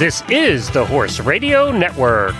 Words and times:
This 0.00 0.24
is 0.28 0.68
the 0.70 0.84
Horse 0.84 1.20
Radio 1.20 1.70
Network. 1.70 2.34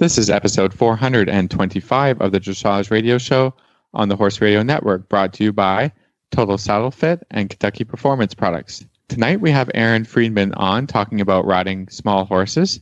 This 0.00 0.18
is 0.18 0.28
episode 0.28 0.74
425 0.74 2.20
of 2.20 2.32
the 2.32 2.40
Dressage 2.40 2.90
Radio 2.90 3.16
Show 3.16 3.54
on 3.94 4.08
the 4.08 4.16
Horse 4.16 4.40
Radio 4.40 4.64
Network, 4.64 5.08
brought 5.08 5.32
to 5.34 5.44
you 5.44 5.52
by 5.52 5.92
Total 6.32 6.58
Saddle 6.58 6.90
Fit 6.90 7.24
and 7.30 7.48
Kentucky 7.48 7.84
Performance 7.84 8.34
Products. 8.34 8.84
Tonight 9.06 9.40
we 9.40 9.52
have 9.52 9.70
Erin 9.72 10.04
Freeman 10.04 10.52
on 10.54 10.88
talking 10.88 11.20
about 11.20 11.46
riding 11.46 11.86
small 11.86 12.24
horses. 12.24 12.80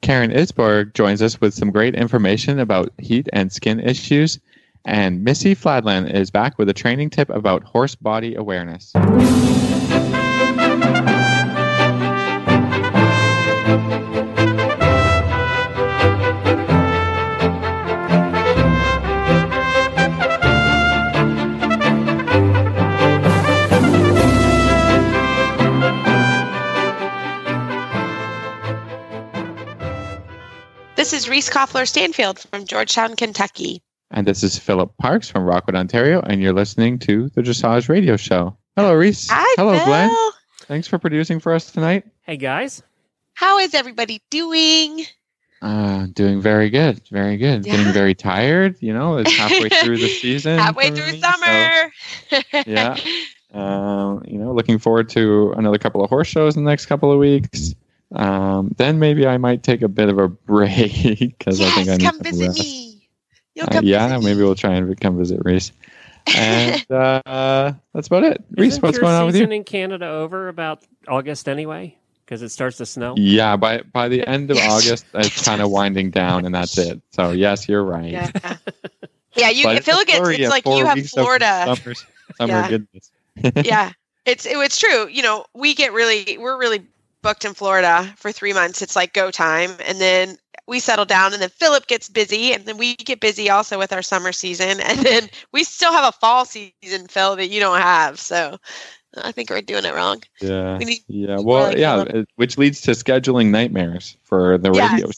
Karen 0.00 0.30
Isberg 0.30 0.94
joins 0.94 1.20
us 1.20 1.38
with 1.38 1.52
some 1.52 1.70
great 1.70 1.94
information 1.94 2.58
about 2.58 2.94
heat 2.96 3.28
and 3.34 3.52
skin 3.52 3.78
issues. 3.78 4.40
And 4.86 5.22
Missy 5.22 5.54
Fladland 5.54 6.14
is 6.14 6.30
back 6.30 6.58
with 6.58 6.70
a 6.70 6.74
training 6.74 7.10
tip 7.10 7.28
about 7.28 7.62
horse 7.62 7.94
body 7.94 8.34
awareness. 8.34 8.94
This 31.04 31.12
is 31.12 31.28
Reese 31.28 31.50
Koffler 31.50 31.86
Stanfield 31.86 32.38
from 32.38 32.64
Georgetown, 32.64 33.14
Kentucky. 33.14 33.82
And 34.10 34.26
this 34.26 34.42
is 34.42 34.58
Philip 34.58 34.96
Parks 34.96 35.28
from 35.28 35.44
Rockwood, 35.44 35.74
Ontario, 35.76 36.22
and 36.22 36.40
you're 36.40 36.54
listening 36.54 36.98
to 37.00 37.28
the 37.28 37.42
Dressage 37.42 37.90
Radio 37.90 38.16
Show. 38.16 38.56
Hello, 38.74 38.94
Reese. 38.94 39.28
Hi, 39.30 39.54
Hello, 39.58 39.76
Phil. 39.76 39.84
Glenn. 39.84 40.16
Thanks 40.60 40.88
for 40.88 40.98
producing 40.98 41.40
for 41.40 41.52
us 41.52 41.70
tonight. 41.70 42.06
Hey 42.22 42.38
guys. 42.38 42.82
How 43.34 43.58
is 43.58 43.74
everybody 43.74 44.22
doing? 44.30 45.04
Uh, 45.60 46.06
doing 46.14 46.40
very 46.40 46.70
good, 46.70 47.06
very 47.10 47.36
good. 47.36 47.66
Yeah. 47.66 47.76
Getting 47.76 47.92
very 47.92 48.14
tired. 48.14 48.78
You 48.80 48.94
know, 48.94 49.18
it's 49.18 49.36
halfway 49.36 49.68
through 49.84 49.98
the 49.98 50.08
season. 50.08 50.58
Halfway 50.58 50.90
through 50.90 51.12
me, 51.12 51.20
so, 51.20 51.30
summer. 51.30 52.64
yeah. 52.66 52.96
uh, 53.52 54.20
you 54.24 54.38
know, 54.38 54.54
looking 54.54 54.78
forward 54.78 55.10
to 55.10 55.52
another 55.58 55.76
couple 55.76 56.02
of 56.02 56.08
horse 56.08 56.28
shows 56.28 56.56
in 56.56 56.64
the 56.64 56.70
next 56.70 56.86
couple 56.86 57.12
of 57.12 57.18
weeks. 57.18 57.74
Um, 58.14 58.74
then 58.76 58.98
maybe 58.98 59.26
I 59.26 59.38
might 59.38 59.62
take 59.62 59.82
a 59.82 59.88
bit 59.88 60.08
of 60.08 60.18
a 60.18 60.28
break 60.46 61.36
because 61.38 61.60
I 61.60 61.70
think 61.70 61.88
I 61.88 61.92
yes, 61.92 61.98
need 61.98 62.00
come 62.00 62.14
some 62.14 62.22
visit 62.22 62.46
rest. 62.48 62.60
me. 62.62 63.08
You'll 63.54 63.66
Uh, 63.66 63.80
yeah, 63.82 64.08
visit 64.08 64.24
maybe 64.24 64.42
we'll 64.42 64.54
try 64.54 64.74
and 64.74 65.00
come 65.00 65.18
visit 65.18 65.40
Reese. 65.44 65.72
And 66.36 66.90
uh, 66.90 67.72
that's 67.92 68.06
about 68.06 68.24
it. 68.24 68.42
Reese, 68.52 68.72
Isn't 68.72 68.82
what's 68.82 68.98
going 68.98 69.14
on 69.14 69.26
with 69.26 69.34
you? 69.36 69.40
season 69.40 69.52
in 69.52 69.64
Canada 69.64 70.06
over 70.08 70.48
about 70.48 70.82
August 71.06 71.48
anyway? 71.48 71.96
Because 72.24 72.40
it 72.40 72.48
starts 72.48 72.78
to 72.78 72.86
snow. 72.86 73.14
Yeah, 73.18 73.56
by 73.56 73.82
by 73.82 74.08
the 74.08 74.26
end 74.26 74.50
of 74.50 74.56
Yes. 74.56 74.72
August, 74.72 75.06
it's 75.12 75.44
kind 75.44 75.60
of 75.60 75.70
winding 75.70 76.10
down, 76.10 76.46
and 76.46 76.54
that's 76.54 76.78
it. 76.78 77.02
So 77.10 77.32
yes, 77.32 77.68
you're 77.68 77.84
right. 77.84 78.10
Yeah. 78.12 78.30
yeah, 79.36 79.50
you 79.50 79.64
But 79.64 79.76
I 79.76 79.80
feel 79.80 79.96
like 79.96 80.08
it's, 80.08 80.18
Florida, 80.18 80.42
it's 80.42 80.50
like 80.50 80.64
you 80.64 80.86
have 80.86 81.06
Florida. 81.06 81.76
Summer, 81.76 81.94
summer 82.38 82.48
Yeah. 82.48 82.68
goodness. 82.68 83.10
yeah. 83.66 83.92
It's 84.24 84.46
it, 84.46 84.56
it's 84.56 84.78
true. 84.78 85.06
You 85.08 85.22
know, 85.22 85.44
we 85.54 85.74
get 85.74 85.92
really 85.92 86.38
we're 86.38 86.58
really 86.58 86.82
booked 87.24 87.44
in 87.44 87.54
Florida 87.54 88.14
for 88.16 88.30
3 88.30 88.52
months. 88.52 88.82
It's 88.82 88.94
like 88.94 89.12
go 89.12 89.32
time 89.32 89.72
and 89.84 90.00
then 90.00 90.36
we 90.68 90.78
settle 90.78 91.04
down 91.04 91.32
and 91.32 91.42
then 91.42 91.48
Philip 91.48 91.86
gets 91.88 92.08
busy 92.08 92.52
and 92.52 92.64
then 92.64 92.78
we 92.78 92.94
get 92.94 93.18
busy 93.20 93.50
also 93.50 93.78
with 93.78 93.92
our 93.92 94.02
summer 94.02 94.30
season 94.32 94.80
and 94.80 95.00
then 95.00 95.28
we 95.52 95.64
still 95.64 95.92
have 95.92 96.04
a 96.14 96.16
fall 96.20 96.44
season 96.44 97.08
Phil 97.08 97.34
that 97.36 97.48
you 97.48 97.58
don't 97.60 97.80
have. 97.80 98.20
So 98.20 98.58
I 99.22 99.32
think 99.32 99.50
we're 99.50 99.60
doing 99.62 99.84
it 99.84 99.94
wrong. 99.94 100.22
Yeah. 100.40 100.78
We 100.78 100.84
need 100.84 101.00
Yeah. 101.08 101.38
Well, 101.40 101.76
yeah, 101.76 102.04
it- 102.06 102.28
which 102.36 102.56
leads 102.58 102.82
to 102.82 102.92
scheduling 102.92 103.48
nightmares 103.48 104.16
for 104.22 104.58
the 104.58 104.70
Yes. 104.72 104.92
radio 104.92 105.10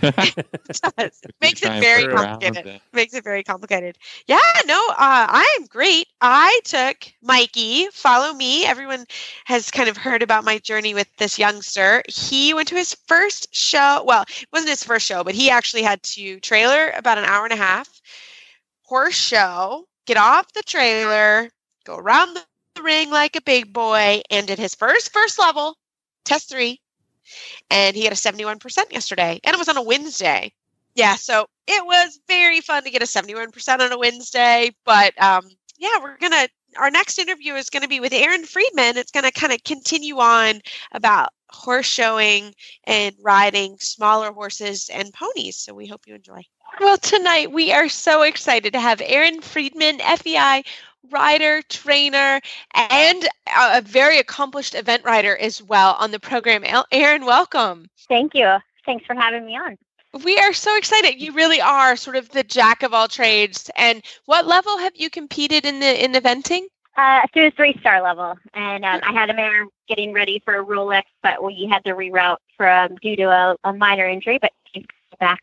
show. 0.00 1.10
makes 1.40 1.62
it 1.62 1.80
very 1.80 2.06
complicated. 2.06 2.66
it. 2.66 2.82
makes 2.92 3.14
it 3.14 3.24
very 3.24 3.42
complicated. 3.42 3.98
Yeah, 4.26 4.38
no, 4.66 4.78
uh, 4.90 4.94
I 4.98 5.56
am 5.60 5.66
great. 5.66 6.06
I 6.20 6.60
took 6.64 6.96
Mikey, 7.22 7.88
follow 7.92 8.32
me. 8.32 8.66
Everyone 8.66 9.04
has 9.44 9.70
kind 9.70 9.88
of 9.88 9.96
heard 9.96 10.22
about 10.22 10.44
my 10.44 10.58
journey 10.58 10.94
with 10.94 11.08
this 11.16 11.38
youngster. 11.38 12.02
He 12.08 12.54
went 12.54 12.68
to 12.68 12.76
his 12.76 12.94
first 13.06 13.54
show. 13.54 14.02
Well, 14.04 14.22
it 14.22 14.48
wasn't 14.52 14.70
his 14.70 14.84
first 14.84 15.06
show, 15.06 15.24
but 15.24 15.34
he 15.34 15.50
actually 15.50 15.82
had 15.82 16.02
to 16.02 16.40
trailer 16.40 16.90
about 16.96 17.18
an 17.18 17.24
hour 17.24 17.44
and 17.44 17.52
a 17.52 17.56
half, 17.56 18.00
horse 18.82 19.14
show, 19.14 19.86
get 20.06 20.16
off 20.16 20.52
the 20.52 20.62
trailer, 20.62 21.50
go 21.84 21.96
around 21.96 22.34
the 22.34 22.42
the 22.80 22.82
ring 22.84 23.10
like 23.10 23.36
a 23.36 23.42
big 23.42 23.72
boy, 23.72 24.22
and 24.30 24.46
did 24.46 24.58
his 24.58 24.74
first 24.74 25.12
first 25.12 25.38
level, 25.38 25.76
test 26.24 26.48
three, 26.48 26.80
and 27.70 27.96
he 27.96 28.04
had 28.04 28.12
a 28.12 28.16
71% 28.16 28.92
yesterday, 28.92 29.40
and 29.44 29.54
it 29.54 29.58
was 29.58 29.68
on 29.68 29.76
a 29.76 29.82
Wednesday 29.82 30.52
yeah, 30.94 31.14
so 31.14 31.46
it 31.66 31.84
was 31.84 32.20
very 32.26 32.60
fun 32.60 32.84
to 32.84 32.90
get 32.90 33.02
a 33.02 33.06
71% 33.06 33.80
on 33.80 33.92
a 33.92 33.98
Wednesday. 33.98 34.70
But 34.84 35.20
um, 35.22 35.48
yeah, 35.78 35.98
we're 36.00 36.18
going 36.18 36.32
to, 36.32 36.48
our 36.76 36.90
next 36.90 37.18
interview 37.18 37.54
is 37.54 37.70
going 37.70 37.82
to 37.82 37.88
be 37.88 38.00
with 38.00 38.12
Erin 38.12 38.44
Freeman. 38.44 38.96
It's 38.96 39.12
going 39.12 39.24
to 39.24 39.32
kind 39.32 39.52
of 39.52 39.62
continue 39.64 40.18
on 40.18 40.60
about 40.92 41.30
horse 41.50 41.86
showing 41.86 42.54
and 42.84 43.14
riding 43.20 43.76
smaller 43.78 44.32
horses 44.32 44.90
and 44.92 45.12
ponies. 45.12 45.56
So 45.56 45.74
we 45.74 45.86
hope 45.86 46.02
you 46.06 46.14
enjoy. 46.14 46.42
Well, 46.78 46.98
tonight 46.98 47.50
we 47.50 47.72
are 47.72 47.88
so 47.88 48.22
excited 48.22 48.72
to 48.72 48.80
have 48.80 49.02
Erin 49.04 49.42
Freeman, 49.42 49.98
FEI 49.98 50.62
rider, 51.10 51.62
trainer, 51.68 52.40
and 52.74 53.28
a 53.56 53.82
very 53.82 54.18
accomplished 54.18 54.74
event 54.74 55.04
rider 55.04 55.36
as 55.36 55.62
well 55.62 55.96
on 55.98 56.10
the 56.10 56.20
program. 56.20 56.64
Erin, 56.92 57.24
welcome. 57.24 57.88
Thank 58.08 58.34
you. 58.34 58.56
Thanks 58.86 59.04
for 59.06 59.14
having 59.14 59.46
me 59.46 59.56
on. 59.56 59.76
We 60.24 60.38
are 60.38 60.52
so 60.52 60.76
excited. 60.76 61.20
You 61.20 61.32
really 61.32 61.60
are 61.60 61.94
sort 61.94 62.16
of 62.16 62.28
the 62.30 62.42
jack 62.42 62.82
of 62.82 62.92
all 62.92 63.06
trades. 63.06 63.70
And 63.76 64.02
what 64.26 64.46
level 64.46 64.76
have 64.78 64.92
you 64.96 65.08
competed 65.08 65.64
in 65.64 65.78
the 65.80 66.04
in 66.04 66.12
eventing? 66.12 66.62
Uh, 66.96 67.20
through 67.32 67.50
the 67.50 67.56
three 67.56 67.76
star 67.80 68.02
level, 68.02 68.36
and 68.52 68.84
um, 68.84 69.00
I 69.04 69.12
had 69.12 69.30
a 69.30 69.34
mare 69.34 69.66
getting 69.88 70.12
ready 70.12 70.42
for 70.44 70.58
a 70.58 70.64
Rolex, 70.64 71.04
but 71.22 71.42
we 71.42 71.66
had 71.70 71.84
to 71.84 71.92
reroute 71.92 72.38
from 72.56 72.96
due 72.96 73.16
to 73.16 73.22
a, 73.30 73.56
a 73.62 73.72
minor 73.72 74.06
injury, 74.06 74.38
but 74.38 74.52
back 75.20 75.40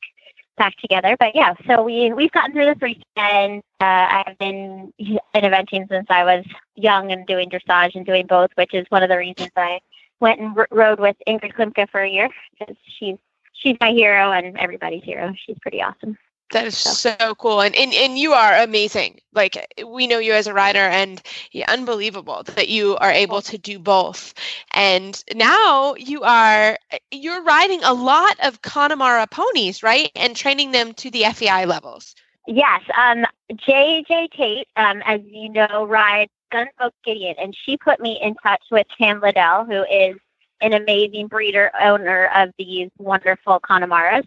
back 0.57 0.75
together. 0.78 1.16
But 1.19 1.35
yeah, 1.35 1.53
so 1.68 1.84
we 1.84 2.12
we've 2.13 2.31
gotten 2.31 2.53
through 2.53 2.75
three, 2.75 3.01
and 3.16 3.62
uh, 3.79 4.23
I've 4.25 4.38
been 4.38 4.91
in 4.97 5.19
eventing 5.35 5.88
since 5.90 6.07
I 6.09 6.23
was 6.23 6.45
young 6.75 7.12
and 7.12 7.25
doing 7.25 7.50
dressage 7.50 7.95
and 7.95 8.06
doing 8.06 8.28
both, 8.28 8.50
which 8.56 8.73
is 8.73 8.85
one 8.90 9.03
of 9.03 9.09
the 9.09 9.18
reasons 9.18 9.51
I 9.56 9.79
went 10.19 10.40
and 10.40 10.57
r- 10.57 10.68
rode 10.72 11.00
with 11.00 11.16
Ingrid 11.28 11.53
Klimke 11.53 11.90
for 11.90 12.01
a 12.01 12.09
year 12.09 12.29
because 12.57 12.75
she's 12.97 13.18
she's 13.53 13.78
my 13.79 13.91
hero 13.91 14.31
and 14.31 14.57
everybody's 14.57 15.03
hero. 15.03 15.34
She's 15.45 15.57
pretty 15.62 15.81
awesome. 15.81 16.18
That 16.52 16.66
is 16.66 16.78
so 16.78 17.35
cool. 17.35 17.62
And, 17.62 17.75
and 17.75 17.94
and 17.94 18.18
you 18.18 18.31
are 18.31 18.56
amazing. 18.56 19.19
Like 19.34 19.68
we 19.85 20.08
know 20.08 20.19
you 20.19 20.34
as 20.34 20.47
a 20.47 20.53
rider 20.53 20.80
and 20.80 21.22
yeah, 21.52 21.69
unbelievable 21.69 22.44
that 22.44 22.69
you 22.69 22.96
are 22.97 23.12
able 23.12 23.41
to 23.41 23.58
do 23.58 23.78
both. 23.80 24.34
And 24.72 25.22
now 25.36 25.96
you 25.96 26.24
are 26.24 26.78
you're 27.12 27.44
riding 27.44 27.84
a 27.84 27.94
lot 27.94 28.38
of 28.41 28.62
Connemara 28.62 29.28
ponies, 29.28 29.84
right? 29.84 30.09
And 30.16 30.36
training 30.36 30.72
them 30.72 30.94
to 30.94 31.12
the 31.12 31.25
FEI 31.34 31.66
levels. 31.66 32.16
Yes. 32.47 32.81
Um, 32.97 33.25
JJ 33.52 34.31
Tate, 34.31 34.68
um, 34.78 35.02
as 35.06 35.19
you 35.25 35.50
know, 35.50 35.86
rides 35.86 36.31
Gunboat 36.50 36.94
Gideon, 37.03 37.36
and 37.38 37.56
she 37.66 37.75
put 37.75 38.00
me 38.00 38.19
in 38.22 38.36
touch 38.36 38.63
with 38.72 38.88
Pam 38.97 39.19
Liddell, 39.19 39.66
who 39.66 39.84
is 39.84 40.16
an 40.62 40.74
amazing 40.74 41.28
breeder 41.28 41.72
owner 41.80 42.31
of 42.34 42.52
these 42.57 42.90
wonderful 42.97 43.59
Connemara's. 43.59 44.25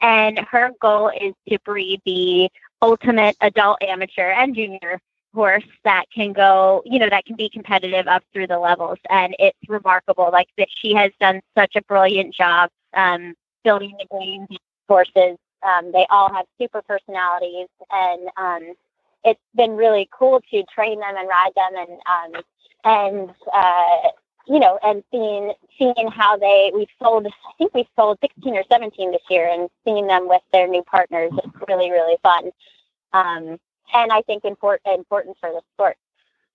And 0.00 0.38
her 0.38 0.70
goal 0.80 1.08
is 1.08 1.34
to 1.48 1.58
breed 1.64 2.00
the 2.04 2.50
ultimate 2.80 3.36
adult 3.40 3.82
amateur 3.82 4.30
and 4.30 4.54
junior 4.54 5.00
horse 5.34 5.64
that 5.84 6.04
can 6.14 6.32
go, 6.32 6.82
you 6.84 6.98
know, 6.98 7.08
that 7.08 7.24
can 7.24 7.36
be 7.36 7.48
competitive 7.48 8.06
up 8.06 8.22
through 8.32 8.46
the 8.46 8.58
levels. 8.58 8.98
And 9.10 9.34
it's 9.38 9.58
remarkable. 9.68 10.30
Like 10.32 10.48
that 10.56 10.68
she 10.74 10.94
has 10.94 11.10
done 11.20 11.40
such 11.56 11.76
a 11.76 11.82
brilliant 11.82 12.34
job 12.34 12.70
um, 12.94 13.34
building 13.64 13.96
the 13.98 14.18
game 14.18 14.46
horses 14.88 15.36
um, 15.62 15.90
they 15.92 16.06
all 16.10 16.32
have 16.32 16.46
super 16.60 16.82
personalities, 16.82 17.68
and 17.90 18.28
um, 18.36 18.74
it's 19.24 19.40
been 19.54 19.76
really 19.76 20.08
cool 20.16 20.40
to 20.50 20.62
train 20.64 21.00
them 21.00 21.16
and 21.16 21.28
ride 21.28 21.52
them, 21.56 21.72
and 21.76 22.36
um, 22.36 22.42
and 22.84 23.30
uh, 23.52 24.08
you 24.48 24.58
know, 24.58 24.78
and 24.82 25.04
seeing 25.10 25.52
seeing 25.78 26.08
how 26.10 26.36
they 26.38 26.72
we've 26.74 26.88
sold. 27.00 27.26
I 27.26 27.52
think 27.58 27.74
we've 27.74 27.86
sold 27.94 28.18
16 28.22 28.56
or 28.56 28.64
17 28.70 29.12
this 29.12 29.20
year, 29.28 29.48
and 29.48 29.68
seeing 29.84 30.06
them 30.06 30.28
with 30.28 30.42
their 30.52 30.66
new 30.66 30.82
partners, 30.82 31.30
it's 31.44 31.68
really 31.68 31.90
really 31.90 32.16
fun, 32.22 32.50
um, 33.12 33.58
and 33.94 34.10
I 34.12 34.22
think 34.22 34.44
important 34.44 34.82
important 34.86 35.36
for 35.38 35.50
the 35.50 35.60
sport. 35.74 35.96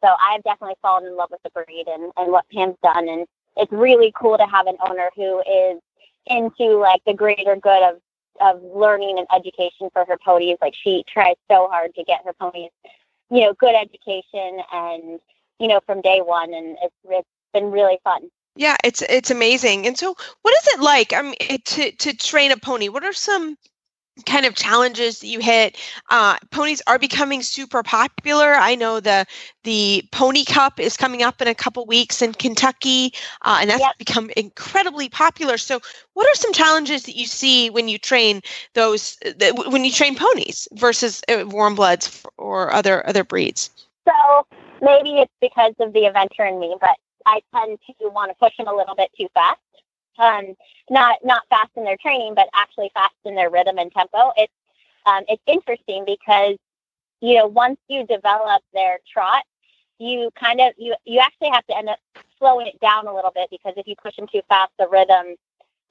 So 0.04 0.10
I've 0.20 0.44
definitely 0.44 0.76
fallen 0.82 1.06
in 1.06 1.16
love 1.16 1.30
with 1.32 1.42
the 1.44 1.52
breed 1.52 1.86
and 1.88 2.12
and 2.18 2.32
what 2.32 2.46
Pam's 2.52 2.78
done, 2.82 3.08
and 3.08 3.28
it's 3.58 3.72
really 3.72 4.12
cool 4.16 4.38
to 4.38 4.46
have 4.46 4.66
an 4.66 4.78
owner 4.88 5.10
who 5.16 5.40
is 5.42 5.80
into 6.26 6.80
like 6.80 7.02
the 7.06 7.14
greater 7.14 7.56
good 7.56 7.84
of 7.84 8.02
of 8.42 8.64
learning 8.64 9.20
and 9.20 9.28
education 9.36 9.90
for 9.94 10.04
her 10.06 10.18
ponies. 10.18 10.58
Like 10.62 10.74
she 10.76 11.04
tries 11.08 11.36
so 11.50 11.68
hard 11.68 11.94
to 11.96 12.04
get 12.04 12.22
her 12.26 12.34
ponies, 12.34 12.72
you 13.30 13.42
know, 13.42 13.54
good 13.54 13.76
education 13.76 14.62
and 14.72 15.20
you 15.60 15.68
know 15.68 15.80
from 15.86 16.02
day 16.02 16.22
one, 16.22 16.56
and 16.56 16.76
it's 16.82 16.96
it's 17.06 17.28
been 17.54 17.72
really 17.72 18.00
fun. 18.04 18.30
Yeah, 18.56 18.78
it's 18.84 19.02
it's 19.02 19.32
amazing. 19.32 19.88
And 19.88 19.98
so, 19.98 20.16
what 20.42 20.54
is 20.62 20.68
it 20.74 20.80
like? 20.82 21.14
I 21.14 21.22
mean, 21.22 21.36
to 21.64 21.92
to 21.92 22.16
train 22.16 22.52
a 22.52 22.58
pony. 22.58 22.90
What 22.90 23.04
are 23.04 23.14
some 23.14 23.58
kind 24.28 24.46
of 24.46 24.54
challenges 24.56 25.20
that 25.20 25.28
you 25.28 25.40
hit? 25.40 25.78
Uh, 26.10 26.38
ponies 26.52 26.82
are 26.86 27.00
becoming 27.00 27.42
super 27.42 27.82
popular. 27.82 28.54
I 28.54 28.76
know 28.76 29.00
the 29.00 29.26
the 29.64 30.04
Pony 30.12 30.46
Cup 30.46 30.80
is 30.80 30.98
coming 30.98 31.24
up 31.24 31.42
in 31.42 31.48
a 31.48 31.56
couple 31.56 31.86
weeks 31.88 32.22
in 32.22 32.34
Kentucky, 32.34 33.14
uh, 33.42 33.58
and 33.62 33.70
that's 33.72 33.82
Yep. 33.82 33.98
become 33.98 34.30
incredibly 34.38 35.10
popular. 35.10 35.58
So, 35.58 35.80
what 36.14 36.28
are 36.28 36.36
some 36.36 36.54
challenges 36.54 37.04
that 37.04 37.16
you 37.18 37.26
see 37.26 37.72
when 37.72 37.88
you 37.88 37.98
train 37.98 38.42
those 38.76 39.16
th- 39.18 39.54
when 39.68 39.84
you 39.84 39.92
train 39.92 40.16
ponies 40.16 40.68
versus 40.74 41.24
uh, 41.28 41.46
warm 41.48 41.74
bloods 41.74 42.24
or 42.38 42.72
other 42.72 43.06
other 43.08 43.24
breeds? 43.24 43.72
So 44.08 44.46
maybe 44.82 45.20
it's 45.20 45.34
because 45.42 45.74
of 45.80 45.94
the 45.94 46.02
eventer 46.02 46.48
in 46.48 46.60
me, 46.60 46.76
but 46.80 46.92
I 47.26 47.42
tend 47.56 47.80
to 47.88 48.10
want 48.10 48.32
to 48.32 48.36
push 48.36 48.56
them 48.58 48.68
a 48.68 48.76
little 48.76 48.96
bit 48.96 49.10
too 49.20 49.28
fast. 49.34 49.60
Um, 50.20 50.56
not 50.90 51.18
not 51.24 51.44
fast 51.50 51.72
in 51.76 51.84
their 51.84 51.98
training, 51.98 52.36
but 52.36 52.50
actually 52.54 52.92
fast 52.94 53.16
in 53.26 53.36
their 53.36 53.50
rhythm 53.50 53.78
and 53.78 53.92
tempo. 53.92 54.32
It's 54.38 54.54
um, 55.06 55.24
it's 55.28 55.42
interesting 55.48 56.06
because 56.06 56.58
you 57.22 57.36
know 57.38 57.48
once 57.48 57.80
you 57.88 58.06
develop 58.06 58.62
their 58.74 59.00
trot, 59.12 59.44
you 60.00 60.30
kind 60.40 60.62
of 60.62 60.74
you 60.78 60.96
you 61.06 61.20
actually 61.20 61.50
have 61.50 61.66
to 61.68 61.78
end 61.78 61.90
up 61.90 62.00
slowing 62.38 62.68
it 62.68 62.80
down 62.80 63.08
a 63.08 63.16
little 63.16 63.32
bit 63.34 63.50
because 63.50 63.74
if 63.78 63.88
you 63.88 63.96
push 64.02 64.16
them 64.16 64.28
too 64.32 64.42
fast, 64.50 64.72
the 64.78 64.88
rhythm. 64.88 65.36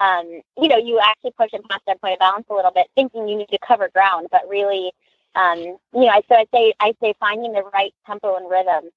Um, 0.01 0.41
you 0.59 0.67
know, 0.67 0.79
you 0.79 0.99
actually 0.99 1.31
push 1.39 1.53
them 1.53 1.61
past 1.71 1.83
their 1.87 1.95
point 1.95 2.15
of 2.15 2.19
balance 2.19 2.47
a 2.51 2.55
little 2.55 2.73
bit, 2.73 2.89
thinking 2.97 3.29
you 3.29 3.37
need 3.37 3.51
to 3.51 3.59
cover 3.65 3.89
ground, 3.89 4.27
but 4.33 4.41
really, 4.49 4.91
um, 5.37 5.59
you 5.59 5.79
know, 5.93 6.21
so 6.29 6.35
I 6.35 6.47
say 6.53 6.75
I 6.81 6.93
say 7.01 7.15
finding 7.21 7.53
the 7.53 7.63
right 7.73 7.95
tempo 8.05 8.35
and 8.35 8.51
rhythm 8.51 8.91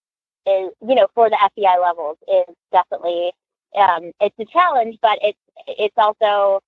is, 0.46 0.72
you 0.88 0.96
know, 0.96 1.08
for 1.14 1.30
the 1.30 1.38
FEI 1.56 1.80
levels 1.82 2.18
is 2.28 2.56
definitely 2.72 3.32
um, 3.78 4.12
it's 4.22 4.36
a 4.40 4.46
challenge, 4.46 4.98
but 5.02 5.20
it's 5.22 5.40
it's 5.68 5.98
also, 5.98 6.62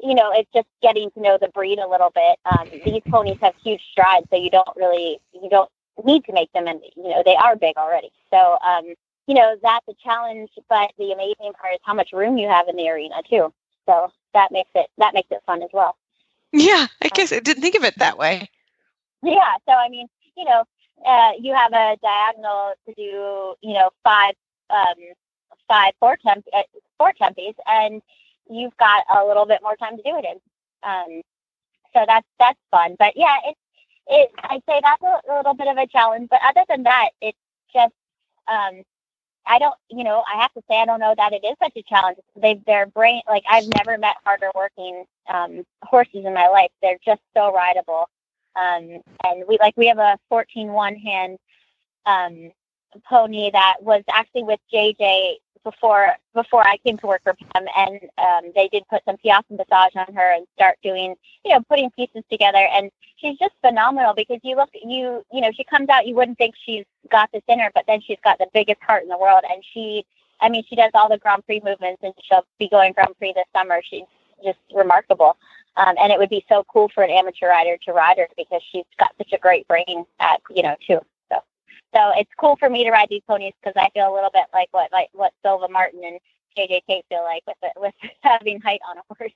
you 0.00 0.14
know, 0.14 0.30
it's 0.32 0.50
just 0.54 0.68
getting 0.82 1.10
to 1.12 1.20
know 1.20 1.38
the 1.40 1.48
breed 1.48 1.78
a 1.78 1.88
little 1.88 2.10
bit. 2.14 2.38
Um, 2.44 2.68
these 2.84 3.02
ponies 3.10 3.38
have 3.40 3.54
huge 3.62 3.82
strides, 3.90 4.26
so 4.30 4.36
you 4.36 4.50
don't 4.50 4.68
really 4.76 5.18
you 5.32 5.48
don't 5.48 5.70
need 6.04 6.24
to 6.24 6.32
make 6.32 6.52
them, 6.52 6.66
and 6.66 6.80
you 6.96 7.08
know, 7.08 7.22
they 7.24 7.36
are 7.36 7.56
big 7.56 7.76
already. 7.76 8.10
So, 8.30 8.58
um, 8.66 8.94
you 9.26 9.34
know, 9.34 9.56
that's 9.62 9.86
a 9.88 9.94
challenge, 10.02 10.50
but 10.68 10.92
the 10.98 11.12
amazing 11.12 11.52
part 11.60 11.74
is 11.74 11.80
how 11.82 11.94
much 11.94 12.12
room 12.12 12.38
you 12.38 12.48
have 12.48 12.68
in 12.68 12.76
the 12.76 12.88
arena 12.88 13.16
too. 13.28 13.52
So 13.86 14.12
that 14.34 14.52
makes 14.52 14.70
it 14.74 14.88
that 14.98 15.14
makes 15.14 15.28
it 15.30 15.42
fun 15.46 15.62
as 15.62 15.70
well. 15.72 15.96
Yeah, 16.52 16.86
I 17.02 17.08
guess 17.08 17.32
I 17.32 17.40
didn't 17.40 17.62
think 17.62 17.76
of 17.76 17.84
it 17.84 17.98
that 17.98 18.18
way. 18.18 18.50
Yeah. 19.22 19.56
So 19.66 19.72
I 19.72 19.88
mean, 19.88 20.06
you 20.36 20.44
know, 20.44 20.64
uh, 21.06 21.32
you 21.40 21.54
have 21.54 21.72
a 21.72 21.96
diagonal 22.02 22.74
to 22.88 22.94
do, 22.94 23.54
you 23.62 23.74
know, 23.74 23.90
five, 24.04 24.34
um, 24.70 24.96
five 25.68 25.94
four 26.00 26.18
temp, 26.26 26.46
uh, 26.56 26.62
four 26.98 27.12
tempies, 27.20 27.54
and 27.66 28.02
you've 28.50 28.76
got 28.78 29.04
a 29.14 29.26
little 29.26 29.46
bit 29.46 29.60
more 29.62 29.76
time 29.76 29.96
to 29.96 30.02
do 30.02 30.16
it 30.18 30.24
in. 30.24 30.40
Um, 30.88 31.22
so 31.94 32.04
that's 32.06 32.26
that's 32.38 32.58
fun. 32.70 32.96
But 32.98 33.14
yeah, 33.16 33.36
it's 33.46 33.60
it. 34.08 34.30
I'd 34.44 34.62
say 34.68 34.80
that's 34.82 35.02
a, 35.02 35.32
a 35.32 35.36
little 35.38 35.54
bit 35.54 35.68
of 35.68 35.76
a 35.78 35.86
challenge. 35.88 36.28
But 36.30 36.40
other 36.48 36.64
than 36.68 36.84
that, 36.84 37.10
it's 37.22 37.38
just 37.74 37.94
um, 38.48 38.82
I 39.46 39.58
don't, 39.58 39.74
you 39.90 40.04
know, 40.04 40.24
I 40.32 40.40
have 40.42 40.52
to 40.54 40.62
say 40.70 40.80
I 40.80 40.86
don't 40.86 41.00
know 41.00 41.14
that 41.16 41.32
it 41.32 41.44
is 41.44 41.56
such 41.62 41.74
a 41.76 41.82
challenge. 41.82 42.18
They, 42.36 42.62
their 42.66 42.86
brain, 42.86 43.22
like 43.28 43.44
I've 43.50 43.68
never 43.78 43.98
met 43.98 44.16
harder 44.24 44.50
working 44.54 45.04
um, 45.32 45.64
horses 45.84 46.24
in 46.26 46.34
my 46.34 46.48
life. 46.48 46.70
They're 46.82 46.98
just 47.04 47.22
so 47.36 47.52
rideable. 47.54 48.08
Um, 48.56 49.00
and 49.24 49.44
we 49.48 49.58
like 49.60 49.74
we 49.76 49.86
have 49.86 49.98
a 49.98 50.18
14 50.28 50.72
one 50.72 50.96
hand 50.96 51.38
um, 52.06 52.50
pony 53.08 53.50
that 53.50 53.76
was 53.80 54.02
actually 54.10 54.44
with 54.44 54.60
JJ 54.72 55.34
before 55.64 56.08
before 56.34 56.66
I 56.66 56.76
came 56.78 56.98
to 56.98 57.06
work 57.06 57.22
for 57.22 57.34
them, 57.54 57.66
and 57.76 58.00
um, 58.18 58.52
they 58.54 58.68
did 58.68 58.84
put 58.88 59.02
some 59.04 59.16
piaffe 59.18 59.44
passage 59.70 59.96
on 59.96 60.14
her 60.14 60.34
and 60.34 60.46
start 60.54 60.76
doing 60.82 61.14
you 61.44 61.54
know 61.54 61.60
putting 61.68 61.90
pieces 61.90 62.22
together, 62.30 62.66
and 62.72 62.90
she's 63.16 63.38
just 63.38 63.54
phenomenal 63.60 64.14
because 64.14 64.38
you 64.42 64.56
look 64.56 64.70
you 64.74 65.24
you 65.32 65.40
know 65.40 65.50
she 65.54 65.64
comes 65.64 65.88
out 65.88 66.06
you 66.06 66.14
wouldn't 66.14 66.38
think 66.38 66.54
she's 66.64 66.84
got 67.10 67.30
this 67.32 67.42
in 67.48 67.58
her, 67.58 67.70
but 67.74 67.84
then 67.86 68.00
she's 68.00 68.18
got 68.24 68.38
the 68.38 68.48
biggest 68.52 68.82
heart 68.82 69.02
in 69.02 69.08
the 69.08 69.18
world, 69.18 69.44
and 69.50 69.62
she 69.72 70.04
I 70.40 70.48
mean 70.48 70.64
she 70.68 70.76
does 70.76 70.90
all 70.94 71.08
the 71.08 71.18
Grand 71.18 71.44
Prix 71.46 71.60
movements, 71.64 72.02
and 72.02 72.14
she'll 72.22 72.46
be 72.58 72.68
going 72.68 72.92
Grand 72.92 73.16
Prix 73.18 73.32
this 73.34 73.46
summer. 73.54 73.80
She's 73.88 74.04
just 74.44 74.58
remarkable. 74.74 75.36
Um, 75.76 75.94
and 76.00 76.12
it 76.12 76.18
would 76.18 76.28
be 76.30 76.44
so 76.48 76.64
cool 76.68 76.90
for 76.94 77.02
an 77.02 77.10
amateur 77.10 77.48
rider 77.48 77.78
to 77.86 77.92
ride 77.92 78.18
her 78.18 78.28
because 78.36 78.62
she's 78.70 78.84
got 78.98 79.12
such 79.18 79.32
a 79.32 79.38
great 79.38 79.66
brain 79.68 80.04
at 80.20 80.40
you 80.50 80.62
know 80.62 80.76
too. 80.86 81.00
So, 81.30 81.38
so 81.94 82.12
it's 82.16 82.30
cool 82.38 82.56
for 82.56 82.68
me 82.68 82.84
to 82.84 82.90
ride 82.90 83.08
these 83.10 83.22
ponies 83.26 83.54
because 83.62 83.74
I 83.76 83.90
feel 83.94 84.12
a 84.12 84.14
little 84.14 84.30
bit 84.32 84.44
like 84.52 84.68
what 84.72 84.92
like 84.92 85.08
what 85.12 85.32
Silva 85.42 85.68
Martin 85.68 86.02
and 86.04 86.18
JJ 86.56 86.82
Tate 86.86 87.04
feel 87.08 87.22
like 87.24 87.42
with 87.46 87.56
it, 87.62 87.72
with 87.76 87.94
having 88.22 88.60
height 88.60 88.80
on 88.88 88.98
a 88.98 89.02
horse. 89.16 89.32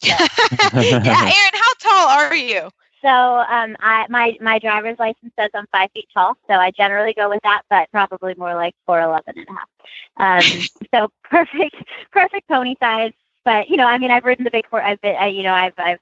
yeah, 0.02 0.26
Erin, 0.74 1.52
how 1.54 1.72
tall 1.80 2.08
are 2.08 2.34
you? 2.36 2.70
So 3.02 3.08
um, 3.10 3.76
I 3.80 4.06
my 4.08 4.36
my 4.40 4.58
driver's 4.58 4.98
license 4.98 5.32
says 5.38 5.50
I'm 5.54 5.66
five 5.72 5.90
feet 5.92 6.08
tall, 6.14 6.36
so 6.48 6.54
I 6.54 6.70
generally 6.70 7.12
go 7.12 7.28
with 7.28 7.42
that, 7.42 7.62
but 7.68 7.90
probably 7.90 8.34
more 8.36 8.54
like 8.54 8.74
four 8.86 9.00
eleven 9.00 9.34
and 9.36 9.46
a 9.48 9.52
half. 9.52 10.44
Um, 10.44 10.68
so 10.94 11.12
perfect 11.24 11.76
perfect 12.12 12.48
pony 12.48 12.76
size. 12.80 13.12
But 13.44 13.68
you 13.68 13.76
know, 13.76 13.86
I 13.86 13.98
mean, 13.98 14.10
I've 14.10 14.24
ridden 14.24 14.44
the 14.44 14.50
big 14.50 14.66
horse. 14.66 14.82
I've 14.84 15.00
been, 15.00 15.16
I, 15.16 15.26
you 15.28 15.42
know, 15.42 15.54
I've 15.54 15.74
I've 15.78 15.98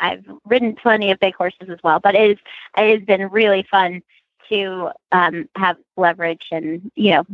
I've 0.00 0.24
ridden 0.44 0.74
plenty 0.74 1.10
of 1.10 1.18
big 1.20 1.34
horses 1.34 1.68
as 1.68 1.78
well. 1.82 2.00
But 2.00 2.14
it 2.14 2.30
is 2.32 2.38
it 2.76 2.98
has 2.98 3.06
been 3.06 3.28
really 3.28 3.66
fun 3.70 4.02
to 4.48 4.90
um, 5.12 5.48
have 5.56 5.76
leverage 5.96 6.46
and 6.52 6.90
you 6.94 7.10
know 7.12 7.26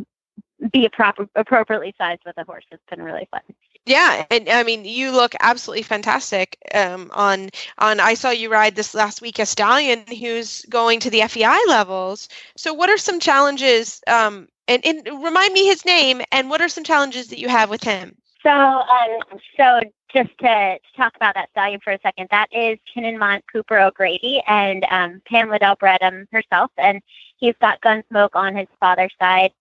be 0.72 0.86
a 0.86 0.90
proper 0.90 1.28
appropriately 1.34 1.94
sized 1.98 2.22
with 2.24 2.38
a 2.38 2.44
horse. 2.44 2.64
It's 2.70 2.82
been 2.88 3.02
really 3.02 3.28
fun. 3.30 3.40
Yeah, 3.84 4.24
and 4.30 4.48
I 4.48 4.62
mean, 4.62 4.84
you 4.84 5.10
look 5.10 5.34
absolutely 5.40 5.82
fantastic. 5.82 6.56
Um, 6.72 7.10
on 7.14 7.50
on, 7.78 7.98
I 7.98 8.14
saw 8.14 8.30
you 8.30 8.50
ride 8.50 8.76
this 8.76 8.94
last 8.94 9.20
week 9.20 9.40
a 9.40 9.46
stallion 9.46 10.04
who's 10.06 10.64
going 10.68 11.00
to 11.00 11.10
the 11.10 11.22
FEI 11.22 11.58
levels. 11.66 12.28
So, 12.56 12.72
what 12.72 12.90
are 12.90 12.98
some 12.98 13.18
challenges? 13.18 14.00
Um, 14.06 14.48
and, 14.68 14.86
and 14.86 15.24
remind 15.24 15.52
me 15.52 15.66
his 15.66 15.84
name. 15.84 16.22
And 16.30 16.48
what 16.48 16.60
are 16.60 16.68
some 16.68 16.84
challenges 16.84 17.28
that 17.28 17.40
you 17.40 17.48
have 17.48 17.70
with 17.70 17.82
him? 17.82 18.16
So, 18.42 18.50
um, 18.50 19.38
so 19.56 19.80
just 20.12 20.30
to, 20.38 20.78
talk 20.96 21.14
about 21.16 21.34
that 21.34 21.50
stallion 21.50 21.80
for 21.82 21.92
a 21.92 21.98
second, 22.02 22.28
that 22.30 22.48
is 22.52 22.78
Kinnenmont 22.94 23.42
Cooper 23.50 23.78
O'Grady, 23.78 24.42
and 24.46 24.84
um, 24.90 25.22
Pam 25.26 25.48
Liddell 25.48 25.76
bred 25.76 26.02
him 26.02 26.26
herself, 26.32 26.70
and 26.76 27.00
he's 27.36 27.55
got 27.60 27.81
Gunsmoke 27.81 28.34
on 28.34 28.56
his 28.56 28.67
father's 28.81 29.14
side. 29.20 29.52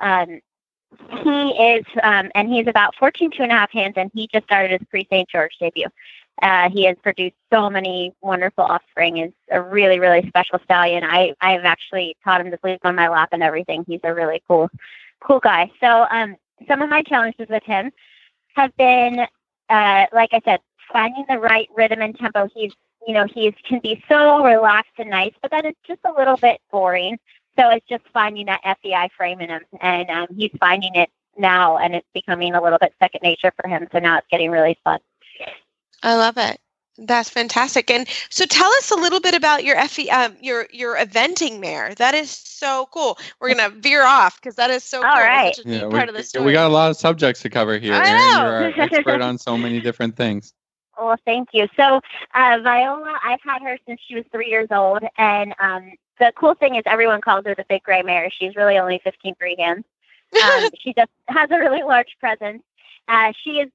Um, 0.00 0.40
he 1.22 1.50
is, 1.50 1.84
um, 2.02 2.30
and 2.34 2.48
he's 2.52 2.66
about 2.66 2.96
14 2.96 3.30
two 3.30 3.42
and 3.42 3.52
a 3.52 3.54
half 3.54 3.70
hands, 3.70 3.94
and 3.96 4.10
he 4.14 4.26
just 4.32 4.44
started 4.44 4.72
his 4.80 4.88
Prix 4.88 5.06
St. 5.10 5.28
Georges 5.28 5.56
debut. 5.60 5.86
Uh, 6.42 6.70
he 6.70 6.84
has 6.84 6.96
produced 7.02 7.36
so 7.52 7.68
many 7.68 8.12
wonderful 8.22 8.64
offspring. 8.64 9.18
is 9.18 9.32
a 9.50 9.60
really, 9.60 10.00
really 10.00 10.26
special 10.28 10.58
stallion. 10.64 11.04
I, 11.04 11.34
I've 11.40 11.64
actually 11.64 12.16
taught 12.24 12.40
him 12.40 12.50
to 12.50 12.58
sleep 12.62 12.80
on 12.84 12.94
my 12.94 13.08
lap 13.08 13.28
and 13.32 13.42
everything. 13.42 13.84
He's 13.86 14.00
a 14.04 14.14
really 14.14 14.42
cool, 14.48 14.70
cool 15.20 15.38
guy. 15.38 15.70
So, 15.80 16.06
um, 16.10 16.36
some 16.66 16.82
of 16.82 16.90
my 16.90 17.02
challenges 17.02 17.46
with 17.48 17.62
him 17.62 17.90
have 18.54 18.76
been, 18.76 19.20
uh, 19.68 20.06
like 20.12 20.30
I 20.32 20.40
said, 20.44 20.60
finding 20.92 21.24
the 21.28 21.38
right 21.38 21.68
rhythm 21.74 22.00
and 22.00 22.18
tempo. 22.18 22.48
He's, 22.54 22.72
you 23.06 23.14
know, 23.14 23.26
he's 23.32 23.54
can 23.68 23.80
be 23.80 24.02
so 24.08 24.44
relaxed 24.44 24.92
and 24.98 25.10
nice, 25.10 25.32
but 25.42 25.50
then 25.50 25.66
it's 25.66 25.78
just 25.86 26.00
a 26.04 26.12
little 26.12 26.36
bit 26.36 26.60
boring. 26.70 27.18
So 27.58 27.70
it's 27.70 27.86
just 27.88 28.04
finding 28.12 28.46
that 28.46 28.60
FEI 28.82 29.10
frame 29.16 29.40
in 29.40 29.50
him, 29.50 29.62
and 29.80 30.08
um, 30.08 30.26
he's 30.36 30.52
finding 30.60 30.94
it 30.94 31.10
now, 31.36 31.78
and 31.78 31.94
it's 31.94 32.06
becoming 32.14 32.54
a 32.54 32.62
little 32.62 32.78
bit 32.78 32.94
second 33.00 33.20
nature 33.22 33.52
for 33.60 33.68
him. 33.68 33.86
So 33.92 33.98
now 33.98 34.18
it's 34.18 34.26
getting 34.30 34.50
really 34.50 34.78
fun. 34.84 35.00
I 36.02 36.14
love 36.14 36.38
it. 36.38 36.58
That's 37.00 37.30
fantastic. 37.30 37.90
And 37.90 38.06
so, 38.28 38.44
tell 38.46 38.70
us 38.74 38.90
a 38.90 38.96
little 38.96 39.20
bit 39.20 39.34
about 39.34 39.64
your 39.64 39.76
FE, 39.88 40.10
um, 40.10 40.36
your 40.40 40.66
your 40.70 40.96
eventing 40.96 41.58
mare. 41.60 41.94
That 41.94 42.14
is 42.14 42.30
so 42.30 42.88
cool. 42.92 43.18
We're 43.40 43.54
gonna 43.54 43.70
veer 43.70 44.04
off 44.04 44.40
because 44.40 44.56
that 44.56 44.70
is 44.70 44.84
so 44.84 45.04
All 45.04 45.14
cool. 45.14 45.22
right. 45.22 45.54
Such 45.56 45.64
a 45.64 45.68
Yeah, 45.68 45.86
we, 45.86 45.90
part 45.96 46.08
of 46.08 46.14
the 46.14 46.22
story. 46.22 46.46
we 46.46 46.52
got 46.52 46.66
a 46.66 46.72
lot 46.72 46.90
of 46.90 46.96
subjects 46.96 47.42
to 47.42 47.50
cover 47.50 47.78
here. 47.78 47.94
I 47.94 48.10
Erin, 48.10 48.38
know. 48.38 48.40
you're 48.42 48.52
our 48.52 48.74
expert 48.76 49.20
on 49.22 49.38
so 49.38 49.56
many 49.56 49.80
different 49.80 50.16
things. 50.16 50.52
Well, 50.98 51.16
thank 51.24 51.48
you. 51.54 51.66
So, 51.76 52.00
uh, 52.34 52.58
Viola, 52.62 53.18
I've 53.24 53.40
had 53.42 53.62
her 53.62 53.78
since 53.86 54.00
she 54.06 54.14
was 54.14 54.24
three 54.30 54.48
years 54.50 54.68
old, 54.70 55.02
and 55.16 55.54
um, 55.58 55.92
the 56.18 56.32
cool 56.36 56.54
thing 56.54 56.74
is 56.74 56.82
everyone 56.84 57.22
calls 57.22 57.46
her 57.46 57.54
the 57.54 57.64
big 57.68 57.82
gray 57.82 58.02
mare. 58.02 58.30
She's 58.30 58.54
really 58.56 58.78
only 58.78 59.00
15 59.02 59.34
free 59.36 59.56
hands. 59.58 59.84
Um, 60.40 60.70
she 60.78 60.92
just 60.94 61.10
has 61.28 61.50
a 61.50 61.58
really 61.58 61.82
large 61.82 62.16
presence. 62.20 62.62
Uh, 63.08 63.32
she 63.42 63.60
is 63.60 63.70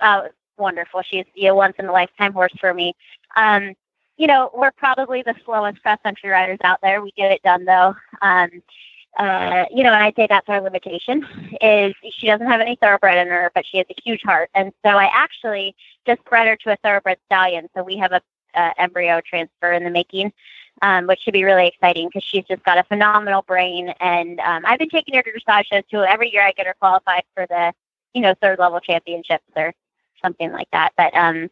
uh, 0.00 0.28
wonderful. 0.58 1.02
She's 1.02 1.24
a 1.40 1.52
once 1.52 1.74
in 1.78 1.86
a 1.86 1.92
lifetime 1.92 2.32
horse 2.32 2.52
for 2.60 2.72
me. 2.74 2.94
Um, 3.36 3.74
you 4.16 4.26
know, 4.26 4.50
we're 4.54 4.72
probably 4.72 5.22
the 5.22 5.34
slowest 5.44 5.82
cross 5.82 5.98
country 6.02 6.30
riders 6.30 6.58
out 6.64 6.78
there. 6.82 7.02
We 7.02 7.12
get 7.12 7.32
it 7.32 7.42
done 7.42 7.64
though. 7.64 7.94
Um, 8.22 8.50
uh, 9.18 9.64
you 9.70 9.82
know, 9.82 9.92
and 9.92 10.02
I 10.02 10.12
say 10.14 10.26
that's 10.28 10.48
our 10.48 10.60
limitation 10.60 11.26
is 11.62 11.94
she 12.12 12.26
doesn't 12.26 12.46
have 12.46 12.60
any 12.60 12.76
thoroughbred 12.76 13.16
in 13.18 13.28
her, 13.28 13.50
but 13.54 13.64
she 13.66 13.78
has 13.78 13.86
a 13.90 14.02
huge 14.02 14.20
heart. 14.22 14.50
And 14.54 14.72
so 14.84 14.90
I 14.90 15.10
actually 15.12 15.74
just 16.06 16.22
bred 16.24 16.46
her 16.46 16.56
to 16.56 16.72
a 16.72 16.76
thoroughbred 16.76 17.18
stallion. 17.24 17.68
So 17.74 17.82
we 17.82 17.96
have 17.96 18.12
a, 18.12 18.20
a 18.54 18.78
embryo 18.78 19.22
transfer 19.22 19.72
in 19.72 19.84
the 19.84 19.90
making, 19.90 20.32
um, 20.82 21.06
which 21.06 21.20
should 21.20 21.32
be 21.32 21.44
really 21.44 21.66
exciting 21.66 22.08
because 22.08 22.24
she's 22.24 22.44
just 22.44 22.62
got 22.64 22.76
a 22.76 22.84
phenomenal 22.84 23.40
brain. 23.42 23.88
And 24.00 24.38
um, 24.40 24.64
I've 24.66 24.78
been 24.78 24.90
taking 24.90 25.14
her 25.14 25.22
to 25.22 25.30
dressage 25.32 25.64
shows 25.72 25.84
too. 25.90 26.02
Every 26.02 26.30
year 26.30 26.42
I 26.42 26.52
get 26.52 26.66
her 26.66 26.76
qualified 26.78 27.24
for 27.34 27.46
the 27.46 27.72
you 28.16 28.22
know, 28.22 28.34
third 28.40 28.58
level 28.58 28.80
championships 28.80 29.44
or 29.54 29.74
something 30.22 30.52
like 30.52 30.68
that. 30.72 30.92
But 30.96 31.14
um, 31.14 31.50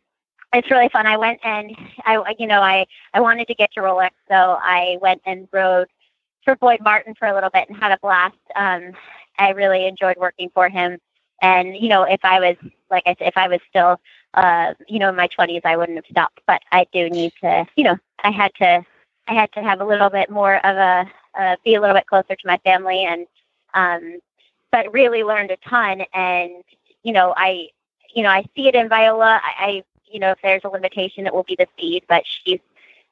it's 0.52 0.70
really 0.70 0.88
fun. 0.88 1.06
I 1.06 1.16
went 1.16 1.40
and 1.44 1.76
I, 2.04 2.34
you 2.38 2.46
know, 2.46 2.60
I 2.60 2.86
I 3.12 3.20
wanted 3.20 3.48
to 3.48 3.54
get 3.54 3.72
to 3.72 3.80
Rolex, 3.80 4.10
so 4.28 4.58
I 4.60 4.98
went 5.00 5.22
and 5.26 5.48
rode 5.52 5.88
for 6.44 6.56
Boyd 6.56 6.80
Martin 6.80 7.14
for 7.14 7.26
a 7.26 7.34
little 7.34 7.50
bit 7.50 7.68
and 7.68 7.76
had 7.76 7.92
a 7.92 7.98
blast. 8.02 8.36
Um, 8.54 8.92
I 9.38 9.50
really 9.50 9.86
enjoyed 9.86 10.16
working 10.16 10.50
for 10.54 10.68
him. 10.68 10.98
And 11.42 11.76
you 11.76 11.88
know, 11.88 12.04
if 12.04 12.20
I 12.24 12.40
was 12.40 12.56
like 12.90 13.02
I 13.06 13.16
said, 13.18 13.28
if 13.28 13.36
I 13.36 13.48
was 13.48 13.60
still, 13.68 14.00
uh, 14.34 14.74
you 14.88 14.98
know, 14.98 15.08
in 15.08 15.16
my 15.16 15.26
twenties, 15.26 15.62
I 15.64 15.76
wouldn't 15.76 15.98
have 15.98 16.06
stopped. 16.10 16.40
But 16.46 16.62
I 16.70 16.86
do 16.92 17.10
need 17.10 17.32
to, 17.42 17.66
you 17.76 17.84
know, 17.84 17.98
I 18.22 18.30
had 18.30 18.54
to, 18.56 18.84
I 19.26 19.34
had 19.34 19.52
to 19.54 19.62
have 19.62 19.80
a 19.80 19.84
little 19.84 20.10
bit 20.10 20.30
more 20.30 20.56
of 20.64 20.76
a, 20.76 21.10
uh, 21.38 21.56
be 21.64 21.74
a 21.74 21.80
little 21.80 21.96
bit 21.96 22.06
closer 22.06 22.36
to 22.36 22.46
my 22.46 22.58
family, 22.58 23.04
and 23.04 23.26
um, 23.74 24.20
but 24.70 24.92
really 24.92 25.24
learned 25.24 25.50
a 25.50 25.56
ton. 25.68 26.02
And 26.14 26.62
you 27.02 27.12
know, 27.12 27.34
I, 27.36 27.68
you 28.14 28.22
know, 28.22 28.30
I 28.30 28.44
see 28.56 28.68
it 28.68 28.74
in 28.74 28.88
Viola. 28.88 29.40
I, 29.42 29.64
I 29.64 29.84
you 30.06 30.20
know, 30.20 30.30
if 30.30 30.38
there's 30.42 30.62
a 30.64 30.68
limitation, 30.68 31.26
it 31.26 31.34
will 31.34 31.42
be 31.42 31.56
the 31.56 31.66
speed. 31.76 32.04
But 32.08 32.24
she's 32.26 32.60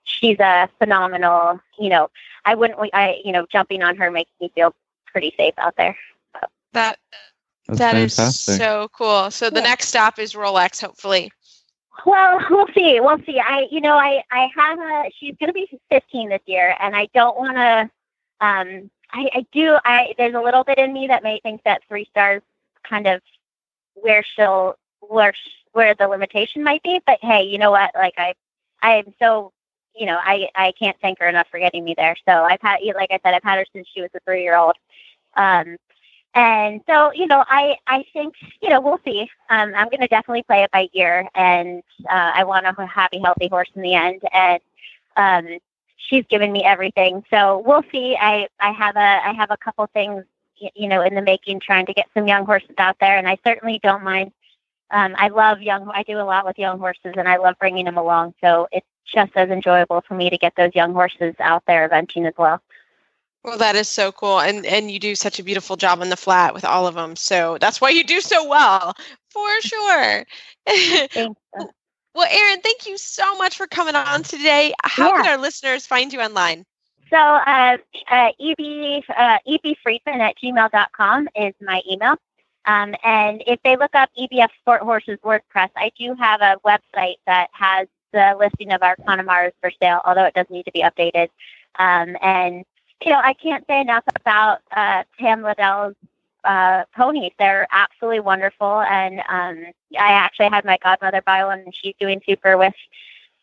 she's 0.04 0.38
a 0.40 0.68
phenomenal. 0.78 1.60
You 1.78 1.90
know, 1.90 2.10
I 2.44 2.54
wouldn't. 2.54 2.78
I 2.92 3.20
you 3.24 3.32
know, 3.32 3.46
jumping 3.50 3.82
on 3.82 3.96
her 3.96 4.10
makes 4.10 4.30
me 4.40 4.50
feel 4.54 4.74
pretty 5.06 5.34
safe 5.36 5.54
out 5.58 5.74
there. 5.76 5.96
That 6.72 6.98
That's 7.66 7.78
that 7.78 7.96
is 7.96 8.14
so 8.14 8.88
cool. 8.92 9.30
So 9.30 9.50
the 9.50 9.60
Yeah. 9.60 9.68
next 9.68 9.88
stop 9.88 10.18
is 10.18 10.34
Rolex, 10.34 10.80
hopefully. 10.80 11.30
Well, 12.06 12.40
we'll 12.50 12.68
see. 12.74 13.00
We'll 13.00 13.22
see. 13.26 13.38
I, 13.38 13.66
you 13.70 13.80
know, 13.80 13.94
I, 13.94 14.24
I 14.30 14.48
have 14.56 14.78
a. 14.78 15.10
She's 15.18 15.36
going 15.38 15.48
to 15.48 15.52
be 15.52 15.68
15 15.90 16.30
this 16.30 16.40
year, 16.46 16.74
and 16.80 16.96
I 16.96 17.08
don't 17.14 17.36
want 17.38 17.56
to. 17.56 17.90
Um, 18.40 18.90
I, 19.12 19.28
I 19.34 19.46
do. 19.52 19.76
I 19.84 20.14
there's 20.18 20.34
a 20.34 20.40
little 20.40 20.64
bit 20.64 20.78
in 20.78 20.92
me 20.92 21.08
that 21.08 21.22
may 21.22 21.40
think 21.40 21.62
that 21.64 21.82
three 21.88 22.06
stars 22.06 22.42
kind 22.82 23.06
of 23.06 23.20
where 23.94 24.24
she'll 24.24 24.76
where 25.08 25.34
where 25.72 25.94
the 25.94 26.08
limitation 26.08 26.62
might 26.62 26.82
be. 26.82 27.00
But 27.06 27.18
hey, 27.22 27.42
you 27.42 27.58
know 27.58 27.70
what? 27.70 27.90
Like 27.94 28.14
I, 28.16 28.34
I 28.82 28.96
am 28.96 29.14
so. 29.18 29.52
You 29.94 30.06
know, 30.06 30.18
I 30.22 30.48
I 30.54 30.72
can't 30.78 30.96
thank 31.02 31.18
her 31.18 31.28
enough 31.28 31.48
for 31.50 31.60
getting 31.60 31.84
me 31.84 31.94
there. 31.96 32.16
So 32.26 32.32
I've 32.32 32.62
had, 32.62 32.78
like 32.96 33.10
I 33.10 33.20
said, 33.22 33.34
I've 33.34 33.42
had 33.42 33.58
her 33.58 33.66
since 33.74 33.86
she 33.92 34.00
was 34.00 34.10
a 34.14 34.20
three 34.20 34.42
year 34.42 34.56
old. 34.56 34.76
Um, 35.36 35.76
and 36.34 36.80
so, 36.88 37.12
you 37.12 37.26
know, 37.26 37.44
I, 37.46 37.76
I 37.86 38.04
think, 38.12 38.34
you 38.62 38.70
know, 38.70 38.80
we'll 38.80 39.00
see. 39.04 39.30
Um, 39.50 39.74
I'm 39.76 39.88
going 39.88 40.00
to 40.00 40.06
definitely 40.06 40.42
play 40.44 40.62
it 40.62 40.70
by 40.70 40.88
ear, 40.94 41.28
and 41.34 41.82
uh, 42.08 42.32
I 42.34 42.44
want 42.44 42.64
a 42.66 42.86
happy, 42.86 43.20
healthy 43.22 43.48
horse 43.48 43.68
in 43.74 43.82
the 43.82 43.94
end. 43.94 44.22
And 44.32 44.60
um, 45.16 45.58
she's 45.96 46.24
given 46.30 46.50
me 46.50 46.64
everything, 46.64 47.22
so 47.28 47.62
we'll 47.66 47.84
see. 47.92 48.16
I, 48.18 48.48
I 48.60 48.72
have 48.72 48.96
a, 48.96 49.00
I 49.00 49.32
have 49.34 49.50
a 49.50 49.58
couple 49.58 49.86
things, 49.92 50.24
you 50.74 50.88
know, 50.88 51.02
in 51.02 51.14
the 51.14 51.20
making, 51.20 51.60
trying 51.60 51.84
to 51.86 51.92
get 51.92 52.06
some 52.14 52.26
young 52.26 52.46
horses 52.46 52.74
out 52.78 52.96
there, 52.98 53.18
and 53.18 53.28
I 53.28 53.36
certainly 53.44 53.78
don't 53.82 54.02
mind. 54.02 54.32
Um, 54.92 55.14
I 55.18 55.28
love 55.28 55.62
young. 55.62 55.90
I 55.92 56.02
do 56.02 56.18
a 56.18 56.22
lot 56.22 56.44
with 56.44 56.58
young 56.58 56.78
horses, 56.78 57.14
and 57.16 57.28
I 57.28 57.36
love 57.38 57.56
bringing 57.58 57.86
them 57.86 57.96
along. 57.96 58.34
So 58.40 58.68
it's 58.70 58.86
just 59.06 59.32
as 59.34 59.50
enjoyable 59.50 60.02
for 60.02 60.14
me 60.14 60.30
to 60.30 60.38
get 60.38 60.54
those 60.56 60.74
young 60.74 60.92
horses 60.92 61.34
out 61.40 61.64
there 61.66 61.88
eventing 61.88 62.28
as 62.28 62.34
well. 62.36 62.60
Well, 63.42 63.58
that 63.58 63.74
is 63.74 63.88
so 63.88 64.12
cool, 64.12 64.38
and 64.40 64.64
and 64.64 64.90
you 64.90 65.00
do 65.00 65.14
such 65.16 65.40
a 65.40 65.42
beautiful 65.42 65.76
job 65.76 66.00
on 66.00 66.10
the 66.10 66.16
flat 66.16 66.54
with 66.54 66.64
all 66.64 66.86
of 66.86 66.94
them. 66.94 67.16
So 67.16 67.58
that's 67.60 67.80
why 67.80 67.90
you 67.90 68.04
do 68.04 68.20
so 68.20 68.46
well, 68.48 68.94
for 69.30 69.60
sure. 69.62 70.24
Well, 72.14 72.28
Erin, 72.30 72.60
thank 72.60 72.86
you 72.86 72.98
so 72.98 73.36
much 73.38 73.56
for 73.56 73.66
coming 73.66 73.94
on 73.94 74.22
today. 74.22 74.74
How 74.84 75.08
Yeah. 75.08 75.22
can 75.22 75.26
our 75.26 75.38
listeners 75.38 75.86
find 75.86 76.12
you 76.12 76.20
online? 76.20 76.66
So, 77.08 77.16
uh, 77.16 77.78
uh, 78.10 78.28
EB, 78.38 79.02
uh, 79.08 79.38
ebfriedman 79.48 80.20
at 80.20 80.36
gmail.com 80.36 81.28
is 81.34 81.54
my 81.60 81.80
email. 81.90 82.16
Um, 82.66 82.94
and 83.02 83.42
if 83.46 83.60
they 83.64 83.76
look 83.76 83.94
up 83.94 84.10
EBF 84.18 84.48
Sport 84.60 84.82
Horses 84.82 85.18
WordPress, 85.24 85.70
I 85.76 85.90
do 85.98 86.14
have 86.14 86.40
a 86.40 86.56
website 86.64 87.16
that 87.26 87.48
has 87.52 87.88
the 88.12 88.36
listing 88.38 88.72
of 88.72 88.82
our 88.82 88.96
Connemaras 88.96 89.52
for 89.60 89.70
sale, 89.80 90.00
although 90.04 90.24
it 90.24 90.34
does 90.34 90.46
need 90.50 90.64
to 90.64 90.72
be 90.72 90.82
updated. 90.82 91.28
Um, 91.78 92.16
and, 92.22 92.64
you 93.04 93.10
know, 93.10 93.20
I 93.22 93.32
can't 93.34 93.66
say 93.66 93.80
enough 93.80 94.04
about 94.14 94.60
uh, 94.76 95.02
Pam 95.18 95.42
Liddell's 95.42 95.94
uh, 96.44 96.84
ponies. 96.94 97.32
They're 97.38 97.66
absolutely 97.72 98.20
wonderful. 98.20 98.82
And 98.82 99.20
um, 99.28 99.72
I 99.98 100.12
actually 100.12 100.48
had 100.48 100.64
my 100.64 100.78
godmother 100.82 101.22
buy 101.22 101.44
one, 101.44 101.60
and 101.60 101.74
she's 101.74 101.94
doing 101.98 102.20
super 102.26 102.56
with 102.56 102.74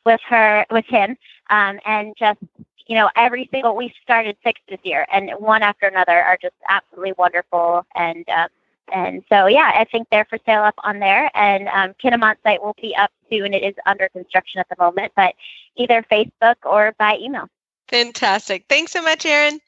with 0.05 0.21
her 0.27 0.65
with 0.71 0.85
him. 0.85 1.17
Um, 1.49 1.79
and 1.85 2.15
just 2.17 2.39
you 2.87 2.95
know, 2.95 3.09
every 3.15 3.47
single 3.51 3.75
we 3.75 3.93
started 4.01 4.35
six 4.43 4.59
this 4.67 4.79
year, 4.83 5.05
and 5.13 5.31
one 5.37 5.61
after 5.61 5.85
another 5.85 6.23
are 6.23 6.37
just 6.41 6.55
absolutely 6.67 7.13
wonderful. 7.17 7.85
And 7.95 8.27
um, 8.29 8.49
and 8.93 9.23
so 9.29 9.47
yeah, 9.47 9.71
I 9.75 9.85
think 9.85 10.07
they're 10.09 10.25
for 10.25 10.39
sale 10.45 10.61
up 10.61 10.75
on 10.83 10.99
there, 10.99 11.29
and 11.35 11.67
um, 11.69 11.93
Kinnamont 12.03 12.35
site 12.43 12.61
will 12.61 12.75
be 12.81 12.95
up 12.95 13.11
soon. 13.29 13.53
It 13.53 13.63
is 13.63 13.75
under 13.85 14.09
construction 14.09 14.59
at 14.59 14.67
the 14.69 14.75
moment, 14.83 15.13
but 15.15 15.33
either 15.75 16.05
Facebook 16.11 16.55
or 16.63 16.93
by 16.97 17.17
email. 17.17 17.47
Fantastic. 17.87 18.65
Thanks 18.69 18.91
so 18.91 19.01
much, 19.01 19.25
Erin. 19.25 19.59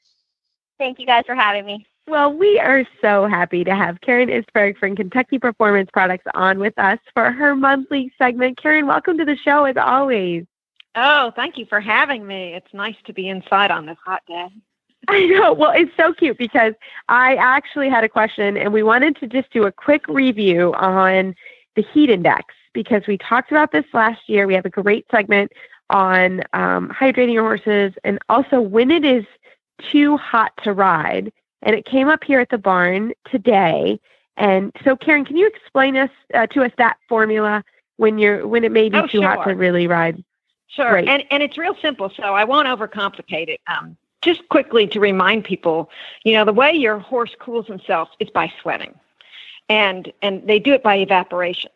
Thank 0.78 0.98
you 0.98 1.06
guys 1.06 1.24
for 1.26 1.34
having 1.34 1.64
me. 1.64 1.86
Well, 2.08 2.32
we 2.32 2.58
are 2.58 2.84
so 3.00 3.26
happy 3.26 3.62
to 3.64 3.74
have 3.74 4.00
Karen 4.00 4.28
Isberg 4.28 4.76
from 4.76 4.96
Kentucky 4.96 5.38
Performance 5.38 5.88
Products 5.92 6.26
on 6.34 6.58
with 6.58 6.76
us 6.76 6.98
for 7.14 7.30
her 7.30 7.54
monthly 7.54 8.12
segment. 8.18 8.60
Karen, 8.60 8.86
welcome 8.86 9.18
to 9.18 9.24
the 9.24 9.36
show 9.36 9.64
as 9.64 9.76
always. 9.76 10.44
Oh, 10.96 11.32
thank 11.36 11.58
you 11.58 11.66
for 11.66 11.80
having 11.80 12.26
me. 12.26 12.54
It's 12.54 12.74
nice 12.74 12.96
to 13.06 13.12
be 13.12 13.28
inside 13.28 13.70
on 13.70 13.86
this 13.86 13.98
hot 14.04 14.22
day. 14.26 14.48
I 15.08 15.26
know. 15.26 15.52
Well, 15.52 15.72
it's 15.74 15.90
so 15.96 16.12
cute 16.14 16.38
because 16.38 16.74
I 17.08 17.34
actually 17.36 17.88
had 17.88 18.04
a 18.04 18.08
question 18.08 18.56
and 18.56 18.72
we 18.72 18.82
wanted 18.82 19.16
to 19.16 19.26
just 19.26 19.50
do 19.52 19.64
a 19.64 19.72
quick 19.72 20.06
review 20.08 20.72
on 20.74 21.34
the 21.74 21.82
heat 21.92 22.10
index 22.10 22.54
because 22.72 23.02
we 23.06 23.18
talked 23.18 23.50
about 23.50 23.72
this 23.72 23.84
last 23.92 24.28
year. 24.28 24.46
We 24.46 24.54
have 24.54 24.64
a 24.64 24.70
great 24.70 25.06
segment 25.10 25.52
on 25.90 26.42
um, 26.52 26.88
hydrating 26.88 27.32
your 27.32 27.42
horses 27.42 27.92
and 28.04 28.18
also 28.28 28.60
when 28.60 28.90
it 28.90 29.04
is 29.04 29.24
too 29.90 30.16
hot 30.16 30.52
to 30.62 30.72
ride. 30.72 31.32
And 31.62 31.74
it 31.76 31.84
came 31.84 32.08
up 32.08 32.24
here 32.24 32.40
at 32.40 32.50
the 32.50 32.58
barn 32.58 33.12
today. 33.30 34.00
And 34.36 34.72
so, 34.84 34.96
Karen, 34.96 35.24
can 35.24 35.36
you 35.36 35.46
explain 35.46 35.96
us 35.96 36.10
uh, 36.34 36.46
to 36.48 36.64
us 36.64 36.72
that 36.78 36.96
formula 37.08 37.62
when 37.96 38.18
you're 38.18 38.46
when 38.46 38.64
it 38.64 38.72
may 38.72 38.88
be 38.88 38.96
Oh, 38.96 39.06
too 39.06 39.22
hot 39.22 39.44
to 39.46 39.54
really 39.54 39.86
ride? 39.86 40.24
Sure. 40.68 40.90
Great. 40.90 41.08
And 41.08 41.24
and 41.30 41.42
it's 41.42 41.58
real 41.58 41.76
simple, 41.82 42.10
so 42.16 42.22
I 42.34 42.44
won't 42.44 42.66
overcomplicate 42.66 43.48
it. 43.48 43.60
Um, 43.66 43.96
just 44.22 44.48
quickly 44.48 44.86
to 44.86 45.00
remind 45.00 45.44
people, 45.44 45.90
you 46.24 46.32
know, 46.32 46.44
the 46.44 46.52
way 46.52 46.72
your 46.72 46.98
horse 46.98 47.34
cools 47.38 47.66
himself 47.66 48.08
is 48.20 48.30
by 48.30 48.52
sweating. 48.60 48.98
And 49.68 50.12
and 50.22 50.46
they 50.46 50.58
do 50.58 50.72
it 50.72 50.82
by 50.82 50.96
evaporation. 50.96 51.70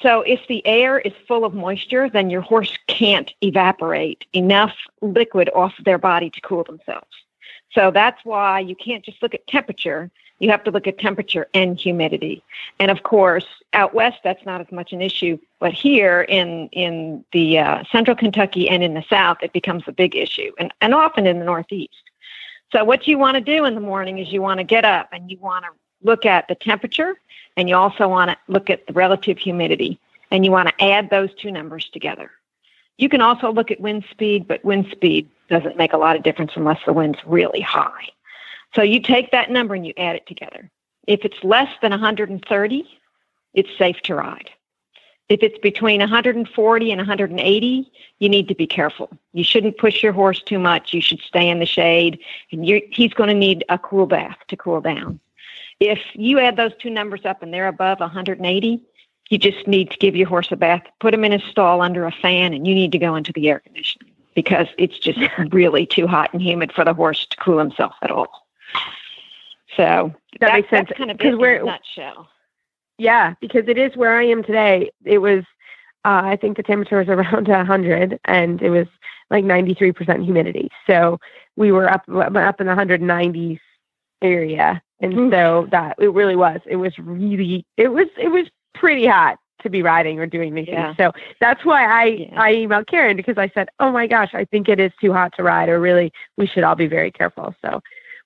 So 0.00 0.22
if 0.22 0.40
the 0.48 0.66
air 0.66 0.98
is 0.98 1.12
full 1.28 1.44
of 1.44 1.54
moisture, 1.54 2.10
then 2.10 2.28
your 2.28 2.40
horse 2.40 2.76
can't 2.88 3.32
evaporate 3.40 4.26
enough 4.32 4.74
liquid 5.00 5.48
off 5.54 5.74
their 5.84 5.98
body 5.98 6.28
to 6.30 6.40
cool 6.40 6.64
themselves. 6.64 7.06
So 7.72 7.90
that's 7.90 8.24
why 8.24 8.60
you 8.60 8.74
can't 8.74 9.04
just 9.04 9.22
look 9.22 9.34
at 9.34 9.46
temperature. 9.46 10.10
You 10.42 10.50
have 10.50 10.64
to 10.64 10.72
look 10.72 10.88
at 10.88 10.98
temperature 10.98 11.46
and 11.54 11.78
humidity. 11.78 12.42
And 12.80 12.90
of 12.90 13.04
course, 13.04 13.46
out 13.74 13.94
west, 13.94 14.18
that's 14.24 14.44
not 14.44 14.60
as 14.60 14.72
much 14.72 14.92
an 14.92 15.00
issue. 15.00 15.38
But 15.60 15.72
here 15.72 16.22
in 16.22 16.68
in 16.72 17.24
the 17.30 17.60
uh, 17.60 17.84
central 17.92 18.16
Kentucky 18.16 18.68
and 18.68 18.82
in 18.82 18.94
the 18.94 19.04
south, 19.08 19.36
it 19.40 19.52
becomes 19.52 19.84
a 19.86 19.92
big 19.92 20.16
issue, 20.16 20.50
and, 20.58 20.74
and 20.80 20.94
often 20.94 21.28
in 21.28 21.38
the 21.38 21.44
northeast. 21.44 22.02
So 22.72 22.82
what 22.82 23.06
you 23.06 23.18
want 23.18 23.36
to 23.36 23.40
do 23.40 23.64
in 23.66 23.76
the 23.76 23.80
morning 23.80 24.18
is 24.18 24.32
you 24.32 24.42
want 24.42 24.58
to 24.58 24.64
get 24.64 24.84
up 24.84 25.10
and 25.12 25.30
you 25.30 25.38
want 25.38 25.64
to 25.64 25.70
look 26.02 26.26
at 26.26 26.48
the 26.48 26.56
temperature, 26.56 27.14
and 27.56 27.68
you 27.68 27.76
also 27.76 28.08
want 28.08 28.32
to 28.32 28.36
look 28.48 28.68
at 28.68 28.84
the 28.88 28.94
relative 28.94 29.38
humidity, 29.38 30.00
and 30.32 30.44
you 30.44 30.50
want 30.50 30.68
to 30.70 30.84
add 30.84 31.08
those 31.08 31.32
two 31.34 31.52
numbers 31.52 31.88
together. 31.90 32.32
You 32.98 33.08
can 33.08 33.20
also 33.20 33.52
look 33.52 33.70
at 33.70 33.80
wind 33.80 34.04
speed, 34.10 34.48
but 34.48 34.64
wind 34.64 34.88
speed 34.90 35.30
doesn't 35.48 35.76
make 35.76 35.92
a 35.92 35.98
lot 35.98 36.16
of 36.16 36.24
difference 36.24 36.50
unless 36.56 36.80
the 36.84 36.92
wind's 36.92 37.20
really 37.24 37.60
high. 37.60 38.08
So 38.74 38.82
you 38.82 39.00
take 39.00 39.30
that 39.32 39.50
number 39.50 39.74
and 39.74 39.86
you 39.86 39.92
add 39.96 40.16
it 40.16 40.26
together. 40.26 40.70
If 41.06 41.24
it's 41.24 41.42
less 41.42 41.68
than 41.82 41.90
130, 41.90 42.98
it's 43.54 43.78
safe 43.78 44.00
to 44.04 44.14
ride. 44.14 44.50
If 45.28 45.42
it's 45.42 45.58
between 45.58 46.00
140 46.00 46.90
and 46.90 46.98
180, 46.98 47.92
you 48.18 48.28
need 48.28 48.48
to 48.48 48.54
be 48.54 48.66
careful. 48.66 49.10
You 49.32 49.44
shouldn't 49.44 49.78
push 49.78 50.02
your 50.02 50.12
horse 50.12 50.42
too 50.42 50.58
much. 50.58 50.92
You 50.92 51.00
should 51.00 51.20
stay 51.20 51.48
in 51.48 51.58
the 51.58 51.66
shade, 51.66 52.18
and 52.50 52.66
you 52.66 52.82
he's 52.90 53.14
going 53.14 53.28
to 53.28 53.34
need 53.34 53.64
a 53.68 53.78
cool 53.78 54.06
bath 54.06 54.36
to 54.48 54.56
cool 54.56 54.80
down. 54.80 55.20
If 55.80 56.00
you 56.14 56.38
add 56.38 56.56
those 56.56 56.72
two 56.78 56.90
numbers 56.90 57.24
up 57.24 57.42
and 57.42 57.52
they're 57.52 57.68
above 57.68 58.00
180, 58.00 58.82
you 59.30 59.38
just 59.38 59.66
need 59.66 59.90
to 59.90 59.96
give 59.96 60.14
your 60.14 60.28
horse 60.28 60.52
a 60.52 60.56
bath, 60.56 60.82
put 61.00 61.14
him 61.14 61.24
in 61.24 61.32
his 61.32 61.44
stall 61.44 61.80
under 61.80 62.04
a 62.04 62.12
fan, 62.12 62.52
and 62.52 62.66
you 62.66 62.74
need 62.74 62.92
to 62.92 62.98
go 62.98 63.14
into 63.14 63.32
the 63.32 63.48
air 63.48 63.60
conditioning 63.60 64.12
because 64.34 64.66
it's 64.76 64.98
just 64.98 65.18
really 65.50 65.86
too 65.86 66.06
hot 66.06 66.32
and 66.32 66.42
humid 66.42 66.72
for 66.72 66.84
the 66.84 66.94
horse 66.94 67.26
to 67.26 67.36
cool 67.38 67.58
himself 67.58 67.94
at 68.02 68.10
all. 68.10 68.41
So 69.76 70.12
That 70.40 70.52
makes 70.54 70.70
sense, 70.70 70.88
That's 70.88 70.98
kind 70.98 71.10
of 71.10 71.20
it 71.20 71.26
in 71.26 71.38
we're- 71.38 71.60
a 71.60 71.64
nutshell. 71.64 72.28
Yeah, 72.98 73.34
because 73.40 73.68
it 73.68 73.78
is 73.78 73.96
where 73.96 74.16
I 74.16 74.24
am 74.24 74.42
today. 74.44 74.90
It 75.04 75.18
was, 75.18 75.44
uh, 76.04 76.22
I 76.24 76.36
think 76.36 76.56
the 76.56 76.62
temperature 76.62 76.98
was 76.98 77.08
around 77.08 77.48
100 77.48 78.18
and 78.26 78.60
it 78.62 78.70
was 78.70 78.86
like 79.30 79.44
93% 79.44 80.22
humidity. 80.24 80.70
So 80.86 81.18
we 81.56 81.72
were 81.72 81.90
up 81.90 82.02
up 82.08 82.60
in 82.60 82.66
the 82.66 82.74
190s 82.74 83.60
area. 84.20 84.82
And 85.00 85.14
Oof. 85.18 85.32
so 85.32 85.68
that 85.72 85.96
it 85.98 86.12
really 86.12 86.36
was. 86.36 86.60
It 86.66 86.76
was 86.76 86.96
really 86.98 87.64
it 87.76 87.88
was 87.88 88.06
it 88.16 88.28
was 88.28 88.46
pretty 88.74 89.06
hot 89.06 89.38
to 89.62 89.70
be 89.70 89.82
riding 89.82 90.18
or 90.20 90.26
doing 90.26 90.54
these 90.54 90.68
Yeah. 90.68 90.86
things. 90.94 90.96
So 90.96 91.12
that's 91.40 91.64
why 91.64 91.84
I 91.84 92.04
Yeah. 92.04 92.40
I 92.40 92.52
emailed 92.54 92.86
Karen 92.86 93.16
because 93.16 93.38
I 93.38 93.48
said, 93.48 93.68
"Oh 93.80 93.90
my 93.90 94.06
gosh, 94.06 94.30
I 94.34 94.44
think 94.44 94.68
it 94.68 94.78
is 94.78 94.92
too 95.00 95.12
hot 95.12 95.32
to 95.36 95.42
ride, 95.42 95.68
or 95.68 95.80
really 95.80 96.12
we 96.36 96.46
should 96.46 96.62
all 96.62 96.76
be 96.76 96.86
very 96.86 97.10
careful." 97.10 97.54
So, 97.64 97.80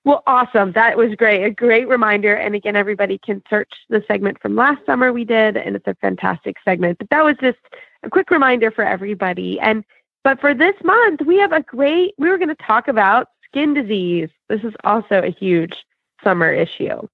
well, 0.07 0.23
awesome. 0.25 0.71
That 0.71 0.95
was 0.95 1.13
great. 1.15 1.43
A 1.43 1.51
great 1.51 1.85
reminder. 1.85 2.33
And 2.33 2.55
again, 2.55 2.77
everybody 2.77 3.17
can 3.17 3.43
search 3.49 3.69
the 3.89 4.01
segment 4.07 4.41
from 4.41 4.55
last 4.55 4.85
summer 4.85 5.11
we 5.11 5.25
did, 5.25 5.57
and 5.57 5.75
it's 5.75 5.85
a 5.85 5.95
fantastic 5.95 6.55
segment. 6.63 6.97
But 6.97 7.09
that 7.09 7.25
was 7.25 7.35
just 7.41 7.57
a 8.03 8.09
quick 8.09 8.31
reminder 8.31 8.71
for 8.71 8.85
everybody. 8.85 9.59
And 9.59 9.83
but 10.23 10.39
for 10.39 10.53
this 10.53 10.75
month, 10.81 11.19
we 11.25 11.35
have 11.39 11.51
a 11.51 11.61
great. 11.61 12.13
We 12.17 12.29
were 12.29 12.37
going 12.37 12.47
to 12.47 12.55
talk 12.55 12.87
about 12.87 13.27
skin 13.43 13.73
disease. 13.73 14.29
This 14.47 14.63
is 14.63 14.73
also 14.85 15.21
a 15.21 15.29
huge 15.29 15.75
summer 16.23 16.53
issue. 16.53 17.05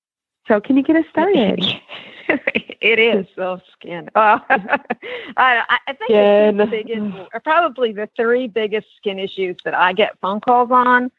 So, 0.47 0.61
can 0.61 0.77
you 0.77 0.83
get 0.83 0.95
us 0.95 1.05
started? 1.09 1.65
it 2.27 2.99
is 2.99 3.25
so 3.35 3.59
skin. 3.71 4.07
Uh, 4.13 4.37
I, 5.35 5.63
I 5.87 5.93
think 5.93 6.11
Skin. 6.11 6.57
the 6.57 6.67
biggest, 6.67 7.29
or 7.33 7.39
probably 7.39 7.91
the 7.91 8.07
three 8.15 8.47
biggest 8.47 8.85
skin 8.97 9.17
issues 9.17 9.55
that 9.65 9.73
I 9.73 9.93
get 9.93 10.19
phone 10.21 10.41
calls 10.41 10.69
on 10.69 11.09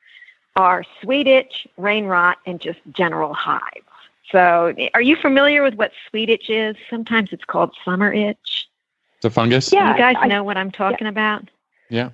are 0.56 0.84
sweet 1.02 1.26
itch, 1.26 1.66
rain 1.76 2.06
rot, 2.06 2.38
and 2.46 2.60
just 2.60 2.78
general 2.92 3.34
hives. 3.34 3.86
So, 4.30 4.74
are 4.94 5.02
you 5.02 5.16
familiar 5.16 5.62
with 5.62 5.74
what 5.74 5.92
sweet 6.08 6.30
itch 6.30 6.48
is? 6.48 6.76
Sometimes 6.88 7.30
it's 7.32 7.44
called 7.44 7.74
summer 7.84 8.12
itch. 8.12 8.68
It's 9.16 9.24
a 9.24 9.30
fungus? 9.30 9.72
Yeah. 9.72 9.92
you 9.92 9.98
guys 9.98 10.16
I- 10.18 10.26
know 10.26 10.42
what 10.42 10.56
I'm 10.56 10.70
talking 10.70 11.06
about? 11.06 11.48
Yeah. 11.90 12.10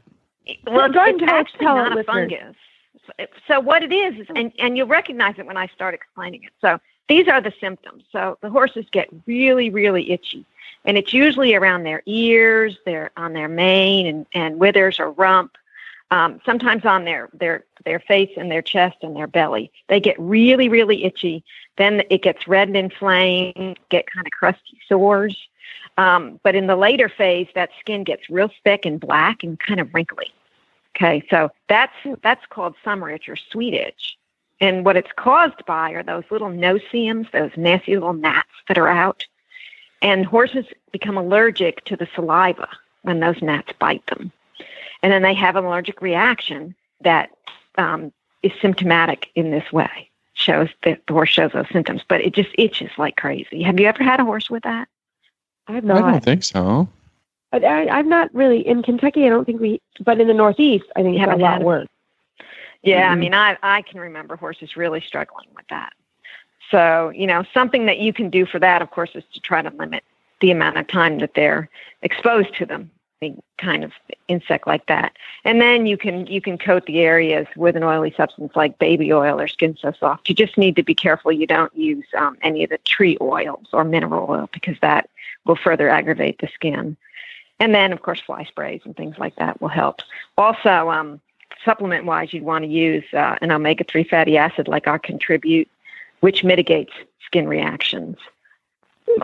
Well, 0.66 0.90
Go 0.90 1.00
ahead 1.00 1.14
it's 1.14 1.20
and 1.22 1.28
tell- 1.28 1.38
actually 1.38 1.66
not 1.66 1.98
a 1.98 2.04
fungus. 2.04 2.56
So, 3.06 3.26
so 3.46 3.60
what 3.60 3.82
it 3.82 3.92
is, 3.92 4.18
is 4.20 4.26
and, 4.34 4.52
and 4.58 4.76
you'll 4.76 4.86
recognize 4.86 5.36
it 5.38 5.46
when 5.46 5.56
I 5.56 5.66
start 5.68 5.94
explaining 5.94 6.44
it. 6.44 6.50
So 6.60 6.78
these 7.08 7.28
are 7.28 7.40
the 7.40 7.52
symptoms. 7.60 8.04
So 8.12 8.38
the 8.40 8.50
horses 8.50 8.86
get 8.90 9.08
really, 9.26 9.70
really 9.70 10.10
itchy. 10.10 10.44
And 10.84 10.96
it's 10.96 11.12
usually 11.12 11.54
around 11.54 11.82
their 11.84 12.02
ears, 12.06 12.78
their 12.84 13.10
on 13.16 13.32
their 13.32 13.48
mane 13.48 14.06
and, 14.06 14.26
and 14.34 14.58
withers 14.58 14.98
or 14.98 15.10
rump. 15.10 15.56
Um, 16.12 16.40
sometimes 16.44 16.84
on 16.84 17.04
their, 17.04 17.28
their 17.32 17.64
their 17.84 18.00
face 18.00 18.30
and 18.36 18.50
their 18.50 18.62
chest 18.62 18.96
and 19.02 19.14
their 19.14 19.28
belly. 19.28 19.70
They 19.88 20.00
get 20.00 20.18
really, 20.18 20.68
really 20.68 21.04
itchy. 21.04 21.44
Then 21.76 22.02
it 22.10 22.22
gets 22.22 22.48
red 22.48 22.66
and 22.66 22.76
inflamed, 22.76 23.78
get 23.90 24.10
kind 24.10 24.26
of 24.26 24.32
crusty 24.32 24.80
sores. 24.88 25.36
Um, 25.98 26.40
but 26.42 26.54
in 26.54 26.66
the 26.66 26.76
later 26.76 27.08
phase, 27.08 27.46
that 27.54 27.70
skin 27.78 28.04
gets 28.04 28.28
real 28.28 28.50
thick 28.64 28.84
and 28.84 28.98
black 28.98 29.44
and 29.44 29.58
kind 29.60 29.78
of 29.78 29.94
wrinkly. 29.94 30.32
Okay, 30.96 31.24
so 31.30 31.50
that's 31.68 31.94
that's 32.22 32.44
called 32.46 32.74
summer 32.84 33.10
itch 33.10 33.28
or 33.28 33.36
sweet 33.36 33.74
itch. 33.74 34.16
And 34.60 34.84
what 34.84 34.96
it's 34.96 35.12
caused 35.16 35.64
by 35.64 35.92
are 35.92 36.02
those 36.02 36.24
little 36.30 36.50
no-see-ums, 36.50 37.28
those 37.32 37.52
nasty 37.56 37.94
little 37.94 38.12
gnats 38.12 38.48
that 38.68 38.76
are 38.76 38.88
out. 38.88 39.26
And 40.02 40.26
horses 40.26 40.66
become 40.92 41.16
allergic 41.16 41.84
to 41.86 41.96
the 41.96 42.08
saliva 42.14 42.68
when 43.02 43.20
those 43.20 43.40
gnats 43.40 43.72
bite 43.78 44.06
them. 44.06 44.32
And 45.02 45.12
then 45.12 45.22
they 45.22 45.34
have 45.34 45.56
an 45.56 45.64
allergic 45.64 46.02
reaction 46.02 46.74
that 47.00 47.30
um, 47.78 48.12
is 48.42 48.52
symptomatic 48.60 49.30
in 49.34 49.50
this 49.50 49.72
way. 49.72 50.08
Shows 50.34 50.68
that 50.84 51.02
the 51.06 51.12
horse 51.12 51.28
shows 51.30 51.52
those 51.52 51.68
symptoms, 51.70 52.02
but 52.08 52.20
it 52.22 52.32
just 52.32 52.50
itches 52.56 52.90
like 52.96 53.16
crazy. 53.16 53.62
Have 53.62 53.78
you 53.78 53.86
ever 53.86 54.02
had 54.02 54.20
a 54.20 54.24
horse 54.24 54.48
with 54.48 54.62
that? 54.62 54.88
I 55.66 55.72
have 55.72 55.84
not. 55.84 56.02
I 56.02 56.12
don't 56.12 56.24
think 56.24 56.44
so. 56.44 56.88
But 57.52 57.64
I, 57.64 57.88
I'm 57.88 58.08
not 58.08 58.32
really 58.34 58.66
in 58.66 58.82
Kentucky. 58.82 59.26
I 59.26 59.28
don't 59.28 59.44
think 59.44 59.60
we. 59.60 59.80
But 60.02 60.20
in 60.20 60.28
the 60.28 60.34
Northeast, 60.34 60.86
I 60.96 61.02
think 61.02 61.16
You 61.18 61.24
it's 61.24 61.32
a 61.32 61.36
lot 61.36 61.62
worse. 61.62 61.88
Yeah, 62.82 63.10
I 63.10 63.14
Mhm. 63.14 63.18
mean, 63.18 63.34
I 63.34 63.56
I 63.62 63.82
can 63.82 64.00
remember 64.00 64.36
horses 64.36 64.76
really 64.76 65.00
struggling 65.00 65.48
with 65.54 65.66
that. 65.68 65.92
So 66.70 67.10
you 67.10 67.26
know, 67.26 67.44
something 67.52 67.84
that 67.86 67.98
you 67.98 68.12
can 68.12 68.30
do 68.30 68.46
for 68.46 68.58
that, 68.60 68.80
of 68.80 68.90
course, 68.90 69.10
is 69.14 69.24
to 69.34 69.40
try 69.40 69.60
to 69.60 69.70
limit 69.70 70.04
the 70.40 70.50
amount 70.50 70.78
of 70.78 70.86
time 70.86 71.18
that 71.18 71.34
they're 71.34 71.68
exposed 72.02 72.54
to 72.54 72.64
them, 72.64 72.90
the 72.90 72.99
kind 73.58 73.84
of 73.84 73.92
insect 74.28 74.66
like 74.66 74.86
that. 74.86 75.16
And 75.44 75.60
then 75.60 75.86
you 75.86 75.96
can 75.96 76.26
you 76.26 76.40
can 76.40 76.56
coat 76.56 76.86
the 76.86 77.00
areas 77.00 77.46
with 77.56 77.76
an 77.76 77.82
oily 77.82 78.14
substance 78.16 78.52
like 78.56 78.78
baby 78.78 79.12
oil 79.12 79.38
or 79.40 79.48
Skin 79.48 79.76
So 79.80 79.92
Soft. 79.92 80.28
You 80.28 80.34
just 80.34 80.56
need 80.56 80.76
to 80.76 80.82
be 80.82 80.94
careful 80.94 81.30
you 81.30 81.46
don't 81.46 81.74
use 81.76 82.06
um, 82.16 82.38
any 82.42 82.64
of 82.64 82.70
the 82.70 82.78
tree 82.78 83.18
oils 83.20 83.66
or 83.72 83.84
mineral 83.84 84.26
oil 84.30 84.48
because 84.52 84.76
that 84.80 85.10
will 85.44 85.56
further 85.56 85.88
aggravate 85.88 86.38
the 86.40 86.48
skin. 86.48 86.96
And 87.58 87.74
then, 87.74 87.92
of 87.92 88.00
course, 88.00 88.20
fly 88.20 88.44
sprays 88.44 88.80
and 88.84 88.96
things 88.96 89.18
like 89.18 89.36
that 89.36 89.60
will 89.60 89.68
help. 89.68 90.00
Also, 90.38 90.90
um, 90.90 91.20
supplement 91.62 92.06
wise, 92.06 92.32
you'd 92.32 92.42
want 92.42 92.64
to 92.64 92.70
use 92.70 93.04
uh, 93.12 93.36
an 93.42 93.52
omega 93.52 93.84
3 93.84 94.04
fatty 94.04 94.38
acid 94.38 94.66
like 94.66 94.86
our 94.86 94.98
Contribute, 94.98 95.68
which 96.20 96.42
mitigates 96.42 96.92
skin 97.26 97.46
reactions, 97.46 98.16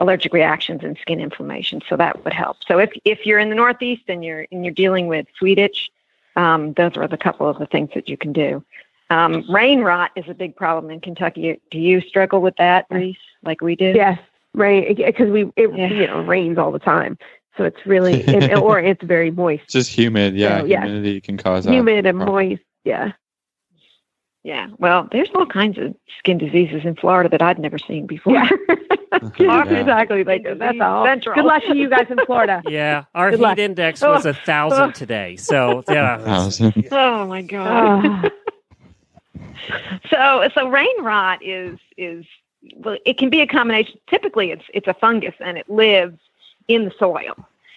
allergic 0.01 0.33
reactions, 0.33 0.83
and 0.83 0.97
skin 1.01 1.21
inflammation. 1.21 1.81
So 1.89 1.97
that 1.97 2.25
would 2.25 2.33
help. 2.33 2.59
So 2.67 2.79
if, 2.79 2.91
if 3.05 3.25
you're 3.27 3.39
in 3.39 3.49
the 3.49 3.55
Northeast 3.55 4.03
and 4.09 4.25
you're, 4.25 4.47
and 4.51 4.65
you're 4.65 4.75
dealing 4.75 5.07
with 5.07 5.27
sweet 5.39 5.59
itch, 5.59 5.91
um, 6.37 6.75
those 6.75 6.97
are 6.97 7.09
the 7.09 7.17
couple 7.17 7.49
of 7.49 7.59
the 7.59 7.67
things 7.67 7.91
that 7.95 8.09
you 8.09 8.17
can 8.17 8.33
do. 8.33 8.65
Um, 9.09 9.45
rain 9.49 9.81
rot 9.81 10.11
is 10.17 10.25
a 10.29 10.35
big 10.35 10.57
problem 10.57 10.91
in 10.91 11.01
Kentucky. 11.01 11.61
Do 11.71 11.79
you 11.79 12.01
struggle 12.01 12.41
with 12.41 12.57
that, 12.57 12.87
Reese, 12.91 13.17
like 13.45 13.61
we 13.61 13.77
do? 13.77 13.93
Yes, 13.95 14.19
rain 14.53 14.95
because 14.97 15.31
we 15.31 15.45
it 15.57 15.71
Yeah. 15.77 15.89
you 15.89 16.07
know 16.09 16.23
rains 16.23 16.59
all 16.59 16.73
the 16.73 16.81
time, 16.81 17.17
so 17.57 17.65
it's 17.65 17.87
really 17.87 18.15
it, 18.27 18.59
or 18.59 18.81
it's 18.81 19.03
very 19.05 19.31
moist, 19.31 19.63
It's 19.65 19.73
just 19.75 19.91
humid. 19.91 20.35
Yeah. 20.35 20.61
So, 20.61 20.67
yeah. 20.67 20.85
Humidity 20.85 21.21
can 21.21 21.37
cause 21.37 21.65
humid 21.67 22.05
and 22.05 22.19
problem. 22.19 22.49
moist. 22.49 22.63
Yeah. 22.85 23.13
Yeah. 24.47 24.69
Well, 24.79 25.09
there's 25.11 25.29
all 25.35 25.45
kinds 25.45 25.77
of 25.77 25.93
skin 26.21 26.39
diseases 26.39 26.83
in 26.85 26.95
Florida 26.95 27.29
that 27.31 27.43
I'd 27.43 27.59
never 27.59 27.79
seen 27.79 28.07
before. 28.07 28.35
Yeah. 28.35 28.49
Yeah. 29.39 29.65
exactly. 29.65 30.25
Like 30.25 30.45
that's 30.59 30.79
all. 30.81 31.05
Central. 31.07 31.35
Good 31.37 31.47
luck 31.47 31.63
to 31.65 31.75
you 31.77 31.89
guys 31.89 32.07
in 32.11 32.19
Florida. 32.27 32.63
Yeah, 32.69 33.05
our 33.15 33.31
Good 33.31 33.39
heat 33.39 33.43
luck. 33.43 33.59
index 33.59 34.03
was 34.03 34.27
a 34.27 34.35
thousand 34.35 34.95
today. 34.95 35.37
So 35.37 35.83
yeah, 35.89 36.19
Thousand. 36.19 36.87
Oh 36.93 37.27
my 37.27 37.41
god. 37.41 38.05
Ah, 38.05 38.31
So 40.11 40.49
so 40.55 40.69
rain 40.69 41.03
rot 41.03 41.43
is 41.43 41.79
is 41.97 42.27
well, 42.77 42.99
it 43.07 43.17
can 43.17 43.31
be 43.31 43.41
a 43.41 43.47
combination. 43.47 43.99
Typically, 44.09 44.51
it's 44.51 44.65
it's 44.75 44.87
a 44.87 44.95
fungus 44.95 45.35
and 45.41 45.57
it 45.57 45.69
lives 45.71 46.19
in 46.69 46.85
the 46.85 46.93
soil. 46.99 47.35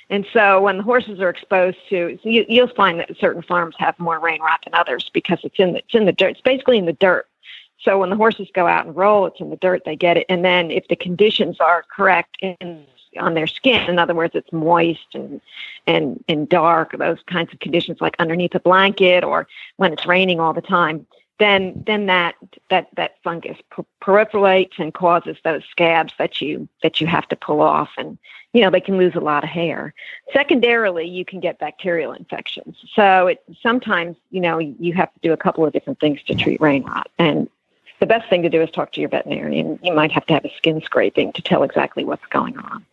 And 0.10 0.26
so 0.34 0.62
when 0.62 0.78
the 0.78 0.84
horses 0.84 1.20
are 1.20 1.30
exposed 1.30 1.78
to, 1.90 2.18
you, 2.24 2.46
you'll 2.48 2.68
find 2.68 3.00
that 3.00 3.16
certain 3.20 3.44
farms 3.44 3.76
have 3.78 3.98
more 4.00 4.20
rain 4.20 4.42
rot 4.42 4.62
than 4.64 4.74
others 4.74 5.10
because 5.14 5.40
it's 5.44 5.60
in 5.60 5.74
the 5.74 5.80
it's 5.80 5.94
in 5.94 6.06
the 6.06 6.12
dirt. 6.12 6.32
It's 6.32 6.42
basically 6.42 6.78
in 6.78 6.86
the 6.86 6.94
dirt. 6.94 7.28
So 7.82 8.00
when 8.00 8.10
the 8.10 8.16
horses 8.16 8.50
go 8.54 8.68
out 8.68 8.86
and 8.86 8.96
roll, 8.96 9.26
it's 9.26 9.40
in 9.40 9.50
the 9.50 9.56
dirt. 9.56 9.84
They 9.86 9.96
get 9.96 10.18
it, 10.18 10.26
and 10.28 10.44
then 10.44 10.72
if 10.72 10.88
the 10.88 10.96
conditions 10.96 11.60
are 11.60 11.86
correct 11.96 12.38
in 12.42 12.86
on 13.20 13.34
their 13.34 13.48
skin, 13.48 13.90
in 13.90 13.98
other 14.00 14.16
words, 14.16 14.36
it's 14.36 14.52
moist 14.52 15.08
and 15.14 15.42
and 15.86 16.24
and 16.28 16.50
dark, 16.50 16.98
those 16.98 17.22
kinds 17.28 17.54
of 17.54 17.60
conditions, 17.60 18.02
like 18.02 18.16
underneath 18.20 18.56
a 18.56 18.60
blanket 18.60 19.24
or 19.24 19.48
when 19.78 19.94
it's 19.94 20.08
raining 20.08 20.40
all 20.40 20.54
the 20.54 20.62
time, 20.62 21.06
then 21.40 21.84
then 21.88 22.06
that 22.06 22.36
that 22.70 22.90
that 22.96 23.16
fungus 23.24 23.58
per- 23.72 23.86
proliferates 24.02 24.78
and 24.78 24.94
causes 24.94 25.38
those 25.44 25.64
scabs 25.72 26.14
that 26.20 26.42
you 26.42 26.68
that 26.84 27.02
you 27.02 27.08
have 27.08 27.28
to 27.30 27.36
pull 27.36 27.62
off, 27.62 27.90
and 27.98 28.18
you 28.54 28.62
know 28.62 28.70
they 28.70 28.82
can 28.82 28.98
lose 28.98 29.16
a 29.16 29.20
lot 29.20 29.44
of 29.44 29.50
hair. 29.50 29.94
Secondarily, 30.34 31.08
you 31.08 31.26
can 31.26 31.40
get 31.40 31.58
bacterial 31.58 32.12
infections. 32.12 32.78
So 32.94 33.28
it 33.28 33.44
sometimes 33.62 34.18
you 34.32 34.42
know 34.42 34.60
you 34.60 34.94
have 34.94 35.14
to 35.14 35.20
do 35.22 35.34
a 35.34 35.38
couple 35.38 35.66
of 35.66 35.74
different 35.74 36.00
things 36.00 36.22
to 36.24 36.36
treat 36.36 36.60
rain 36.62 36.84
rot, 36.84 37.10
and 37.18 37.50
the 38.00 38.06
best 38.06 38.30
thing 38.30 38.44
to 38.44 38.50
do 38.50 38.62
is 38.62 38.70
talk 38.72 38.92
to 38.94 39.00
your 39.00 39.10
veterinarian. 39.10 39.80
You 39.82 39.94
might 39.94 40.12
have 40.12 40.26
to 40.28 40.34
have 40.34 40.46
a 40.46 40.54
skin 40.58 40.82
scraping 40.82 41.32
to 41.34 41.42
tell 41.42 41.64
exactly 41.64 42.04
what's 42.04 42.26
going 42.28 42.58
on. 42.58 42.86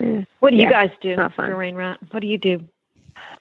Yeah. 0.00 0.24
What 0.40 0.50
do 0.50 0.56
you 0.56 0.68
guys 0.68 0.90
do 1.00 1.16
for 1.36 1.54
rain 1.54 1.74
rot? 1.74 1.98
What 2.10 2.20
do 2.20 2.26
you 2.26 2.38
do? 2.38 2.66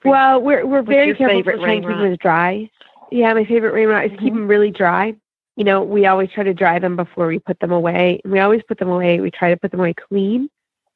well, 0.04 0.42
we're 0.42 0.66
we're 0.66 0.80
What's 0.80 0.90
very 0.90 1.16
careful 1.16 1.44
for 1.44 1.54
trying 1.54 1.64
rain 1.64 1.82
to 1.84 1.88
keep 1.88 1.90
rot? 1.90 2.02
them 2.02 2.12
as 2.12 2.18
dry. 2.18 2.70
Yeah, 3.12 3.34
my 3.34 3.46
favorite 3.46 3.74
rain 3.74 3.90
rot 3.90 4.06
is 4.06 4.12
keep 4.12 4.34
Mhm. 4.34 4.38
them 4.38 4.48
really 4.48 4.72
dry. 4.72 5.14
You 5.58 5.66
know, 5.66 5.84
we 5.84 6.06
always 6.06 6.32
try 6.32 6.44
to 6.44 6.54
dry 6.54 6.80
them 6.80 6.96
before 6.96 7.28
we 7.28 7.40
put 7.40 7.60
them 7.60 7.72
away. 7.72 8.22
We 8.26 8.40
always 8.40 8.64
put 8.64 8.78
them 8.80 8.90
away. 8.90 9.20
We 9.20 9.30
try 9.32 9.50
to 9.50 9.58
put 9.58 9.72
them 9.72 9.82
away 9.82 9.94
clean. 9.94 10.50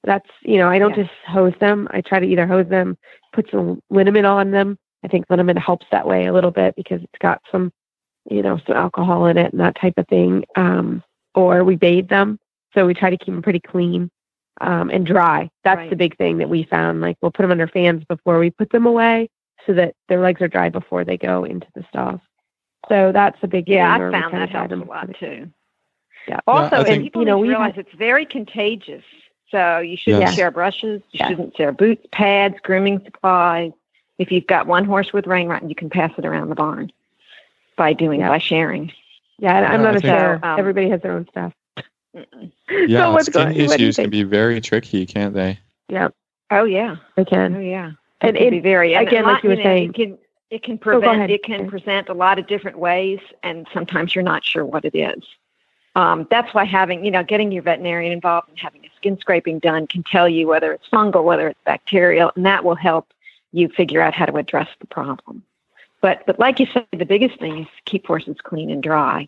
That's 0.03 0.29
you 0.41 0.57
know, 0.57 0.69
I 0.69 0.79
don't 0.79 0.95
Yeah. 0.97 1.03
just 1.03 1.15
hose 1.27 1.53
them. 1.59 1.87
I 1.91 2.01
try 2.01 2.19
to 2.19 2.25
either 2.25 2.47
hose 2.47 2.67
them, 2.67 2.97
put 3.33 3.49
some 3.49 3.81
liniment 3.89 4.25
on 4.25 4.51
them. 4.51 4.77
I 5.03 5.07
think 5.07 5.25
liniment 5.29 5.59
helps 5.59 5.85
that 5.91 6.07
way 6.07 6.25
a 6.25 6.33
little 6.33 6.51
bit 6.51 6.75
because 6.75 7.03
it's 7.03 7.17
got 7.19 7.41
some, 7.51 7.71
you 8.29 8.41
know, 8.41 8.57
some 8.65 8.75
alcohol 8.77 9.25
in 9.27 9.37
it 9.37 9.51
and 9.51 9.59
that 9.61 9.75
type 9.75 9.95
of 9.97 10.07
thing. 10.07 10.45
Um, 10.55 11.03
or 11.35 11.63
we 11.63 11.75
bathe 11.75 12.07
them, 12.07 12.39
so 12.73 12.85
we 12.87 12.93
try 12.93 13.09
to 13.09 13.17
keep 13.17 13.33
them 13.33 13.41
pretty 13.43 13.59
clean 13.59 14.09
um, 14.61 14.89
and 14.89 15.05
dry. 15.05 15.49
That's 15.65 15.79
Right. 15.79 15.89
the 15.89 15.95
big 15.97 16.15
thing 16.17 16.37
that 16.37 16.49
we 16.49 16.63
found. 16.63 17.01
Like 17.01 17.17
we'll 17.21 17.31
put 17.31 17.41
them 17.43 17.51
under 17.51 17.67
fans 17.67 18.03
before 18.05 18.39
we 18.39 18.51
put 18.51 18.69
them 18.69 18.85
away, 18.85 19.29
so 19.65 19.73
that 19.73 19.95
their 20.09 20.21
legs 20.21 20.41
are 20.41 20.47
dry 20.47 20.69
before 20.69 21.03
they 21.03 21.17
go 21.17 21.43
into 21.43 21.67
the 21.75 21.83
stalls. 21.89 22.19
So 22.89 23.11
that's 23.11 23.37
a 23.41 23.47
big 23.47 23.67
Yeah. 23.67 23.93
I 23.93 23.97
found 23.97 24.13
that 24.13 24.29
dry 24.51 24.59
helps 24.59 24.73
a 24.73 24.75
lot 24.77 25.15
too. 25.19 25.49
Yeah. 26.27 26.39
Also, 26.47 26.75
I 26.75 26.79
and 26.79 26.87
think- 26.87 27.03
people 27.03 27.21
You 27.21 27.25
know, 27.27 27.37
we've 27.39 27.49
realize 27.49 27.73
it's 27.77 27.93
very 27.93 28.25
contagious. 28.25 29.03
So 29.51 29.79
you 29.79 29.95
shouldn't 29.95 30.23
Yes. 30.23 30.35
share 30.35 30.51
brushes. 30.51 31.01
You 31.11 31.19
Yeah. 31.19 31.27
shouldn't 31.29 31.55
share 31.55 31.71
boots, 31.71 32.05
pads, 32.11 32.55
grooming 32.63 32.99
supplies. 33.05 33.71
If 34.17 34.31
you've 34.31 34.47
got 34.47 34.65
one 34.67 34.85
horse 34.85 35.13
with 35.13 35.27
rain 35.27 35.47
rot, 35.47 35.67
you 35.67 35.75
can 35.75 35.89
pass 35.89 36.11
it 36.17 36.25
around 36.25 36.49
the 36.49 36.55
barn 36.55 36.91
by 37.75 37.93
doing 37.93 38.21
Yeah. 38.21 38.29
by 38.29 38.37
sharing. 38.39 38.91
Yeah, 39.37 39.57
and 39.57 39.65
I'm 39.65 39.81
not 39.83 39.93
I 39.95 39.97
a 39.97 39.99
think- 39.99 40.05
share. 40.05 40.39
So, 40.41 40.47
um, 40.47 40.59
Everybody 40.59 40.89
has 40.89 41.01
their 41.01 41.11
own 41.13 41.27
stuff. 41.29 41.53
Yeah, 42.69 43.05
so 43.05 43.11
what's 43.11 43.25
skin 43.27 43.33
going? 43.33 43.47
What 43.67 43.77
do 43.77 43.83
you 43.83 43.89
issues 43.89 43.97
can 43.97 44.09
be 44.09 44.23
very 44.23 44.61
tricky, 44.61 45.05
can't 45.05 45.33
they? 45.33 45.59
Yeah, 45.89 46.09
Oh 46.49 46.63
yeah. 46.63 46.95
they 47.15 47.25
can. 47.25 47.55
Oh 47.55 47.59
yeah. 47.59 47.91
And 48.21 48.35
it 48.35 48.39
can 48.39 48.49
be 48.49 48.59
very 48.59 48.93
again, 48.93 49.25
like 49.25 49.43
you 49.43 49.49
were 49.49 49.55
saying- 49.57 49.89
it 49.89 49.95
can 49.95 50.17
it 50.51 50.63
can 50.63 50.75
Oh, 50.75 50.77
prevent 50.77 51.17
ahead. 51.17 51.31
it 51.31 51.43
can 51.43 51.67
present 51.67 52.07
a 52.07 52.13
lot 52.13 52.39
of 52.39 52.47
different 52.47 52.77
ways, 52.77 53.19
and 53.43 53.67
sometimes 53.73 54.15
you're 54.15 54.23
not 54.23 54.43
sure 54.43 54.63
what 54.63 54.85
it 54.85 54.95
is. 54.95 55.23
Um, 55.95 56.27
that's 56.29 56.53
why 56.53 56.65
having 56.65 57.03
you 57.03 57.11
know 57.11 57.23
getting 57.23 57.51
your 57.51 57.63
veterinarian 57.63 58.11
involved 58.11 58.49
and 58.49 58.59
having 58.59 58.85
a 58.85 58.89
skin 58.95 59.17
scraping 59.19 59.59
done 59.59 59.87
can 59.87 60.03
tell 60.03 60.29
you 60.29 60.47
whether 60.47 60.71
it's 60.71 60.87
fungal, 60.89 61.23
whether 61.23 61.47
it's 61.47 61.59
bacterial, 61.65 62.31
and 62.35 62.45
that 62.45 62.63
will 62.63 62.75
help 62.75 63.13
you 63.53 63.69
figure 63.69 64.01
out 64.01 64.13
how 64.13 64.25
to 64.25 64.35
address 64.35 64.67
the 64.79 64.87
problem. 64.87 65.43
But 66.01 66.25
but 66.25 66.39
like 66.39 66.59
you 66.59 66.67
said, 66.67 66.85
the 66.91 67.05
biggest 67.05 67.39
thing 67.39 67.59
is 67.59 67.67
keep 67.85 68.05
horses 68.05 68.37
clean 68.43 68.69
and 68.69 68.83
dry. 68.83 69.27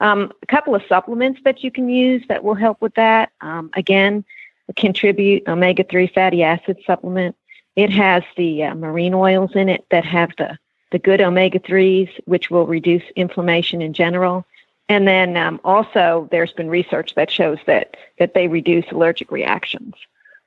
Um, 0.00 0.32
a 0.42 0.46
couple 0.46 0.74
of 0.74 0.82
supplements 0.88 1.40
that 1.44 1.62
you 1.62 1.70
can 1.70 1.88
use 1.88 2.22
that 2.28 2.44
will 2.44 2.54
help 2.54 2.80
with 2.80 2.94
that. 2.94 3.30
Um, 3.40 3.70
again, 3.74 4.24
contribute 4.76 5.46
omega 5.48 5.84
three 5.84 6.06
fatty 6.08 6.42
acid 6.42 6.78
supplement. 6.86 7.36
It 7.76 7.90
has 7.90 8.22
the 8.36 8.64
uh, 8.64 8.74
marine 8.74 9.14
oils 9.14 9.54
in 9.54 9.68
it 9.68 9.84
that 9.90 10.04
have 10.04 10.30
the 10.38 10.58
the 10.90 10.98
good 10.98 11.22
omega 11.22 11.58
threes, 11.58 12.08
which 12.26 12.50
will 12.50 12.66
reduce 12.66 13.02
inflammation 13.16 13.80
in 13.80 13.94
general. 13.94 14.44
And 14.90 15.08
then 15.08 15.38
um, 15.38 15.58
also, 15.64 16.28
there's 16.30 16.52
been 16.52 16.68
research 16.68 17.14
that 17.14 17.30
shows 17.30 17.58
that 17.66 17.96
that 18.18 18.34
they 18.34 18.46
reduce 18.48 18.84
allergic 18.92 19.30
reactions. 19.30 19.94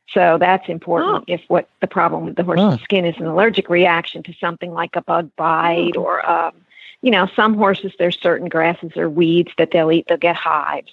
So 0.10 0.38
that's 0.40 0.70
important 0.70 1.24
if 1.28 1.42
what 1.48 1.68
the 1.82 1.88
problem 1.88 2.26
with 2.26 2.36
the 2.36 2.44
horse's 2.44 2.64
Huh. 2.66 2.78
skin 2.84 3.06
is 3.06 3.18
an 3.18 3.26
allergic 3.26 3.70
reaction 3.70 4.22
to 4.24 4.34
something 4.34 4.72
like 4.72 4.96
a 4.96 5.02
bug 5.02 5.32
bite 5.36 5.98
or, 5.98 6.24
um, 6.30 6.54
you 7.02 7.10
know, 7.10 7.28
some 7.36 7.56
horses 7.56 7.92
there's 7.98 8.20
certain 8.22 8.48
grasses 8.48 8.96
or 8.96 9.10
weeds 9.10 9.52
that 9.58 9.72
they'll 9.72 9.92
eat, 9.92 10.06
they'll 10.08 10.18
get 10.18 10.36
hives. 10.36 10.92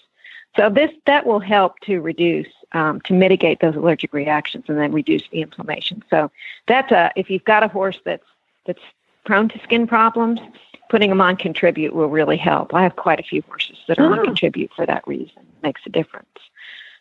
So 0.57 0.71
this 0.71 0.91
that 1.05 1.27
will 1.27 1.41
help 1.41 1.79
to 1.81 2.01
reduce 2.01 2.49
um, 2.75 3.01
to 3.03 3.13
mitigate 3.13 3.61
those 3.61 3.77
allergic 3.77 4.13
reactions 4.13 4.65
and 4.69 4.79
then 4.79 4.93
reduce 4.93 5.23
the 5.31 5.43
inflammation. 5.43 6.03
So 6.11 6.31
that's 6.67 6.91
a 6.93 7.11
if 7.17 7.31
you've 7.31 7.45
got 7.45 7.63
a 7.63 7.69
horse 7.69 7.99
that's 8.05 8.25
that's 8.67 8.83
prone 9.25 9.49
to 9.51 9.59
skin 9.61 9.87
problems, 9.87 10.41
putting 10.89 11.09
them 11.11 11.21
on 11.21 11.37
contribute 11.37 11.95
will 11.95 12.09
really 12.09 12.37
help. 12.37 12.75
I 12.75 12.83
have 12.83 12.97
quite 12.97 13.21
a 13.21 13.23
few 13.23 13.43
horses 13.43 13.79
that 13.89 13.99
are 13.99 14.07
Oh. 14.07 14.19
on 14.19 14.25
contribute 14.25 14.71
for 14.75 14.85
that 14.87 15.07
reason. 15.07 15.39
It 15.39 15.63
Makes 15.63 15.83
a 15.87 15.91
difference. 15.91 16.27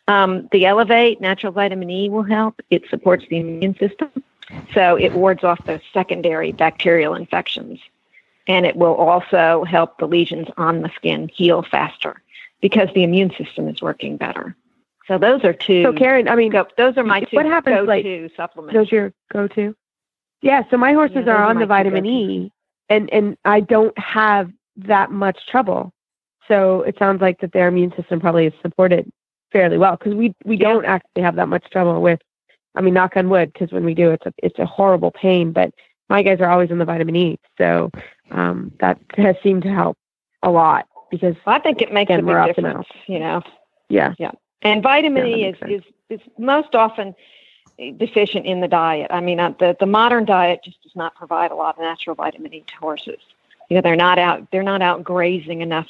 Um, 0.08 0.48
the 0.50 0.66
Elevate 0.66 1.20
natural 1.20 1.52
vitamin 1.52 1.88
E 1.90 2.08
will 2.08 2.22
help. 2.24 2.60
It 2.70 2.88
supports 2.88 3.24
the 3.28 3.38
immune 3.38 3.76
system, 3.76 4.10
so 4.74 4.96
it 4.96 5.12
wards 5.12 5.44
off 5.44 5.64
those 5.64 5.80
secondary 5.92 6.50
bacterial 6.52 7.14
infections, 7.14 7.78
and 8.48 8.66
it 8.66 8.74
will 8.76 8.94
also 8.94 9.64
help 9.64 9.98
the 9.98 10.06
lesions 10.08 10.48
on 10.56 10.82
the 10.82 10.90
skin 10.96 11.28
heal 11.28 11.62
faster 11.62 12.20
because 12.60 12.88
the 12.94 13.04
immune 13.04 13.30
system 13.36 13.68
is 13.68 13.80
working 13.80 14.16
better. 14.16 14.56
So 15.08 15.18
those 15.18 15.44
are 15.44 15.52
two. 15.52 15.82
So 15.84 15.92
Karen, 15.92 16.28
I 16.28 16.36
mean, 16.36 16.52
go, 16.52 16.66
those 16.76 16.96
are 16.96 17.02
my 17.04 17.20
two 17.20 17.36
what 17.36 17.46
happens, 17.46 17.76
go-to 17.76 17.88
like, 17.88 18.32
supplements. 18.36 18.74
those 18.74 18.92
your 18.92 19.12
go-to? 19.32 19.74
Yeah. 20.42 20.62
So 20.70 20.76
my 20.76 20.92
horses 20.92 21.16
those 21.16 21.28
are 21.28 21.36
are 21.36 21.44
on 21.44 21.58
the 21.58 21.66
vitamin. 21.66 22.06
E, 22.06 22.52
and 22.88 23.10
and 23.12 23.36
I 23.44 23.60
don't 23.60 23.96
have 23.98 24.50
that 24.76 25.10
much 25.10 25.46
trouble. 25.46 25.92
So 26.48 26.82
it 26.82 26.98
sounds 26.98 27.20
like 27.20 27.40
that 27.40 27.52
their 27.52 27.68
immune 27.68 27.92
system 27.96 28.20
probably 28.20 28.46
is 28.46 28.52
supported 28.62 29.10
fairly 29.52 29.78
well 29.78 29.96
because 29.96 30.14
we 30.14 30.34
we 30.44 30.56
Yeah. 30.56 30.68
don't 30.72 30.84
actually 30.84 31.22
have 31.22 31.36
that 31.36 31.48
much 31.48 31.68
trouble 31.70 32.00
with. 32.00 32.20
I 32.74 32.80
mean, 32.80 32.94
knock 32.94 33.16
on 33.16 33.28
wood, 33.28 33.52
because 33.52 33.70
when 33.70 33.84
we 33.84 33.94
do, 33.94 34.10
it's 34.12 34.24
a 34.26 34.32
it's 34.38 34.58
a 34.58 34.66
horrible 34.66 35.10
pain. 35.10 35.52
But 35.52 35.72
my 36.08 36.22
guys 36.22 36.40
are 36.40 36.48
always 36.50 36.70
on 36.70 36.78
the 36.78 36.84
vitamin 36.84 37.16
E, 37.16 37.38
so 37.58 37.90
um, 38.30 38.72
that 38.80 38.98
has 39.16 39.36
seemed 39.42 39.62
to 39.62 39.68
help 39.72 39.96
a 40.42 40.50
lot 40.50 40.86
because 41.10 41.36
Well, 41.46 41.54
I 41.56 41.58
think 41.58 41.82
it 41.82 41.92
makes 41.92 42.08
Again, 42.08 42.28
a 42.28 42.46
big 42.46 42.56
difference. 42.56 42.86
You 43.06 43.18
know, 43.20 43.42
Yeah. 43.88 44.14
yeah, 44.18 44.32
And 44.62 44.82
vitamin 44.82 45.26
Yeah, 45.26 45.36
E 45.36 45.44
is, 45.44 45.56
is 45.66 45.82
is 46.08 46.20
most 46.38 46.74
often 46.74 47.14
deficient 47.96 48.46
in 48.46 48.60
the 48.60 48.68
diet. 48.68 49.08
I 49.10 49.20
mean, 49.20 49.38
the 49.38 49.76
the 49.78 49.86
modern 49.86 50.24
diet 50.24 50.60
just 50.64 50.82
does 50.82 50.94
not 50.94 51.14
provide 51.14 51.50
a 51.50 51.54
lot 51.54 51.76
of 51.76 51.82
natural 51.82 52.14
vitamin 52.14 52.54
E 52.54 52.64
to 52.66 52.76
horses. 52.76 53.20
You 53.68 53.76
know, 53.76 53.82
they're 53.82 53.96
not 53.96 54.18
out 54.18 54.50
they're 54.50 54.62
not 54.62 54.82
out 54.82 55.02
grazing 55.04 55.60
enough, 55.62 55.88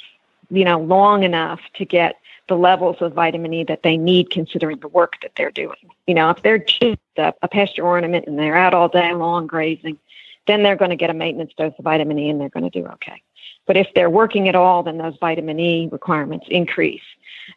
you 0.51 0.65
know, 0.65 0.81
long 0.81 1.23
enough 1.23 1.61
to 1.75 1.85
get 1.85 2.17
the 2.49 2.57
levels 2.57 2.97
of 3.01 3.13
vitamin 3.13 3.53
E 3.53 3.65
that 3.65 3.83
they 3.83 3.97
need 3.97 4.31
considering 4.31 4.79
the 4.79 4.89
work 4.89 5.15
that 5.23 5.33
they're 5.37 5.51
doing. 5.51 5.77
You 6.07 6.15
know, 6.15 6.31
if 6.31 6.43
they're 6.43 6.59
just 6.59 6.99
a, 7.17 7.33
a 7.43 7.49
pasture 7.49 7.85
ornament 7.85 8.27
and 8.27 8.39
they're 8.39 8.57
out 8.57 8.75
all 8.75 8.89
day 8.89 9.13
long 9.15 9.47
grazing, 9.47 9.99
then 10.47 10.63
they're 10.63 10.77
going 10.77 10.91
to 10.91 10.97
get 10.97 11.11
a 11.11 11.15
maintenance 11.15 11.53
dose 11.57 11.75
of 11.79 11.85
vitamin 11.85 12.19
E 12.19 12.29
and 12.31 12.41
they're 12.41 12.49
going 12.49 12.69
to 12.69 12.81
do 12.81 12.87
okay. 12.87 13.23
But 13.67 13.77
if 13.77 13.89
they're 13.95 14.11
working 14.11 14.49
at 14.49 14.57
all, 14.57 14.83
then 14.83 14.99
those 14.99 15.17
vitamin 15.21 15.59
E 15.61 15.89
requirements 15.93 16.47
increase 16.49 17.03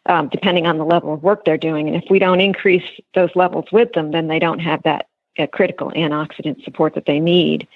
um, 0.06 0.28
depending 0.28 0.66
on 0.66 0.78
the 0.78 0.84
level 0.84 1.12
of 1.12 1.22
work 1.22 1.44
they're 1.44 1.56
doing. 1.56 1.88
And 1.88 1.96
if 1.96 2.10
we 2.10 2.18
don't 2.18 2.40
increase 2.40 2.84
those 3.14 3.30
levels 3.34 3.66
with 3.72 3.92
them, 3.92 4.10
then 4.10 4.28
they 4.28 4.38
don't 4.38 4.60
have 4.60 4.82
that 4.82 5.08
uh, 5.38 5.46
critical 5.46 5.90
antioxidant 5.90 6.64
support 6.64 6.94
that 6.94 7.06
they 7.06 7.20
need 7.20 7.66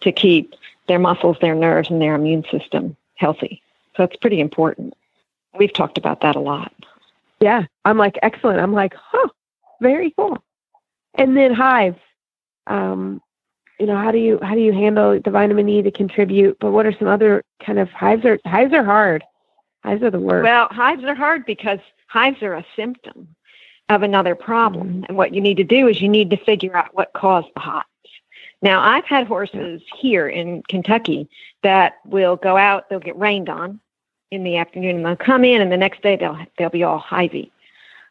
to 0.00 0.12
keep 0.12 0.54
their 0.88 0.98
muscles, 0.98 1.36
their 1.40 1.54
nerves, 1.54 1.90
and 1.90 2.00
their 2.00 2.14
immune 2.14 2.44
system 2.50 2.96
healthy. 3.16 3.62
So 3.96 4.04
it's 4.04 4.16
pretty 4.16 4.40
important. 4.40 4.94
We've 5.58 5.72
talked 5.72 5.98
about 5.98 6.20
that 6.20 6.36
a 6.36 6.40
lot. 6.40 6.72
yeah. 7.40 7.64
I'm 7.84 7.98
like 7.98 8.18
excellent. 8.22 8.60
I'm 8.60 8.72
like, 8.72 8.94
huh, 8.94 9.28
very 9.80 10.10
cool. 10.12 10.42
And 11.14 11.36
then 11.36 11.54
hives. 11.54 11.98
Um, 12.66 13.22
you 13.78 13.86
know, 13.86 13.96
how 13.96 14.10
do 14.10 14.18
you 14.18 14.38
how 14.42 14.54
do 14.54 14.60
you 14.60 14.72
handle 14.72 15.20
the 15.20 15.30
vitamin 15.30 15.68
E 15.68 15.82
to 15.82 15.90
contribute? 15.90 16.58
But 16.60 16.72
what 16.72 16.86
are 16.86 16.92
some 16.98 17.08
other 17.08 17.42
kind 17.64 17.78
of 17.78 17.90
hives 17.90 18.24
are 18.24 18.38
hives 18.44 18.72
are 18.72 18.84
hard. 18.84 19.22
Hives 19.86 20.02
are 20.02 20.10
the 20.10 20.18
worst. 20.18 20.42
Well, 20.42 20.68
hives 20.70 21.04
are 21.04 21.14
hard 21.14 21.46
because 21.46 21.78
hives 22.08 22.42
are 22.42 22.54
a 22.54 22.66
symptom 22.74 23.28
of 23.88 24.02
another 24.02 24.34
problem. 24.34 25.04
And 25.08 25.16
what 25.16 25.32
you 25.32 25.40
need 25.40 25.56
to 25.58 25.64
do 25.64 25.86
is 25.86 26.00
you 26.02 26.08
need 26.08 26.28
to 26.30 26.36
figure 26.36 26.76
out 26.76 26.94
what 26.94 27.12
caused 27.12 27.48
the 27.54 27.60
hives. 27.60 27.86
Now, 28.62 28.80
I've 28.80 29.04
had 29.04 29.28
horses 29.28 29.82
here 29.96 30.28
in 30.28 30.62
Kentucky 30.64 31.28
that 31.62 31.98
will 32.04 32.36
go 32.36 32.56
out, 32.56 32.88
they'll 32.88 32.98
get 32.98 33.16
rained 33.16 33.48
on 33.48 33.78
in 34.32 34.42
the 34.42 34.56
afternoon, 34.56 34.96
and 34.96 35.06
they'll 35.06 35.14
come 35.14 35.44
in, 35.44 35.60
and 35.60 35.70
the 35.70 35.76
next 35.76 36.02
day 36.02 36.16
they'll 36.16 36.38
they'll 36.58 36.68
be 36.70 36.82
all 36.82 36.98
hivey, 36.98 37.52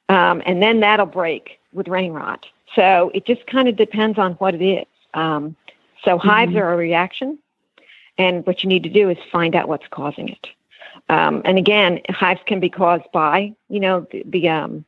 um, 0.08 0.42
and 0.46 0.62
then 0.64 0.80
that'll 0.80 1.06
break 1.06 1.60
with 1.74 1.90
rain 1.90 2.14
rot. 2.14 2.46
So 2.74 3.12
it 3.14 3.26
just 3.26 3.46
kind 3.48 3.68
of 3.68 3.76
depends 3.76 4.18
on 4.18 4.34
what 4.34 4.56
it 4.56 4.62
is. 4.62 4.86
Um, 5.14 5.58
so 6.06 6.18
hives 6.18 6.54
Mhm. 6.54 6.62
are 6.62 6.74
a 6.74 6.78
reaction, 6.78 7.38
and 8.18 8.46
what 8.48 8.64
you 8.64 8.70
need 8.70 8.84
to 8.84 8.90
do 8.90 9.10
is 9.10 9.18
find 9.30 9.56
out 9.56 9.68
what's 9.68 9.88
causing 9.88 10.30
it. 10.30 10.48
Um, 11.10 11.42
and 11.46 11.58
again, 11.58 12.02
hives 12.10 12.42
can 12.46 12.60
be 12.60 12.70
caused 12.70 13.12
by, 13.14 13.54
you 13.70 13.80
know, 13.80 14.08
the, 14.12 14.24
the 14.26 14.50
um, 14.50 14.86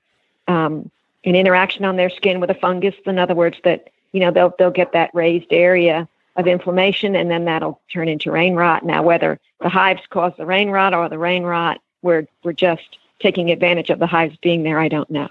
um, 0.47 0.89
an 1.23 1.35
interaction 1.35 1.85
on 1.85 1.97
their 1.97 2.09
skin 2.09 2.39
with 2.39 2.49
a 2.49 2.55
fungus. 2.55 2.95
In 3.05 3.19
other 3.19 3.35
words, 3.35 3.57
that 3.63 3.89
you 4.13 4.19
know 4.19 4.31
they'll 4.31 4.53
they'll 4.57 4.71
get 4.71 4.93
that 4.93 5.11
raised 5.13 5.51
area 5.51 6.07
of 6.35 6.47
inflammation, 6.47 7.15
and 7.15 7.29
then 7.29 7.45
that'll 7.45 7.79
turn 7.91 8.07
into 8.07 8.31
rain 8.31 8.55
rot. 8.55 8.85
Now, 8.85 9.03
whether 9.03 9.39
the 9.61 9.69
hives 9.69 10.01
cause 10.09 10.33
the 10.37 10.45
rain 10.45 10.69
rot 10.69 10.93
or 10.93 11.09
the 11.09 11.19
rain 11.19 11.43
rot, 11.43 11.81
we're 12.01 12.27
we're 12.43 12.53
just 12.53 12.97
taking 13.19 13.51
advantage 13.51 13.89
of 13.89 13.99
the 13.99 14.07
hives 14.07 14.37
being 14.37 14.63
there. 14.63 14.79
I 14.79 14.87
don't 14.87 15.09
know. 15.09 15.27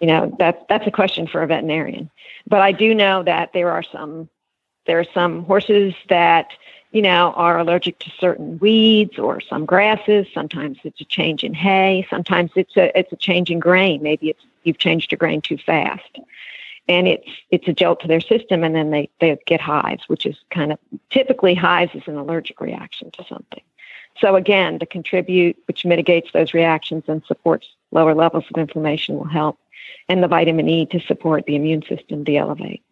You 0.00 0.08
know, 0.08 0.36
that's 0.38 0.62
that's 0.68 0.86
a 0.86 0.90
question 0.90 1.26
for 1.26 1.42
a 1.42 1.46
veterinarian. 1.46 2.10
But 2.46 2.60
I 2.60 2.72
do 2.72 2.94
know 2.94 3.22
that 3.22 3.52
there 3.52 3.70
are 3.70 3.82
some 3.82 4.28
there 4.86 4.98
are 4.98 5.06
some 5.14 5.44
horses 5.44 5.94
that 6.08 6.48
you 6.94 7.02
know, 7.02 7.32
are 7.34 7.58
allergic 7.58 7.98
to 7.98 8.10
certain 8.20 8.56
weeds 8.60 9.18
or 9.18 9.40
some 9.40 9.66
grasses. 9.66 10.28
Sometimes 10.32 10.78
it's 10.84 11.00
a 11.00 11.04
change 11.04 11.42
in 11.42 11.52
hay. 11.52 12.06
Sometimes 12.08 12.52
it's 12.54 12.76
a 12.76 12.96
it's 12.96 13.12
a 13.12 13.16
change 13.16 13.50
in 13.50 13.58
grain. 13.58 14.00
Maybe 14.00 14.30
it's 14.30 14.44
you've 14.62 14.78
changed 14.78 15.10
your 15.10 15.18
grain 15.18 15.42
too 15.42 15.58
fast, 15.58 16.20
and 16.88 17.08
it's 17.08 17.28
it's 17.50 17.66
a 17.66 17.72
jolt 17.72 17.98
to 18.02 18.06
their 18.06 18.20
system, 18.20 18.62
and 18.62 18.76
then 18.76 18.92
they 18.92 19.10
they 19.20 19.36
get 19.44 19.60
hives, 19.60 20.04
which 20.06 20.24
is 20.24 20.36
kind 20.50 20.72
of 20.72 20.78
typically 21.10 21.52
hives 21.52 21.92
is 21.96 22.06
an 22.06 22.16
allergic 22.16 22.60
reaction 22.60 23.10
to 23.10 23.24
something. 23.28 23.62
So 24.20 24.36
again, 24.36 24.78
to 24.78 24.86
contribute, 24.86 25.56
which 25.66 25.84
mitigates 25.84 26.30
those 26.32 26.54
reactions 26.54 27.02
and 27.08 27.24
supports 27.24 27.66
lower 27.90 28.14
levels 28.14 28.44
of 28.48 28.56
inflammation, 28.56 29.16
will 29.16 29.24
help, 29.24 29.58
and 30.08 30.22
the 30.22 30.28
vitamin 30.28 30.68
E 30.68 30.86
to 30.86 31.00
support 31.00 31.46
the 31.46 31.56
immune 31.56 31.82
system, 31.82 32.22
the 32.22 32.36
elevate. 32.36 32.84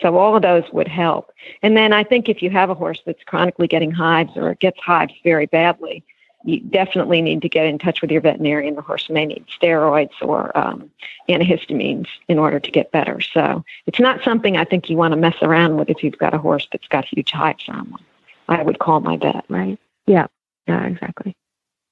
So 0.00 0.16
all 0.16 0.36
of 0.36 0.42
those 0.42 0.64
would 0.72 0.88
help. 0.88 1.32
And 1.62 1.76
then 1.76 1.92
I 1.92 2.04
think 2.04 2.28
if 2.28 2.42
you 2.42 2.50
have 2.50 2.70
a 2.70 2.74
horse 2.74 3.02
that's 3.06 3.22
chronically 3.24 3.66
getting 3.66 3.90
hives 3.90 4.32
or 4.36 4.50
it 4.50 4.60
gets 4.60 4.78
hives 4.80 5.14
very 5.24 5.46
badly, 5.46 6.04
you 6.44 6.60
definitely 6.60 7.22
need 7.22 7.42
to 7.42 7.48
get 7.48 7.66
in 7.66 7.78
touch 7.78 8.00
with 8.00 8.10
your 8.10 8.20
veterinarian. 8.20 8.76
The 8.76 8.82
horse 8.82 9.10
may 9.10 9.26
need 9.26 9.46
steroids 9.46 10.12
or 10.22 10.56
um, 10.56 10.90
antihistamines 11.28 12.06
in 12.28 12.38
order 12.38 12.60
to 12.60 12.70
get 12.70 12.92
better. 12.92 13.20
So 13.20 13.64
it's 13.86 13.98
not 13.98 14.22
something 14.22 14.56
I 14.56 14.64
think 14.64 14.88
you 14.88 14.96
want 14.96 15.12
to 15.12 15.16
mess 15.16 15.36
around 15.42 15.76
with 15.76 15.90
if 15.90 16.04
you've 16.04 16.18
got 16.18 16.34
a 16.34 16.38
horse 16.38 16.68
that's 16.70 16.88
got 16.88 17.04
huge 17.04 17.32
hives 17.32 17.64
on 17.68 17.90
them. 17.90 17.98
I 18.48 18.62
would 18.62 18.78
call 18.78 19.00
my 19.00 19.16
vet. 19.16 19.44
right? 19.48 19.78
Yeah, 20.06 20.26
yeah, 20.68 20.86
exactly. 20.86 21.34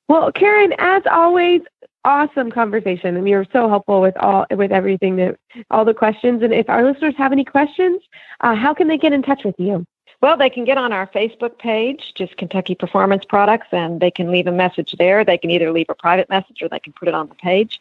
Well, 0.09 0.31
Karen, 0.31 0.75
as 0.79 1.03
always, 1.11 1.63
awesome 2.05 2.51
conversation, 2.51 3.17
and 3.17 3.29
you're 3.29 3.47
so 3.53 3.69
helpful 3.69 4.01
with 4.01 4.17
all 4.19 4.47
with 4.51 4.73
everything 4.73 5.17
that 5.17 5.39
all 5.71 5.85
the 5.85 5.95
questions. 5.95 6.43
And 6.43 6.53
if 6.53 6.69
our 6.69 6.85
listeners 6.85 7.15
have 7.17 7.33
any 7.33 7.45
questions, 7.45 8.03
uh, 8.41 8.55
how 8.55 8.75
can 8.75 8.89
they 8.89 8.99
get 8.99 9.13
in 9.13 9.23
touch 9.23 9.45
with 9.45 9.55
you? 9.59 9.87
Well, 10.21 10.37
they 10.37 10.49
can 10.49 10.65
get 10.65 10.79
on 10.79 10.93
our 10.93 11.07
Facebook 11.09 11.59
page, 11.59 12.13
just 12.15 12.37
Kentucky 12.37 12.75
Performance 12.75 13.25
Products, 13.25 13.67
and 13.73 14.01
they 14.01 14.11
can 14.11 14.31
leave 14.31 14.47
a 14.47 14.53
message 14.53 14.95
there. 14.99 15.25
They 15.25 15.37
can 15.37 15.51
either 15.51 15.71
leave 15.71 15.87
a 15.91 15.95
private 15.95 16.29
message 16.31 16.63
or 16.63 16.69
they 16.69 16.79
can 16.79 16.95
put 16.95 17.09
it 17.09 17.15
on 17.15 17.29
the 17.29 17.35
page. 17.35 17.81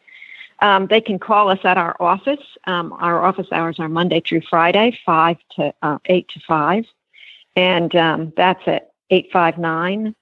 Um, 0.59 0.87
they 0.87 1.01
can 1.01 1.19
call 1.19 1.49
us 1.49 1.59
at 1.63 1.77
our 1.77 1.95
office. 1.99 2.43
Um, 2.65 2.93
our 2.93 3.23
office 3.23 3.47
hours 3.51 3.79
are 3.79 3.89
Monday 3.89 4.21
through 4.21 4.41
Friday, 4.49 4.97
5 5.05 5.37
to 5.55 5.73
uh, 5.81 5.99
8 6.05 6.27
to 6.29 6.39
5. 6.47 6.85
And 7.55 7.95
um, 7.95 8.33
that's 8.35 8.61
at 8.67 8.91
859 9.09 10.15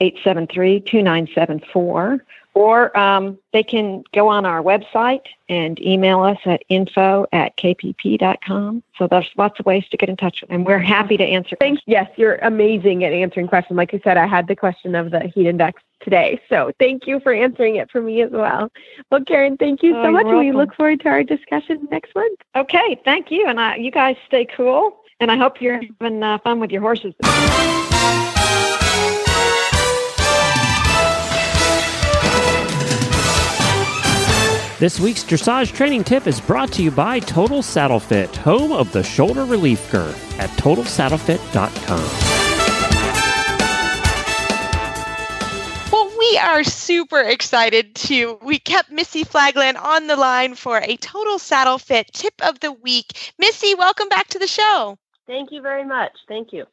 873 0.00 0.80
2974 0.80 2.24
or 2.58 2.98
um, 2.98 3.38
they 3.52 3.62
can 3.62 4.02
go 4.12 4.26
on 4.26 4.44
our 4.44 4.60
website 4.60 5.22
and 5.48 5.80
email 5.80 6.22
us 6.22 6.38
at 6.44 6.60
info 6.68 7.24
at 7.32 7.56
kpp.com. 7.56 8.82
So 8.96 9.06
there's 9.06 9.30
lots 9.36 9.60
of 9.60 9.66
ways 9.66 9.88
to 9.90 9.96
get 9.96 10.08
in 10.08 10.16
touch, 10.16 10.42
and 10.48 10.66
we're 10.66 10.78
happy 10.80 11.16
to 11.16 11.24
answer. 11.24 11.56
Thanks. 11.60 11.82
Yes, 11.86 12.10
you're 12.16 12.34
amazing 12.36 13.04
at 13.04 13.12
answering 13.12 13.46
questions. 13.46 13.76
Like 13.76 13.94
I 13.94 14.00
said, 14.02 14.16
I 14.16 14.26
had 14.26 14.48
the 14.48 14.56
question 14.56 14.96
of 14.96 15.12
the 15.12 15.20
heat 15.20 15.46
index 15.46 15.80
today. 16.00 16.40
So 16.48 16.72
thank 16.80 17.06
you 17.06 17.20
for 17.20 17.32
answering 17.32 17.76
it 17.76 17.92
for 17.92 18.00
me 18.00 18.22
as 18.22 18.32
well. 18.32 18.72
Well, 19.12 19.22
Karen, 19.24 19.56
thank 19.56 19.84
you 19.84 19.92
so 19.92 20.06
Oh, 20.06 20.10
much. 20.10 20.26
you're 20.26 20.38
We 20.38 20.50
look 20.50 20.74
forward 20.74 20.98
to 21.02 21.08
our 21.10 21.22
discussion 21.22 21.86
next 21.92 22.12
month. 22.16 22.40
Okay, 22.56 23.00
thank 23.04 23.30
you, 23.30 23.46
and 23.46 23.60
uh, 23.60 23.74
you 23.78 23.92
guys 23.92 24.16
stay 24.26 24.44
cool. 24.44 24.96
And 25.20 25.30
I 25.30 25.36
hope 25.36 25.60
you're 25.60 25.80
having 26.00 26.22
uh, 26.24 26.38
fun 26.38 26.58
with 26.58 26.72
your 26.72 26.82
horses. 26.82 27.14
This 34.78 35.00
week's 35.00 35.24
dressage 35.24 35.74
training 35.74 36.04
tip 36.04 36.28
is 36.28 36.40
brought 36.40 36.70
to 36.74 36.84
you 36.84 36.92
by 36.92 37.18
Total 37.18 37.62
Saddle 37.62 37.98
Fit, 37.98 38.36
home 38.36 38.70
of 38.70 38.92
the 38.92 39.02
shoulder 39.02 39.44
relief 39.44 39.90
girth 39.90 40.38
at 40.38 40.50
totalsaddlefit.com. 40.50 42.04
Well, 45.90 46.12
we 46.16 46.38
are 46.38 46.62
super 46.62 47.18
excited 47.18 47.96
to. 47.96 48.38
We 48.40 48.60
kept 48.60 48.92
Missy 48.92 49.24
Fladland 49.24 49.82
on 49.82 50.06
the 50.06 50.14
line 50.14 50.54
for 50.54 50.78
a 50.78 50.96
total 50.98 51.40
saddle 51.40 51.78
fit 51.78 52.12
tip 52.12 52.34
of 52.40 52.60
the 52.60 52.70
week. 52.70 53.32
Missy, 53.36 53.74
welcome 53.74 54.08
back 54.08 54.28
to 54.28 54.38
the 54.38 54.46
show. 54.46 54.96
Thank 55.26 55.50
you 55.50 55.60
very 55.60 55.84
much. 55.84 56.12
Thank 56.28 56.52
you. 56.52 56.66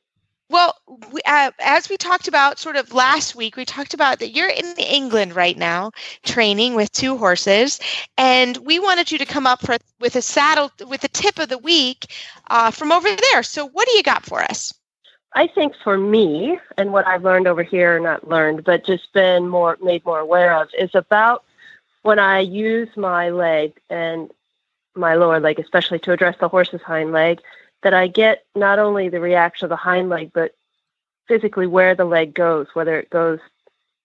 Well, 0.49 0.75
we, 1.11 1.21
uh, 1.25 1.51
as 1.59 1.89
we 1.89 1.97
talked 1.97 2.27
about 2.27 2.59
sort 2.59 2.75
of 2.75 2.93
last 2.93 3.35
week, 3.35 3.55
we 3.55 3.65
talked 3.65 3.95
about 3.95 4.19
that 4.19 4.29
you're 4.29 4.49
in 4.49 4.75
England 4.77 5.35
right 5.35 5.57
now 5.57 5.91
training 6.23 6.75
with 6.75 6.91
two 6.91 7.17
horses, 7.17 7.79
and 8.17 8.55
we 8.57 8.77
wanted 8.77 9.11
you 9.11 9.17
to 9.17 9.25
come 9.25 9.47
up 9.47 9.61
for, 9.61 9.77
with 9.99 10.15
a 10.15 10.21
saddle 10.21 10.71
with 10.87 11.03
a 11.03 11.07
tip 11.07 11.39
of 11.39 11.49
the 11.49 11.57
week 11.57 12.13
uh, 12.51 12.69
from 12.69 12.91
over 12.91 13.09
there. 13.31 13.41
So, 13.41 13.67
what 13.67 13.87
do 13.87 13.97
you 13.97 14.03
got 14.03 14.23
for 14.23 14.41
us? 14.41 14.71
I 15.33 15.47
think 15.47 15.73
for 15.83 15.97
me, 15.97 16.59
and 16.77 16.93
what 16.93 17.07
I've 17.07 17.23
learned 17.23 17.47
over 17.47 17.63
here, 17.63 17.99
not 17.99 18.27
learned, 18.27 18.63
but 18.63 18.85
just 18.85 19.11
been 19.13 19.47
more 19.47 19.77
made 19.81 20.05
more 20.05 20.19
aware 20.19 20.55
of, 20.55 20.69
is 20.77 20.93
about 20.93 21.43
when 22.03 22.19
I 22.19 22.39
use 22.39 22.89
my 22.95 23.31
leg 23.31 23.73
and 23.89 24.31
my 24.93 25.15
lower 25.15 25.39
leg, 25.39 25.59
especially 25.59 25.99
to 25.99 26.11
address 26.11 26.37
the 26.39 26.47
horse's 26.47 26.81
hind 26.83 27.11
leg, 27.11 27.41
that 27.85 27.93
I 27.93 28.07
get 28.07 28.43
not 28.55 28.79
only 28.79 29.09
the 29.09 29.19
reaction 29.19 29.65
of 29.65 29.69
the 29.69 29.75
hind 29.75 30.09
leg, 30.09 30.31
but 30.33 30.55
physically 31.27 31.67
where 31.67 31.93
the 31.93 32.03
leg 32.03 32.33
goes, 32.33 32.65
whether 32.73 32.97
it 32.97 33.11
goes 33.11 33.39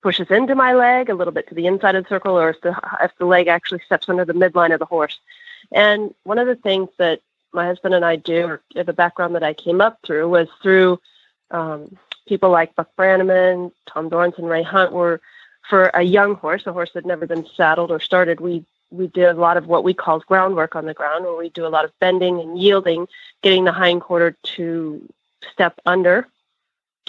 pushes 0.02 0.30
into 0.30 0.54
my 0.54 0.74
leg 0.74 1.08
a 1.08 1.14
little 1.14 1.32
bit 1.32 1.48
to 1.48 1.54
the 1.54 1.66
inside 1.66 1.94
of 1.94 2.04
the 2.04 2.08
circle, 2.10 2.38
or 2.38 2.50
if 2.50 2.60
the 2.60 2.78
if 3.00 3.10
the 3.18 3.24
leg 3.24 3.46
actually 3.46 3.80
steps 3.86 4.10
under 4.10 4.26
the 4.26 4.34
midline 4.34 4.74
of 4.74 4.80
the 4.80 4.84
horse. 4.84 5.18
And 5.72 6.14
one 6.24 6.38
of 6.38 6.46
the 6.46 6.56
things 6.56 6.90
that 6.98 7.22
my 7.54 7.64
husband 7.64 7.94
and 7.94 8.04
I 8.04 8.16
do, 8.16 8.46
or 8.76 8.84
the 8.84 8.92
background 8.92 9.34
that 9.34 9.42
I 9.42 9.54
came 9.54 9.80
up 9.80 9.98
through, 10.04 10.28
was 10.28 10.48
through 10.62 11.00
um, 11.50 11.96
people 12.28 12.50
like 12.50 12.76
Buck 12.76 12.90
Brannaman, 12.98 13.72
Tom 13.86 14.10
Dorrance, 14.10 14.36
and 14.36 14.46
Ray 14.46 14.62
Hunt 14.62 14.92
were 14.92 15.22
for 15.70 15.86
a 15.94 16.02
young 16.02 16.34
horse, 16.34 16.66
a 16.66 16.72
horse 16.74 16.90
that 16.92 17.04
had 17.04 17.06
never 17.06 17.26
been 17.26 17.46
saddled 17.56 17.90
or 17.90 17.98
started. 17.98 18.40
We 18.40 18.66
we 18.90 19.06
did 19.06 19.28
a 19.28 19.34
lot 19.34 19.56
of 19.56 19.66
what 19.66 19.84
we 19.84 19.94
call 19.94 20.20
groundwork 20.20 20.74
on 20.74 20.86
the 20.86 20.94
ground, 20.94 21.24
where 21.24 21.36
we 21.36 21.50
do 21.50 21.66
a 21.66 21.68
lot 21.68 21.84
of 21.84 21.98
bending 22.00 22.40
and 22.40 22.58
yielding, 22.58 23.06
getting 23.42 23.64
the 23.64 23.72
hind 23.72 24.00
quarter 24.00 24.36
to 24.42 25.08
step 25.52 25.80
under 25.86 26.26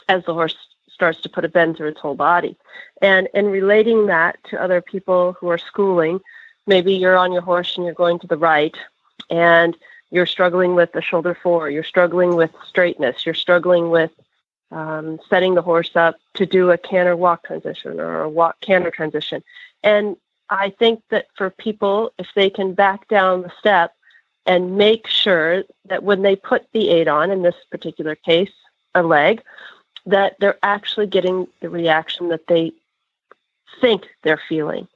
as 0.07 0.23
the 0.25 0.33
horse 0.33 0.55
starts 0.89 1.21
to 1.21 1.29
put 1.29 1.45
a 1.45 1.49
bend 1.49 1.77
through 1.77 1.87
its 1.89 1.99
whole 1.99 2.15
body. 2.15 2.55
And 3.01 3.27
in 3.33 3.47
relating 3.47 4.05
that 4.07 4.37
to 4.45 4.61
other 4.61 4.81
people 4.81 5.33
who 5.33 5.49
are 5.49 5.57
schooling, 5.57 6.19
maybe 6.67 6.93
you're 6.93 7.17
on 7.17 7.31
your 7.31 7.41
horse 7.41 7.75
and 7.75 7.85
you're 7.85 7.95
going 7.95 8.19
to 8.19 8.27
the 8.27 8.37
right 8.37 8.75
and 9.29 9.75
you're 10.11 10.25
struggling 10.25 10.75
with 10.75 10.91
the 10.91 11.01
shoulder 11.01 11.35
fore, 11.41 11.69
you're 11.69 11.83
struggling 11.83 12.35
with 12.35 12.51
straightness, 12.67 13.25
you're 13.25 13.33
struggling 13.33 13.89
with 13.89 14.11
um, 14.71 15.19
setting 15.29 15.55
the 15.55 15.61
horse 15.61 15.95
up 15.95 16.17
to 16.35 16.45
do 16.45 16.71
a 16.71 16.77
canter 16.77 17.15
walk 17.15 17.45
transition 17.45 17.99
or 17.99 18.21
a 18.21 18.29
walk 18.29 18.59
canter 18.61 18.91
transition. 18.91 19.43
And 19.83 20.17
I 20.51 20.69
think 20.69 21.01
that 21.09 21.27
for 21.35 21.49
people, 21.49 22.11
if 22.19 22.27
they 22.35 22.49
can 22.49 22.73
back 22.73 23.07
down 23.07 23.41
the 23.41 23.51
step 23.57 23.95
and 24.45 24.77
make 24.77 25.07
sure 25.07 25.63
that 25.85 26.03
when 26.03 26.21
they 26.21 26.35
put 26.35 26.67
the 26.73 26.89
aid 26.89 27.07
on, 27.07 27.31
in 27.31 27.41
this 27.41 27.55
particular 27.71 28.15
case, 28.15 28.51
a 28.93 29.01
leg, 29.01 29.41
that 30.05 30.35
they're 30.39 30.59
actually 30.61 31.07
getting 31.07 31.47
the 31.61 31.69
reaction 31.69 32.27
that 32.29 32.47
they 32.47 32.73
think 33.79 34.07
they're 34.23 34.41
feeling. 34.49 34.87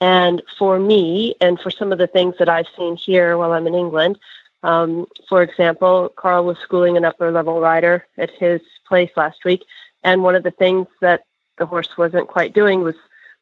And 0.00 0.42
for 0.58 0.78
me, 0.78 1.34
and 1.40 1.58
for 1.58 1.70
some 1.70 1.90
of 1.90 1.98
the 1.98 2.06
things 2.06 2.34
that 2.38 2.48
I've 2.48 2.68
seen 2.76 2.96
here 2.96 3.38
while 3.38 3.52
I'm 3.52 3.66
in 3.66 3.74
England, 3.74 4.18
um, 4.62 5.06
for 5.28 5.42
example, 5.42 6.10
Carl 6.16 6.44
was 6.44 6.58
schooling 6.58 6.96
an 6.96 7.04
upper 7.04 7.30
level 7.30 7.60
rider 7.60 8.06
at 8.18 8.30
his 8.30 8.60
place 8.86 9.10
last 9.16 9.44
week, 9.44 9.64
and 10.04 10.22
one 10.22 10.34
of 10.34 10.42
the 10.42 10.50
things 10.50 10.86
that 11.00 11.22
the 11.56 11.66
horse 11.66 11.96
wasn't 11.96 12.28
quite 12.28 12.52
doing 12.52 12.82
was 12.82 12.94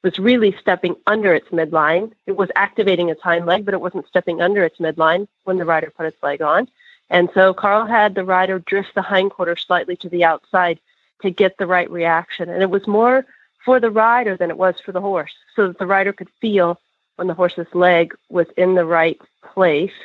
was 0.07 0.21
really 0.21 0.55
stepping 0.61 0.95
under 1.09 1.35
its 1.35 1.49
midline. 1.49 2.13
It 2.27 2.37
was 2.37 2.49
activating 2.55 3.09
its 3.09 3.21
hind 3.21 3.45
leg, 3.45 3.65
but 3.65 3.75
it 3.75 3.81
wasn't 3.81 4.07
stepping 4.07 4.41
under 4.41 4.63
its 4.63 4.79
midline 4.79 5.27
when 5.43 5.57
the 5.59 5.65
rider 5.65 5.91
put 5.91 6.07
its 6.07 6.23
leg 6.23 6.41
on. 6.41 6.69
And 7.11 7.29
so 7.35 7.53
Carl 7.53 7.87
had 7.87 8.15
the 8.15 8.23
rider 8.23 8.61
drift 8.61 8.95
the 8.95 9.03
hindquarter 9.03 9.57
slightly 9.57 9.97
to 9.97 10.09
the 10.09 10.23
outside 10.23 10.79
to 11.23 11.31
get 11.33 11.59
the 11.59 11.67
right 11.67 11.91
reaction. 11.91 12.49
And 12.49 12.63
it 12.63 12.71
was 12.71 12.87
more 12.87 13.27
for 13.65 13.81
the 13.81 13.91
rider 13.91 14.37
than 14.37 14.49
it 14.49 14.57
was 14.57 14.77
for 14.79 14.93
the 14.93 15.01
horse, 15.01 15.35
so 15.57 15.67
that 15.67 15.79
the 15.81 15.87
rider 15.87 16.13
could 16.13 16.31
feel 16.41 16.81
when 17.17 17.27
the 17.27 17.35
horse's 17.35 17.75
leg 17.75 18.15
was 18.29 18.47
in 18.57 18.77
the 18.77 18.85
right 18.85 19.21
place 19.43 19.99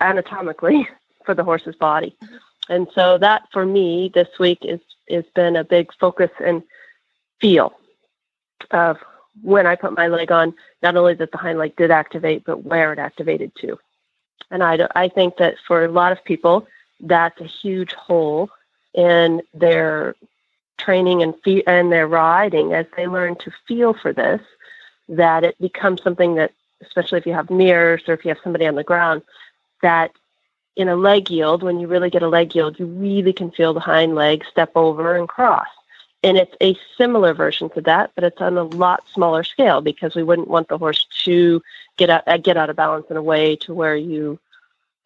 anatomically 0.00 0.88
for 1.26 1.34
the 1.34 1.44
horse's 1.44 1.76
body. 1.76 2.16
And 2.70 2.88
so 2.94 3.18
that 3.18 3.42
for 3.52 3.66
me 3.66 4.10
this 4.14 4.38
week 4.40 4.60
is 4.62 4.80
has 5.10 5.24
been 5.34 5.56
a 5.56 5.64
big 5.64 5.90
focus 6.00 6.30
and 6.42 6.62
feel 7.42 7.74
of 8.70 8.96
when 9.42 9.66
I 9.66 9.76
put 9.76 9.96
my 9.96 10.08
leg 10.08 10.32
on, 10.32 10.54
not 10.82 10.96
only 10.96 11.14
that 11.14 11.32
the 11.32 11.38
hind 11.38 11.58
leg 11.58 11.76
did 11.76 11.90
activate, 11.90 12.44
but 12.44 12.64
where 12.64 12.92
it 12.92 12.98
activated 12.98 13.52
to. 13.60 13.78
And 14.50 14.62
I, 14.62 14.88
I 14.94 15.08
think 15.08 15.36
that 15.36 15.56
for 15.66 15.84
a 15.84 15.90
lot 15.90 16.12
of 16.12 16.24
people, 16.24 16.66
that's 17.00 17.40
a 17.40 17.44
huge 17.44 17.92
hole 17.92 18.50
in 18.94 19.42
their 19.54 20.14
training 20.78 21.22
and 21.22 21.34
fe- 21.42 21.64
and 21.66 21.92
their 21.92 22.06
riding 22.06 22.72
as 22.72 22.86
they 22.96 23.06
learn 23.06 23.36
to 23.36 23.52
feel 23.66 23.92
for 23.94 24.12
this, 24.12 24.40
that 25.08 25.44
it 25.44 25.58
becomes 25.60 26.02
something 26.02 26.36
that, 26.36 26.52
especially 26.80 27.18
if 27.18 27.26
you 27.26 27.32
have 27.32 27.50
mirrors 27.50 28.02
or 28.08 28.14
if 28.14 28.24
you 28.24 28.30
have 28.30 28.38
somebody 28.42 28.66
on 28.66 28.74
the 28.74 28.84
ground, 28.84 29.22
that 29.82 30.12
in 30.76 30.88
a 30.88 30.96
leg 30.96 31.28
yield, 31.28 31.62
when 31.62 31.80
you 31.80 31.88
really 31.88 32.10
get 32.10 32.22
a 32.22 32.28
leg 32.28 32.54
yield, 32.54 32.78
you 32.78 32.86
really 32.86 33.32
can 33.32 33.50
feel 33.50 33.74
the 33.74 33.80
hind 33.80 34.14
leg 34.14 34.44
step 34.50 34.70
over 34.76 35.16
and 35.16 35.28
cross. 35.28 35.66
And 36.22 36.36
it's 36.36 36.54
a 36.60 36.76
similar 36.96 37.32
version 37.32 37.70
to 37.70 37.80
that, 37.82 38.10
but 38.14 38.24
it's 38.24 38.40
on 38.40 38.58
a 38.58 38.64
lot 38.64 39.04
smaller 39.12 39.44
scale 39.44 39.80
because 39.80 40.16
we 40.16 40.24
wouldn't 40.24 40.48
want 40.48 40.68
the 40.68 40.78
horse 40.78 41.06
to 41.24 41.62
get 41.96 42.10
out, 42.10 42.24
uh, 42.26 42.36
get 42.38 42.56
out 42.56 42.70
of 42.70 42.76
balance 42.76 43.06
in 43.08 43.16
a 43.16 43.22
way 43.22 43.54
to 43.56 43.72
where 43.72 43.94
you 43.94 44.38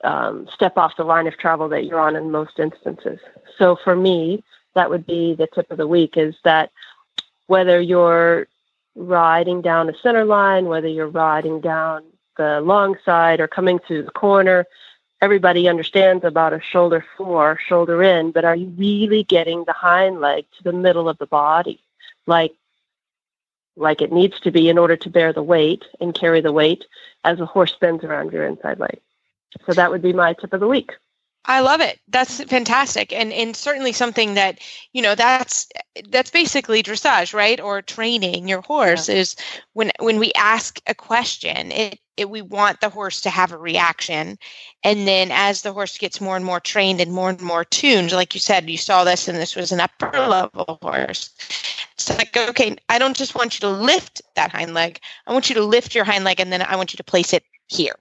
um, 0.05 0.49
step 0.53 0.79
off 0.79 0.97
the 0.97 1.05
line 1.05 1.27
of 1.27 1.37
travel 1.37 1.69
that 1.69 1.85
you're 1.85 2.01
on 2.01 2.17
in 2.17 2.31
most 2.31 2.59
instances. 2.59 3.21
So 3.59 3.77
for 3.77 3.95
me, 3.95 4.43
that 4.75 4.89
would 4.89 5.07
be 5.07 5.35
the 5.35 5.47
tip 5.47 5.71
of 5.71 5.77
the 5.77 5.87
week 5.87 6.17
is 6.17 6.35
that 6.45 6.71
whether 7.47 7.81
you're 7.81 8.47
riding 8.95 9.61
down 9.61 9.87
the 9.87 9.95
center 10.03 10.25
line, 10.25 10.67
whether 10.67 10.89
you're 10.89 11.09
riding 11.09 11.61
down 11.61 12.05
the 12.37 12.61
long 12.63 12.97
side 13.05 13.41
or 13.41 13.49
coming 13.49 13.79
through 13.79 14.05
the 14.05 14.11
corner, 14.11 14.67
everybody 15.23 15.69
understands 15.69 16.25
about 16.25 16.53
a 16.53 16.61
shoulder 16.61 17.05
fore, 17.17 17.59
shoulder 17.67 18.03
in, 18.03 18.33
but 18.33 18.45
are 18.45 18.57
you 18.57 18.67
really 18.77 19.23
getting 19.23 19.65
the 19.65 19.73
hind 19.73 20.21
leg 20.21 20.45
to 20.59 20.65
the 20.65 20.73
middle 20.73 21.09
of 21.09 21.17
the 21.19 21.27
body 21.27 21.81
like 22.27 22.53
like 23.75 24.03
it 24.03 24.13
needs 24.13 24.39
to 24.41 24.51
be 24.51 24.69
in 24.69 24.77
order 24.77 24.97
to 24.97 25.09
bear 25.09 25.33
the 25.33 25.43
weight 25.43 25.85
and 25.99 26.15
carry 26.15 26.43
the 26.43 26.53
weight 26.53 26.85
as 27.25 27.41
a 27.41 27.47
horse 27.47 27.75
bends 27.81 28.05
around 28.05 28.31
your 28.31 28.47
inside 28.47 28.79
leg. 28.79 29.01
So 29.65 29.73
that 29.73 29.91
would 29.91 30.03
be 30.03 30.13
my 30.13 30.35
tip 30.35 30.53
of 30.53 30.61
the 30.61 30.69
week. 30.69 30.93
I 31.45 31.61
love 31.61 31.81
it. 31.81 31.99
That's 32.07 32.43
fantastic, 32.45 33.13
and 33.13 33.33
and 33.33 33.57
certainly 33.57 33.93
something 33.93 34.35
that 34.35 34.61
you 34.93 35.03
know 35.03 35.15
that's 35.15 35.69
that's 36.09 36.31
basically 36.31 36.83
dressage, 36.83 37.35
right? 37.35 37.61
Or 37.61 37.83
training 37.83 38.47
your 38.47 38.61
horse 38.61 39.09
is 39.09 39.35
when 39.73 39.91
when 39.99 40.21
we 40.21 40.33
ask 40.37 40.81
a 40.87 40.95
question, 40.95 41.73
it 41.73 41.99
it, 42.17 42.29
we 42.29 42.43
want 42.43 42.81
the 42.81 42.89
horse 42.89 43.21
to 43.23 43.31
have 43.31 43.53
a 43.53 43.57
reaction. 43.57 44.39
And 44.85 45.09
then 45.09 45.31
as 45.33 45.63
the 45.63 45.73
horse 45.73 45.97
gets 45.99 46.21
more 46.21 46.37
and 46.37 46.45
more 46.45 46.61
trained 46.61 47.01
and 47.01 47.13
more 47.13 47.31
and 47.31 47.41
more 47.41 47.65
tuned, 47.65 48.13
like 48.13 48.35
you 48.35 48.41
said, 48.41 48.69
you 48.69 48.77
saw 48.77 49.05
this 49.05 49.29
and 49.29 49.39
this 49.39 49.57
was 49.57 49.73
an 49.73 49.81
upper 49.81 50.11
level 50.11 50.79
horse. 50.83 51.31
It's 51.95 52.11
like, 52.11 52.37
okay, 52.37 52.77
I 52.89 52.99
don't 52.99 53.17
just 53.17 53.35
want 53.35 53.55
you 53.55 53.61
to 53.61 53.71
lift 53.71 54.23
that 54.35 54.51
hind 54.51 54.75
leg. 54.75 55.01
I 55.27 55.33
want 55.33 55.49
you 55.49 55.55
to 55.57 55.65
lift 55.65 55.95
your 55.95 56.05
hind 56.05 56.25
leg 56.25 56.41
and 56.41 56.53
then 56.53 56.63
I 56.63 56.77
want 56.77 56.93
you 56.93 56.97
to 56.99 57.05
place 57.05 57.33
it 57.33 57.45
here. 57.69 57.95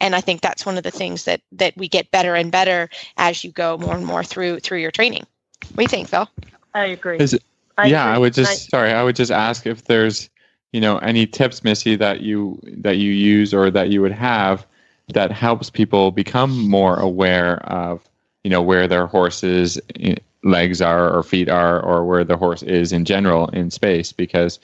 And 0.00 0.16
I 0.16 0.20
think 0.20 0.40
that's 0.40 0.66
one 0.66 0.76
of 0.76 0.82
the 0.82 0.90
things 0.90 1.24
that 1.24 1.40
that 1.52 1.76
we 1.76 1.88
get 1.88 2.10
better 2.10 2.34
and 2.34 2.50
better 2.50 2.90
as 3.16 3.44
you 3.44 3.52
go 3.52 3.78
more 3.78 3.94
and 3.94 4.04
more 4.04 4.24
through 4.24 4.60
through 4.60 4.78
your 4.78 4.90
training. 4.90 5.24
What 5.68 5.76
do 5.76 5.82
you 5.82 5.88
think, 5.88 6.08
Phil? 6.08 6.28
I 6.74 6.86
agree. 6.86 7.18
Is 7.18 7.34
it, 7.34 7.44
I 7.78 7.86
yeah, 7.86 8.04
agree. 8.04 8.14
I 8.14 8.18
would 8.18 8.34
just 8.34 8.50
I- 8.50 8.54
sorry, 8.54 8.92
I 8.92 9.04
would 9.04 9.16
just 9.16 9.30
ask 9.30 9.66
if 9.66 9.84
there's 9.84 10.28
you 10.72 10.80
know 10.80 10.98
any 10.98 11.26
tips, 11.26 11.64
Missy, 11.64 11.96
that 11.96 12.20
you 12.20 12.60
that 12.78 12.96
you 12.96 13.12
use 13.12 13.54
or 13.54 13.70
that 13.70 13.90
you 13.90 14.00
would 14.02 14.12
have 14.12 14.66
that 15.12 15.30
helps 15.30 15.70
people 15.70 16.10
become 16.10 16.68
more 16.68 16.98
aware 16.98 17.58
of 17.66 18.00
you 18.44 18.50
know 18.50 18.62
where 18.62 18.88
their 18.88 19.06
horse's 19.06 19.80
eh, 20.00 20.16
legs 20.44 20.80
are 20.80 21.12
or 21.12 21.22
feet 21.22 21.48
are 21.48 21.80
or 21.80 22.04
where 22.04 22.24
the 22.24 22.36
horse 22.36 22.62
is 22.62 22.92
in 22.92 23.04
general 23.04 23.48
in 23.48 23.70
space 23.70 24.12
because 24.12 24.58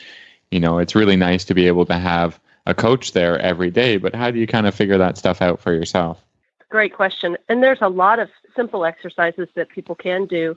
you 0.50 0.58
know 0.58 0.78
it's 0.78 0.94
really 0.94 1.16
nice 1.16 1.44
to 1.44 1.54
be 1.54 1.66
able 1.66 1.86
to 1.86 1.94
have 1.94 2.40
a 2.66 2.74
coach 2.74 3.12
there 3.12 3.38
every 3.38 3.70
day 3.70 3.96
but 3.96 4.14
how 4.14 4.30
do 4.30 4.38
you 4.38 4.46
kind 4.46 4.66
of 4.66 4.74
figure 4.74 4.98
that 4.98 5.16
stuff 5.16 5.40
out 5.40 5.60
for 5.60 5.72
yourself 5.72 6.24
Great 6.70 6.94
question. 6.94 7.36
And 7.48 7.62
there's 7.62 7.80
a 7.80 7.88
lot 7.88 8.18
of 8.18 8.28
simple 8.54 8.84
exercises 8.84 9.48
that 9.54 9.70
people 9.70 9.94
can 9.94 10.26
do 10.26 10.56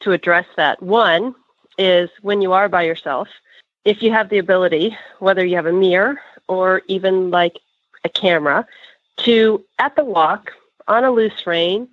to 0.00 0.12
address 0.12 0.46
that. 0.56 0.82
One 0.82 1.34
is 1.78 2.10
when 2.22 2.42
you 2.42 2.52
are 2.52 2.68
by 2.68 2.82
yourself, 2.82 3.28
if 3.84 4.02
you 4.02 4.10
have 4.12 4.28
the 4.28 4.38
ability, 4.38 4.96
whether 5.18 5.44
you 5.44 5.56
have 5.56 5.66
a 5.66 5.72
mirror 5.72 6.20
or 6.48 6.82
even 6.88 7.30
like 7.30 7.58
a 8.04 8.08
camera, 8.08 8.66
to 9.18 9.64
at 9.78 9.94
the 9.96 10.04
walk 10.04 10.52
on 10.88 11.04
a 11.04 11.10
loose 11.10 11.46
rein, 11.46 11.88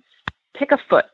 pick 0.54 0.72
a 0.72 0.78
foot. 0.78 1.06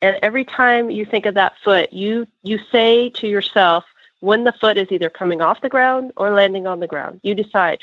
And 0.00 0.18
every 0.22 0.44
time 0.44 0.90
you 0.90 1.04
think 1.04 1.26
of 1.26 1.34
that 1.34 1.54
foot, 1.62 1.92
you 1.92 2.26
you 2.42 2.58
say 2.70 3.10
to 3.10 3.26
yourself 3.26 3.84
when 4.20 4.44
the 4.44 4.52
foot 4.52 4.76
is 4.76 4.90
either 4.90 5.10
coming 5.10 5.40
off 5.40 5.60
the 5.60 5.68
ground 5.68 6.12
or 6.16 6.30
landing 6.30 6.66
on 6.66 6.80
the 6.80 6.86
ground. 6.86 7.20
You 7.22 7.34
decide 7.34 7.80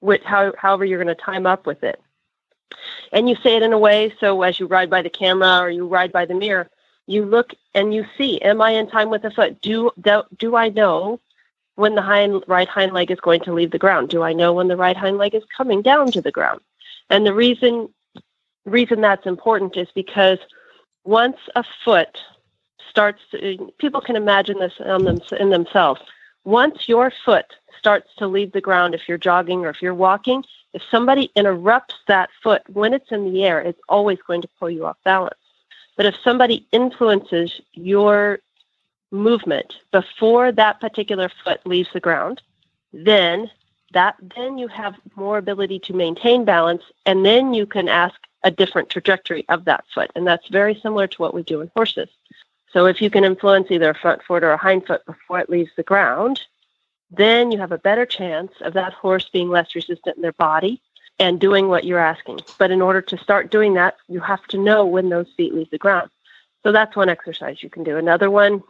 which, 0.00 0.22
how, 0.24 0.52
however 0.58 0.84
you're 0.84 1.02
going 1.02 1.14
to 1.14 1.22
time 1.22 1.46
up 1.46 1.64
with 1.66 1.82
it 1.84 2.00
and 3.12 3.28
you 3.28 3.36
say 3.36 3.56
it 3.56 3.62
in 3.62 3.72
a 3.72 3.78
way 3.78 4.12
so 4.18 4.42
as 4.42 4.58
you 4.58 4.66
ride 4.66 4.90
by 4.90 5.02
the 5.02 5.10
camera 5.10 5.60
or 5.60 5.70
you 5.70 5.86
ride 5.86 6.12
by 6.12 6.24
the 6.24 6.34
mirror 6.34 6.68
you 7.06 7.24
look 7.24 7.54
and 7.74 7.94
you 7.94 8.04
see 8.16 8.40
am 8.42 8.60
i 8.60 8.70
in 8.70 8.88
time 8.88 9.10
with 9.10 9.22
the 9.22 9.30
foot 9.30 9.60
do 9.60 9.90
do, 10.00 10.22
do 10.38 10.56
i 10.56 10.68
know 10.68 11.20
when 11.82 11.94
the 11.96 12.02
hind 12.02 12.44
right 12.46 12.68
hind 12.68 12.92
leg 12.92 13.10
is 13.10 13.20
going 13.20 13.40
to 13.40 13.52
leave 13.52 13.72
the 13.72 13.84
ground. 13.84 14.08
Do 14.08 14.22
i 14.22 14.32
know 14.32 14.52
when 14.52 14.68
the 14.68 14.76
right 14.76 14.96
hind 14.96 15.18
leg 15.18 15.34
is 15.34 15.42
coming 15.56 15.82
down 15.82 16.12
to 16.12 16.22
the 16.22 16.30
ground? 16.38 16.60
And 17.10 17.26
the 17.26 17.34
reason 17.34 17.88
reason 18.64 19.00
that's 19.00 19.26
important 19.26 19.76
is 19.76 19.88
because 19.94 20.38
once 21.04 21.38
a 21.56 21.64
foot 21.84 22.18
starts 22.88 23.20
to, 23.32 23.72
people 23.78 24.00
can 24.00 24.16
imagine 24.16 24.58
this 24.60 24.78
them, 24.78 25.20
in 25.40 25.50
themselves. 25.50 26.00
Once 26.44 26.88
your 26.88 27.12
foot 27.24 27.48
starts 27.78 28.10
to 28.18 28.28
leave 28.28 28.52
the 28.52 28.60
ground 28.68 28.94
if 28.94 29.08
you're 29.08 29.18
jogging 29.18 29.64
or 29.64 29.70
if 29.70 29.82
you're 29.82 30.02
walking 30.08 30.44
if 30.72 30.82
somebody 30.90 31.30
interrupts 31.36 31.96
that 32.08 32.30
foot 32.42 32.62
when 32.68 32.94
it's 32.94 33.12
in 33.12 33.30
the 33.30 33.44
air, 33.44 33.60
it's 33.60 33.80
always 33.88 34.18
going 34.26 34.42
to 34.42 34.48
pull 34.58 34.70
you 34.70 34.86
off 34.86 34.96
balance. 35.04 35.36
But 35.96 36.06
if 36.06 36.14
somebody 36.24 36.66
influences 36.72 37.60
your 37.74 38.38
movement 39.12 39.76
before 39.92 40.50
that 40.52 40.80
particular 40.80 41.30
foot 41.44 41.60
leaves 41.66 41.90
the 41.92 42.00
ground, 42.00 42.42
then 42.92 43.50
that 43.92 44.16
then 44.34 44.58
you 44.58 44.68
have 44.68 44.94
more 45.16 45.38
ability 45.38 45.78
to 45.78 45.92
maintain 45.92 46.44
balance 46.44 46.82
and 47.04 47.24
then 47.24 47.52
you 47.52 47.66
can 47.66 47.88
ask 47.88 48.14
a 48.42 48.50
different 48.50 48.88
trajectory 48.88 49.44
of 49.48 49.64
that 49.66 49.84
foot. 49.94 50.10
And 50.16 50.26
that's 50.26 50.48
very 50.48 50.74
similar 50.82 51.06
to 51.06 51.22
what 51.22 51.34
we 51.34 51.42
do 51.42 51.60
in 51.60 51.70
horses. 51.76 52.08
So 52.72 52.86
if 52.86 53.00
you 53.02 53.10
can 53.10 53.24
influence 53.24 53.70
either 53.70 53.90
a 53.90 53.94
front 53.94 54.22
foot 54.22 54.42
or 54.42 54.52
a 54.52 54.56
hind 54.56 54.86
foot 54.86 55.04
before 55.04 55.40
it 55.40 55.50
leaves 55.50 55.70
the 55.76 55.82
ground, 55.82 56.40
then 57.10 57.52
you 57.52 57.58
have 57.58 57.72
a 57.72 57.78
better 57.78 58.06
chance 58.06 58.52
of 58.62 58.72
that 58.72 58.94
horse 58.94 59.28
being 59.28 59.50
less 59.50 59.74
resistant 59.74 60.16
in 60.16 60.22
their 60.22 60.32
body 60.32 60.80
and 61.18 61.38
doing 61.38 61.68
what 61.68 61.84
you're 61.84 61.98
asking. 61.98 62.40
But 62.58 62.70
in 62.70 62.80
order 62.80 63.02
to 63.02 63.18
start 63.18 63.50
doing 63.50 63.74
that, 63.74 63.96
you 64.08 64.20
have 64.20 64.44
to 64.48 64.58
know 64.58 64.86
when 64.86 65.10
those 65.10 65.28
feet 65.36 65.54
leave 65.54 65.70
the 65.70 65.78
ground. 65.78 66.10
So 66.62 66.72
that's 66.72 66.96
one 66.96 67.10
exercise 67.10 67.62
you 67.62 67.68
can 67.68 67.84
do. 67.84 67.98
Another 67.98 68.30
one 68.30 68.62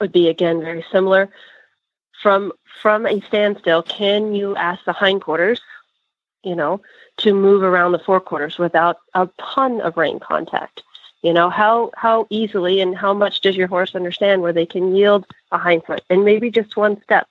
would 0.00 0.12
be 0.12 0.28
again 0.28 0.60
very 0.60 0.84
similar. 0.92 1.28
From 2.22 2.52
from 2.82 3.06
a 3.06 3.20
standstill, 3.22 3.82
can 3.82 4.34
you 4.34 4.56
ask 4.56 4.84
the 4.84 4.92
hindquarters, 4.92 5.60
you 6.42 6.54
know, 6.54 6.80
to 7.18 7.34
move 7.34 7.62
around 7.62 7.92
the 7.92 7.98
forequarters 7.98 8.58
without 8.58 8.98
a 9.14 9.28
ton 9.38 9.80
of 9.80 9.96
rein 9.96 10.18
contact? 10.18 10.82
You 11.22 11.32
know, 11.32 11.50
how 11.50 11.90
how 11.96 12.26
easily 12.30 12.80
and 12.80 12.96
how 12.96 13.12
much 13.12 13.40
does 13.40 13.56
your 13.56 13.68
horse 13.68 13.94
understand 13.94 14.42
where 14.42 14.52
they 14.52 14.66
can 14.66 14.94
yield 14.94 15.26
a 15.52 15.58
hind 15.58 15.84
foot 15.84 16.02
and 16.10 16.24
maybe 16.24 16.50
just 16.50 16.76
one 16.76 17.02
step? 17.02 17.26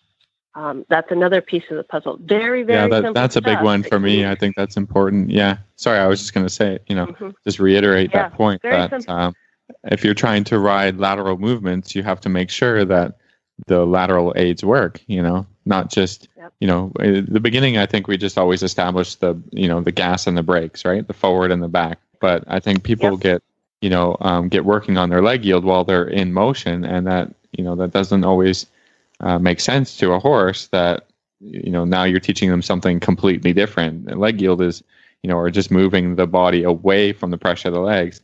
Um, 0.56 0.86
that's 0.88 1.12
another 1.12 1.42
piece 1.42 1.66
of 1.70 1.76
the 1.78 1.84
puzzle. 1.84 2.18
Very, 2.22 2.64
very 2.64 2.80
yeah 2.80 2.88
that, 3.02 3.14
that's 3.14 3.36
a 3.36 3.42
big 3.42 3.62
one 3.62 3.84
for 3.84 4.00
me 4.00 4.26
i 4.26 4.34
think 4.36 4.56
that's 4.56 4.78
important 4.78 5.30
yeah 5.30 5.58
sorry 5.76 6.00
i 6.00 6.08
was 6.08 6.22
just 6.22 6.34
going 6.34 6.46
to 6.46 6.54
say 6.54 6.80
you 6.88 6.96
know 6.96 7.08
Mhm. 7.08 7.34
just 7.44 7.60
reiterate 7.60 8.12
Yeah, 8.14 8.30
that 8.30 8.34
point 8.34 8.62
very 8.62 8.88
that 8.88 9.10
um, 9.10 9.36
if 9.86 10.04
you're 10.04 10.14
trying 10.14 10.44
to 10.46 10.60
ride 10.60 10.98
lateral 10.98 11.38
movements 11.38 11.96
you 11.96 12.04
have 12.04 12.20
to 12.22 12.30
make 12.30 12.50
sure 12.50 12.86
that 12.86 13.18
the 13.68 13.86
lateral 13.86 14.34
aids 14.36 14.64
work 14.64 15.02
you 15.08 15.22
know 15.22 15.46
not 15.66 15.90
just 15.92 16.28
Yep. 16.38 16.54
you 16.60 16.68
know 16.68 16.92
the 17.00 17.40
beginning 17.40 17.78
i 17.78 17.86
think 17.86 18.08
we 18.08 18.18
just 18.18 18.38
always 18.38 18.62
establish 18.64 19.16
the 19.16 19.40
you 19.52 19.68
know 19.68 19.82
the 19.82 19.92
gas 19.92 20.28
and 20.28 20.38
the 20.38 20.44
brakes 20.44 20.86
right 20.86 21.08
the 21.08 21.14
forward 21.14 21.52
and 21.52 21.64
the 21.64 21.68
back 21.68 22.00
but 22.20 22.44
i 22.48 22.60
think 22.60 22.84
people 22.84 23.12
Yep. 23.14 23.20
get 23.22 23.44
you 23.82 23.90
know 23.90 24.18
um, 24.22 24.50
get 24.50 24.66
working 24.66 24.98
on 24.98 25.10
their 25.10 25.22
leg 25.22 25.46
yield 25.46 25.64
while 25.66 25.84
they're 25.84 26.08
in 26.08 26.34
motion 26.34 26.84
and 26.86 27.08
that 27.08 27.34
you 27.58 27.64
know 27.64 27.76
that 27.76 27.92
doesn't 27.92 28.24
always 28.24 28.66
uh, 29.22 29.40
make 29.40 29.60
sense 29.60 29.98
to 29.98 30.12
a 30.12 30.20
horse 30.20 30.68
that 30.68 31.06
you 31.40 31.72
know 31.72 31.86
now 31.86 32.04
you're 32.04 32.20
teaching 32.20 32.50
them 32.50 32.62
something 32.62 33.00
completely 33.00 33.54
different 33.54 34.10
And 34.10 34.20
leg 34.20 34.42
yield 34.42 34.62
is 34.62 34.84
you 35.24 35.30
know 35.30 35.38
or 35.38 35.50
just 35.50 35.72
moving 35.72 36.16
the 36.16 36.28
body 36.28 36.64
away 36.64 37.14
from 37.14 37.32
the 37.32 37.38
pressure 37.38 37.70
of 37.70 37.74
the 37.74 37.80
legs 37.80 38.22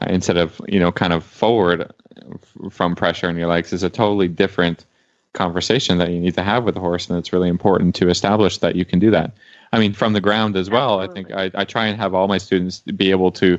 uh, 0.00 0.06
instead 0.08 0.36
of 0.36 0.60
you 0.68 0.78
know 0.78 0.92
kind 0.92 1.12
of 1.12 1.24
forward 1.24 1.90
f- 2.32 2.72
from 2.72 2.94
pressure 2.94 3.28
in 3.28 3.36
your 3.36 3.48
legs 3.48 3.72
is 3.72 3.82
a 3.82 3.90
totally 3.90 4.28
different 4.28 4.84
conversation 5.32 5.98
that 5.98 6.10
you 6.10 6.18
need 6.18 6.34
to 6.34 6.42
have 6.42 6.64
with 6.64 6.74
the 6.74 6.80
horse 6.80 7.08
and 7.08 7.18
it's 7.18 7.32
really 7.32 7.48
important 7.48 7.94
to 7.94 8.08
establish 8.08 8.58
that 8.58 8.74
you 8.74 8.84
can 8.84 8.98
do 8.98 9.10
that. 9.10 9.32
I 9.72 9.78
mean 9.78 9.92
from 9.92 10.12
the 10.12 10.20
ground 10.20 10.56
as 10.56 10.70
well 10.70 11.00
i 11.00 11.06
think 11.06 11.30
I, 11.32 11.50
I 11.54 11.64
try 11.64 11.86
and 11.86 11.98
have 12.00 12.14
all 12.14 12.28
my 12.28 12.38
students 12.38 12.80
be 12.80 13.10
able 13.10 13.32
to 13.32 13.58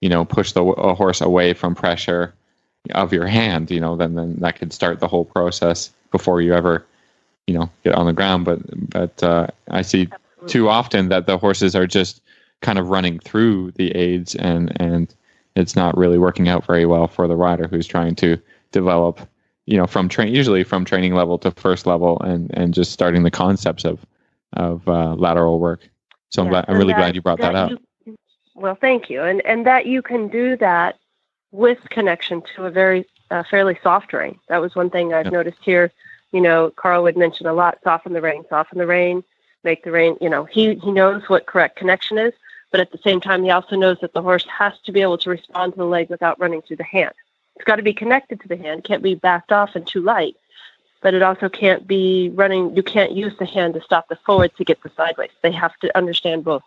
you 0.00 0.08
know 0.08 0.24
push 0.24 0.52
the 0.52 0.64
a 0.64 0.94
horse 0.94 1.20
away 1.20 1.52
from 1.52 1.74
pressure 1.74 2.34
of 2.92 3.12
your 3.12 3.26
hand 3.26 3.70
you 3.70 3.78
know 3.78 3.94
then 3.96 4.14
then 4.14 4.36
that 4.40 4.58
could 4.58 4.72
start 4.72 4.98
the 4.98 5.06
whole 5.06 5.24
process 5.24 5.90
before 6.10 6.40
you 6.40 6.54
ever 6.54 6.84
you 7.46 7.54
know 7.54 7.70
get 7.84 7.94
on 7.94 8.06
the 8.06 8.12
ground. 8.12 8.44
But 8.44 8.60
but 8.90 9.22
uh, 9.22 9.46
i 9.70 9.82
see 9.82 10.08
too 10.46 10.68
often 10.68 11.08
that 11.08 11.26
the 11.26 11.38
horses 11.38 11.74
are 11.76 11.86
just 11.86 12.20
kind 12.60 12.78
of 12.78 12.88
running 12.88 13.18
through 13.18 13.72
the 13.72 13.90
aids 13.92 14.34
and 14.34 14.72
and 14.80 15.14
it's 15.56 15.76
not 15.76 15.96
really 15.96 16.18
working 16.18 16.48
out 16.48 16.66
very 16.66 16.86
well 16.86 17.06
for 17.06 17.28
the 17.28 17.36
rider 17.36 17.68
who's 17.68 17.86
trying 17.86 18.14
to 18.16 18.38
develop 18.70 19.20
you 19.66 19.76
know 19.76 19.86
from 19.86 20.08
train 20.08 20.34
usually 20.34 20.64
from 20.64 20.84
training 20.84 21.14
level 21.14 21.38
to 21.38 21.50
first 21.52 21.86
level 21.86 22.20
and 22.20 22.50
and 22.54 22.74
just 22.74 22.92
starting 22.92 23.22
the 23.22 23.30
concepts 23.30 23.84
of 23.84 24.04
of 24.54 24.86
uh, 24.86 25.14
lateral 25.14 25.58
work. 25.58 25.88
So 26.28 26.42
I'm, 26.42 26.48
glad, 26.50 26.66
I'm 26.68 26.76
really 26.76 26.92
glad 26.92 27.14
you 27.14 27.22
brought 27.22 27.38
that, 27.38 27.54
up. 27.54 27.70
you- 27.70 28.16
well, 28.54 28.74
thank 28.74 29.08
you, 29.08 29.22
and 29.22 29.40
and 29.46 29.66
that 29.66 29.86
you 29.86 30.02
can 30.02 30.28
do 30.28 30.56
that 30.58 30.98
with 31.52 31.78
connection 31.88 32.42
to 32.54 32.66
a 32.66 32.70
very 32.70 33.06
uh, 33.30 33.42
fairly 33.50 33.78
soft 33.82 34.12
rein. 34.12 34.38
That 34.48 34.60
was 34.60 34.74
one 34.74 34.90
thing 34.90 35.14
I've 35.14 35.32
noticed 35.32 35.58
here. 35.62 35.90
You 36.32 36.40
know, 36.40 36.70
Carl 36.76 37.02
would 37.02 37.16
mention 37.16 37.46
a 37.46 37.54
lot: 37.54 37.78
soften 37.82 38.12
the 38.12 38.20
rein, 38.20 38.44
soften 38.50 38.78
the 38.78 38.86
rein 38.86 39.24
make 39.64 39.84
the 39.84 39.90
rein 39.90 40.16
You 40.20 40.28
know, 40.28 40.44
he 40.44 40.74
he 40.76 40.90
knows 40.90 41.28
what 41.28 41.46
correct 41.46 41.76
connection 41.76 42.18
is, 42.18 42.32
but 42.72 42.80
at 42.80 42.90
the 42.90 42.98
same 42.98 43.20
time, 43.20 43.44
he 43.44 43.50
also 43.50 43.76
knows 43.76 43.98
that 44.00 44.14
the 44.14 44.22
horse 44.22 44.46
has 44.46 44.72
to 44.84 44.92
be 44.92 45.02
able 45.02 45.18
to 45.18 45.30
respond 45.30 45.74
to 45.74 45.78
the 45.78 45.84
leg 45.84 46.08
without 46.08 46.40
running 46.40 46.62
through 46.62 46.78
the 46.78 46.84
hand. 46.84 47.12
It's 47.54 47.64
got 47.66 47.76
to 47.76 47.82
be 47.82 47.92
connected 47.92 48.40
to 48.40 48.48
the 48.48 48.56
hand; 48.56 48.82
can't 48.82 49.02
be 49.02 49.14
backed 49.14 49.52
off 49.52 49.76
and 49.76 49.86
too 49.86 50.00
light. 50.00 50.36
But 51.02 51.14
it 51.14 51.22
also 51.22 51.48
can't 51.48 51.86
be 51.86 52.30
running. 52.34 52.74
You 52.74 52.82
can't 52.82 53.12
use 53.12 53.34
the 53.38 53.44
hand 53.44 53.74
to 53.74 53.82
stop 53.82 54.08
the 54.08 54.16
forward 54.16 54.56
to 54.56 54.64
get 54.64 54.82
the 54.82 54.90
sideways. 54.96 55.30
They 55.42 55.52
have 55.52 55.76
to 55.80 55.96
understand 55.96 56.44
both. 56.44 56.62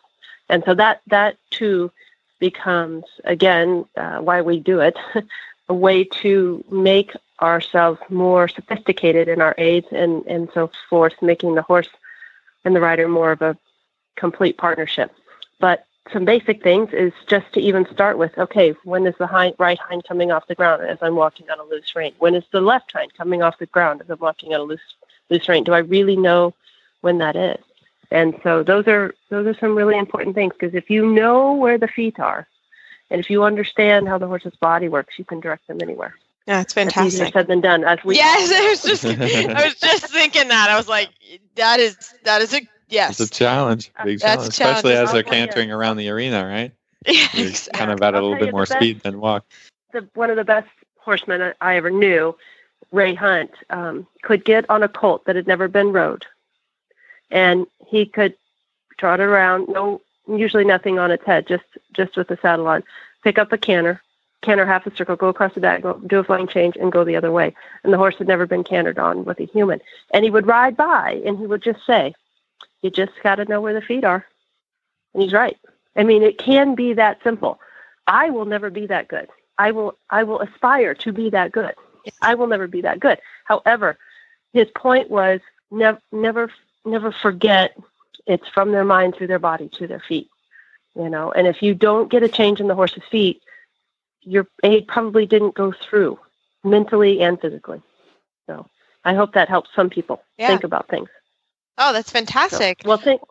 And 0.48 0.64
so 0.66 0.76
that 0.76 1.02
that 1.08 1.38
too 1.50 1.92
becomes 2.40 3.06
again 3.24 3.86
uh, 3.98 4.20
why 4.20 4.42
we 4.42 4.60
do 4.60 4.80
it, 4.82 4.96
a 5.70 5.74
way 5.74 6.04
to 6.04 6.64
make 6.70 7.14
ourselves 7.42 8.00
more 8.10 8.48
sophisticated 8.48 9.28
in 9.28 9.42
our 9.42 9.56
aids 9.58 9.88
and 9.92 10.24
and 10.28 10.50
so 10.54 10.70
forth, 10.88 11.20
making 11.22 11.56
the 11.56 11.64
horse 11.64 11.90
and 12.64 12.76
the 12.76 12.82
rider 12.82 13.08
more 13.08 13.32
of 13.32 13.42
a 13.42 13.58
complete 14.16 14.58
partnership. 14.58 15.12
But 15.60 15.88
some 16.12 16.26
basic 16.26 16.62
things 16.62 16.94
is 16.94 17.14
just 17.28 17.52
to 17.54 17.60
even 17.60 17.88
start 17.92 18.18
with. 18.18 18.38
Okay, 18.38 18.76
when 18.84 19.06
is 19.08 19.16
the 19.18 19.28
hind, 19.28 19.56
right 19.58 19.78
hind 19.78 20.04
coming 20.08 20.32
off 20.32 20.48
the 20.48 20.56
ground 20.56 20.84
as 20.84 21.00
I'm 21.02 21.16
walking 21.16 21.50
on 21.50 21.60
a 21.60 21.64
loose 21.64 21.96
rein? 21.96 22.14
When 22.20 22.36
is 22.36 22.44
the 22.52 22.62
left 22.62 22.92
hind 22.92 23.14
coming 23.16 23.42
off 23.42 23.58
the 23.58 23.66
ground 23.66 24.02
as 24.02 24.10
I'm 24.10 24.20
walking 24.20 24.54
on 24.54 24.60
a 24.62 24.64
loose 24.64 24.96
loose 25.30 25.48
rein? 25.50 25.64
Do 25.64 25.74
I 25.74 25.80
really 25.80 26.16
know 26.16 26.54
when 27.02 27.18
that 27.20 27.36
is? 27.36 27.64
And 28.12 28.40
so 28.44 28.64
those 28.64 28.88
are 28.88 29.16
those 29.30 29.48
are 29.48 29.58
some 29.60 29.76
really 29.76 29.98
important 29.98 30.36
things 30.36 30.54
because 30.58 30.76
if 30.76 30.90
you 30.90 31.12
know 31.12 31.54
where 31.54 31.78
the 31.78 31.88
feet 31.88 32.20
are, 32.20 32.48
and 33.10 33.20
if 33.20 33.30
you 33.30 33.44
understand 33.44 34.08
how 34.08 34.18
the 34.18 34.28
horse's 34.28 34.56
body 34.56 34.90
works, 34.90 35.18
you 35.18 35.26
can 35.26 35.40
direct 35.40 35.68
them 35.68 35.80
anywhere. 35.82 36.16
Yeah, 36.48 36.62
it's 36.62 36.74
That's 36.76 36.98
easier 36.98 37.26
fantastic. 37.26 37.34
said 37.34 37.48
than 37.48 37.62
done. 37.62 37.84
As 37.84 38.04
we 38.04 38.16
Yes, 38.16 38.52
I 38.52 38.70
was 38.70 38.84
just 38.84 39.06
I 39.06 39.66
was 39.66 39.76
just 39.76 40.12
thinking 40.14 40.50
that. 40.50 40.70
I 40.70 40.78
was 40.78 40.88
like, 40.88 41.10
that 41.56 41.80
is 41.80 41.98
that 42.24 42.42
is 42.42 42.54
a 42.54 42.62
yes. 42.90 43.20
It's 43.20 43.32
a 43.32 43.34
challenge, 43.34 43.92
big 44.04 44.20
That's 44.20 44.56
challenge, 44.56 44.78
especially 44.82 44.94
as 44.94 45.12
they're 45.12 45.24
tell 45.24 45.34
you. 45.34 45.46
cantering 45.46 45.72
around 45.72 45.98
the 45.98 46.10
arena, 46.10 46.46
right? 46.46 46.72
Yeah, 47.08 47.28
exactly. 47.36 47.78
kind 47.78 47.92
of 47.92 48.02
at 48.02 48.16
a 48.16 48.20
little 48.22 48.38
bit 48.40 48.52
more 48.52 48.62
best- 48.64 48.74
speed 48.74 49.02
than 49.02 49.20
walk. 49.20 49.46
the, 49.94 50.08
one 50.16 50.32
of 50.32 50.38
the 50.38 50.44
best 50.44 50.68
horsemen 50.98 51.42
I- 51.42 51.54
I 51.62 51.76
ever 51.78 51.92
knew, 51.92 52.36
Ray 52.92 53.14
Hunt, 53.14 53.52
um, 53.70 54.08
could 54.24 54.44
get 54.44 54.68
on 54.72 54.82
a 54.82 54.88
colt 54.88 55.26
that 55.26 55.36
had 55.36 55.46
never 55.46 55.68
been 55.68 55.92
rode, 55.92 56.26
and 57.30 57.68
he 57.88 58.06
could 58.06 58.36
trot 58.98 59.20
it 59.20 59.24
around. 59.24 59.68
No, 59.70 60.02
usually 60.28 60.64
nothing 60.66 60.98
on 60.98 61.12
its 61.12 61.26
head, 61.26 61.48
just 61.48 61.66
just 61.94 62.16
with 62.18 62.28
the 62.28 62.38
saddle 62.42 62.68
on. 62.68 62.84
Pick 63.24 63.38
up 63.38 63.52
a 63.52 63.58
canter, 63.58 64.02
canter 64.42 64.66
half 64.66 64.88
a 64.88 64.96
circle, 64.96 65.16
go 65.16 65.28
across 65.30 65.54
the 65.54 65.60
back, 65.62 65.82
go 65.82 66.00
do 66.08 66.20
a 66.20 66.24
flying 66.24 66.48
change, 66.48 66.76
and 66.76 66.92
go 66.92 67.04
the 67.04 67.16
other 67.16 67.32
way. 67.32 67.54
And 67.84 67.94
the 67.94 67.98
horse 67.98 68.16
had 68.18 68.28
never 68.28 68.46
been 68.48 68.64
cantered 68.64 68.98
on 69.00 69.26
with 69.26 69.40
a 69.40 69.46
human. 69.46 69.80
And 70.12 70.24
he 70.24 70.32
would 70.32 70.48
ride 70.48 70.76
by, 70.78 71.22
and 71.26 71.38
he 71.38 71.46
would 71.46 71.62
just 71.62 71.86
say, 71.86 72.14
"You 72.86 72.92
just 72.92 73.14
got 73.24 73.36
to 73.36 73.46
know 73.46 73.62
where 73.62 73.74
the 73.74 73.82
feet 73.82 74.04
are." 74.04 74.26
And 75.14 75.24
he's 75.24 75.34
right. 75.34 75.58
I 75.96 76.04
mean, 76.04 76.22
it 76.24 76.38
can 76.38 76.76
be 76.76 76.94
that 76.94 77.24
simple. 77.24 77.60
I 78.08 78.30
will 78.30 78.46
never 78.46 78.70
be 78.70 78.86
that 78.88 79.08
good. 79.08 79.28
I 79.58 79.72
will 79.72 79.98
I 80.10 80.24
will 80.24 80.42
aspire 80.42 80.94
to 80.96 81.12
be 81.12 81.30
that 81.32 81.52
good. 81.52 81.74
I 82.22 82.36
will 82.36 82.48
never 82.48 82.68
be 82.68 82.82
that 82.82 83.00
good. 83.00 83.20
However, 83.46 83.98
his 84.54 84.68
point 84.76 85.10
was 85.10 85.40
never 85.72 86.00
never 86.12 86.52
never 86.86 87.12
forget 87.12 87.76
it's 88.28 88.48
from 88.50 88.72
their 88.72 88.86
mind 88.86 89.16
through 89.16 89.28
their 89.28 89.40
body 89.40 89.70
to 89.70 89.88
their 89.88 90.00
feet. 90.00 90.30
You 90.96 91.10
know, 91.10 91.32
and 91.32 91.48
if 91.48 91.62
you 91.62 91.74
don't 91.74 92.12
get 92.12 92.24
a 92.24 92.30
change 92.30 92.60
in 92.60 92.68
the 92.68 92.76
horse's 92.76 93.04
feet, 93.10 93.42
your 94.22 94.48
aid 94.64 94.88
probably 94.88 95.26
didn't 95.26 95.56
go 95.56 95.72
through 95.72 96.20
mentally 96.64 97.22
and 97.22 97.40
physically. 97.42 97.82
So 98.48 98.70
I 99.04 99.14
hope 99.14 99.34
that 99.34 99.50
helps 99.50 99.70
some 99.76 99.90
people 99.90 100.22
Yeah. 100.38 100.48
think 100.48 100.64
about 100.64 100.88
things. 100.88 101.10
Oh, 101.78 101.94
that's 101.94 102.12
So, 102.12 102.14
fantastic. 102.20 102.82
well, 102.86 102.98
think 102.98 103.22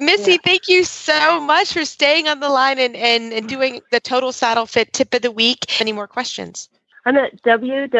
Missy, 0.00 0.32
Yeah. 0.32 0.38
thank 0.44 0.68
you 0.68 0.82
so 0.84 1.40
much 1.40 1.72
for 1.72 1.84
staying 1.84 2.26
on 2.28 2.40
the 2.40 2.48
line 2.48 2.78
and, 2.78 2.96
and, 2.96 3.32
and 3.32 3.48
doing 3.48 3.82
the 3.90 4.00
total 4.00 4.32
saddle 4.32 4.66
fit 4.66 4.92
tip 4.92 5.12
of 5.14 5.22
the 5.22 5.30
week. 5.30 5.80
Any 5.80 5.92
more 5.92 6.06
questions? 6.08 6.68
I'm 7.04 7.16
at 7.16 7.40
www.la 7.42 7.90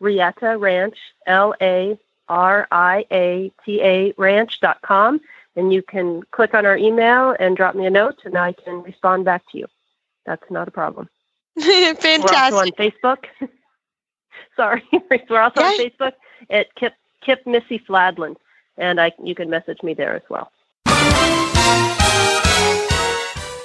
Ranch, 0.00 0.96
L 1.26 1.54
A 1.60 1.98
R 2.28 2.68
I 2.70 3.04
A 3.12 3.52
T 3.64 3.80
A 3.82 4.12
Ranch.com, 4.16 5.20
and 5.56 5.72
you 5.72 5.82
can 5.82 6.22
click 6.32 6.54
on 6.54 6.66
our 6.66 6.76
email 6.76 7.36
and 7.38 7.56
drop 7.56 7.74
me 7.76 7.86
a 7.86 7.90
note, 7.90 8.20
and 8.24 8.36
I 8.36 8.52
can 8.52 8.82
respond 8.82 9.24
back 9.24 9.42
to 9.52 9.58
you. 9.58 9.66
That's 10.26 10.50
not 10.50 10.66
a 10.68 10.72
problem. 10.72 11.08
Fantastic. 11.58 12.24
We're 12.24 12.36
also 12.36 12.56
on 12.56 12.70
Facebook. 12.72 13.24
Sorry, 14.56 14.82
we're 15.30 15.40
also 15.40 15.62
on 15.62 15.78
Facebook 15.78 16.12
at 16.50 16.74
Kip 16.74 16.92
Kip 17.24 17.46
Missy 17.46 17.78
Fladland, 17.78 18.36
and 18.76 19.00
I 19.00 19.12
you 19.22 19.34
can 19.34 19.50
message 19.50 19.82
me 19.82 19.94
there 19.94 20.14
as 20.14 20.22
well. 20.28 20.50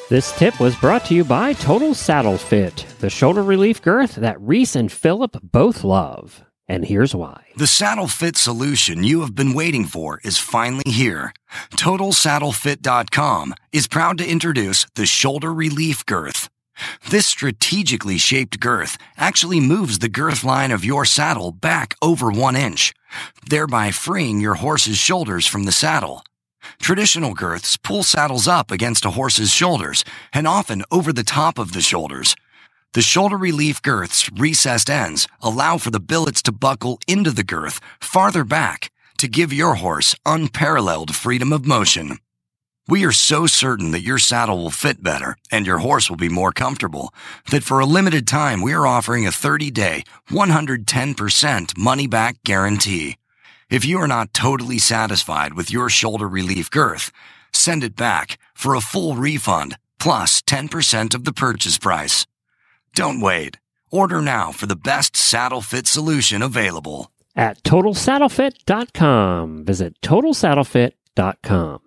This 0.08 0.38
tip 0.38 0.60
was 0.60 0.76
brought 0.76 1.06
to 1.06 1.16
you 1.16 1.24
by 1.24 1.54
Total 1.54 1.96
Saddle 1.96 2.38
Fit, 2.38 2.86
the 3.00 3.10
shoulder 3.10 3.42
relief 3.42 3.82
girth 3.82 4.16
that 4.16 4.40
Reese 4.40 4.76
and 4.76 4.92
Philip 4.92 5.38
both 5.42 5.84
love. 5.84 6.44
And 6.68 6.86
here's 6.86 7.16
why. 7.16 7.46
The 7.58 7.68
saddle 7.68 8.08
fit 8.08 8.38
solution 8.38 9.04
you 9.04 9.22
have 9.22 9.36
been 9.36 9.54
waiting 9.54 9.86
for 9.86 10.20
is 10.24 10.40
finally 10.40 10.84
here. 10.88 11.32
TotalSaddleFit.com 11.76 13.54
is 13.72 13.88
proud 13.88 14.18
to 14.18 14.28
introduce 14.28 14.88
the 14.96 15.06
Shoulder 15.06 15.54
Relief 15.54 16.06
Girth. 16.06 16.50
This 17.10 17.26
strategically 17.26 18.18
shaped 18.18 18.60
girth 18.60 18.98
actually 19.18 19.60
moves 19.60 20.00
the 20.00 20.10
girth 20.10 20.44
line 20.44 20.72
of 20.72 20.86
your 20.86 21.06
saddle 21.06 21.52
back 21.52 21.96
over 22.02 22.32
one 22.32 22.56
inch, 22.56 22.94
thereby 23.48 23.92
freeing 23.92 24.40
your 24.40 24.56
horse's 24.56 24.98
shoulders 24.98 25.48
from 25.48 25.64
the 25.64 25.72
saddle. 25.72 26.24
Traditional 26.80 27.34
girths 27.34 27.78
pull 27.78 28.04
saddles 28.04 28.48
up 28.48 28.72
against 28.72 29.06
a 29.06 29.12
horse's 29.12 29.52
shoulders 29.52 30.04
and 30.34 30.48
often 30.48 30.84
over 30.92 31.14
the 31.14 31.24
top 31.24 31.58
of 31.60 31.74
the 31.74 31.82
shoulders. 31.82 32.36
The 32.94 33.02
shoulder 33.02 33.38
relief 33.38 33.82
girth's 33.82 34.32
recessed 34.32 34.90
ends 34.90 35.28
allow 35.42 35.78
for 35.78 35.92
the 35.92 36.00
billets 36.00 36.42
to 36.44 36.52
buckle 36.52 37.00
into 37.08 37.32
the 37.32 37.44
girth 37.44 37.80
farther 38.00 38.44
back 38.44 38.90
to 39.18 39.28
give 39.28 39.54
your 39.54 39.76
horse 39.76 40.16
unparalleled 40.26 41.16
freedom 41.16 41.54
of 41.54 41.66
motion. 41.66 42.18
We 42.88 43.04
are 43.06 43.12
so 43.12 43.48
certain 43.48 43.90
that 43.92 44.04
your 44.04 44.20
saddle 44.20 44.60
will 44.60 44.70
fit 44.70 45.02
better 45.02 45.38
and 45.52 45.66
your 45.66 45.80
horse 45.80 46.08
will 46.08 46.18
be 46.18 46.30
more 46.30 46.52
comfortable 46.52 47.12
that 47.50 47.64
for 47.64 47.80
a 47.80 47.86
limited 47.86 48.28
time 48.28 48.62
we 48.62 48.74
are 48.74 48.86
offering 48.86 49.26
a 49.26 49.32
30 49.32 49.72
day, 49.72 50.04
110% 50.30 51.78
money 51.78 52.08
back 52.08 52.38
guarantee. 52.44 53.18
If 53.72 53.86
you 53.86 54.00
are 54.00 54.08
not 54.08 54.36
totally 54.36 54.78
satisfied 54.78 55.56
with 55.56 55.72
your 55.72 55.90
shoulder 55.90 56.28
relief 56.28 56.70
girth, 56.70 57.12
send 57.52 57.84
it 57.84 57.96
back 57.96 58.38
for 58.54 58.76
a 58.76 58.82
full 58.82 59.16
refund 59.16 59.78
plus 59.98 60.44
10% 60.44 61.16
of 61.16 61.24
the 61.24 61.34
purchase 61.34 61.80
price. 61.80 62.28
Don't 62.94 63.20
wait. 63.20 63.58
Order 63.90 64.22
now 64.22 64.52
for 64.52 64.68
the 64.68 64.76
best 64.76 65.18
saddle 65.18 65.62
fit 65.62 65.88
solution 65.88 66.44
available. 66.44 67.10
At 67.36 67.64
TotalSaddleFit.com. 67.64 69.66
Visit 69.66 70.00
TotalSaddleFit.com. 70.02 71.80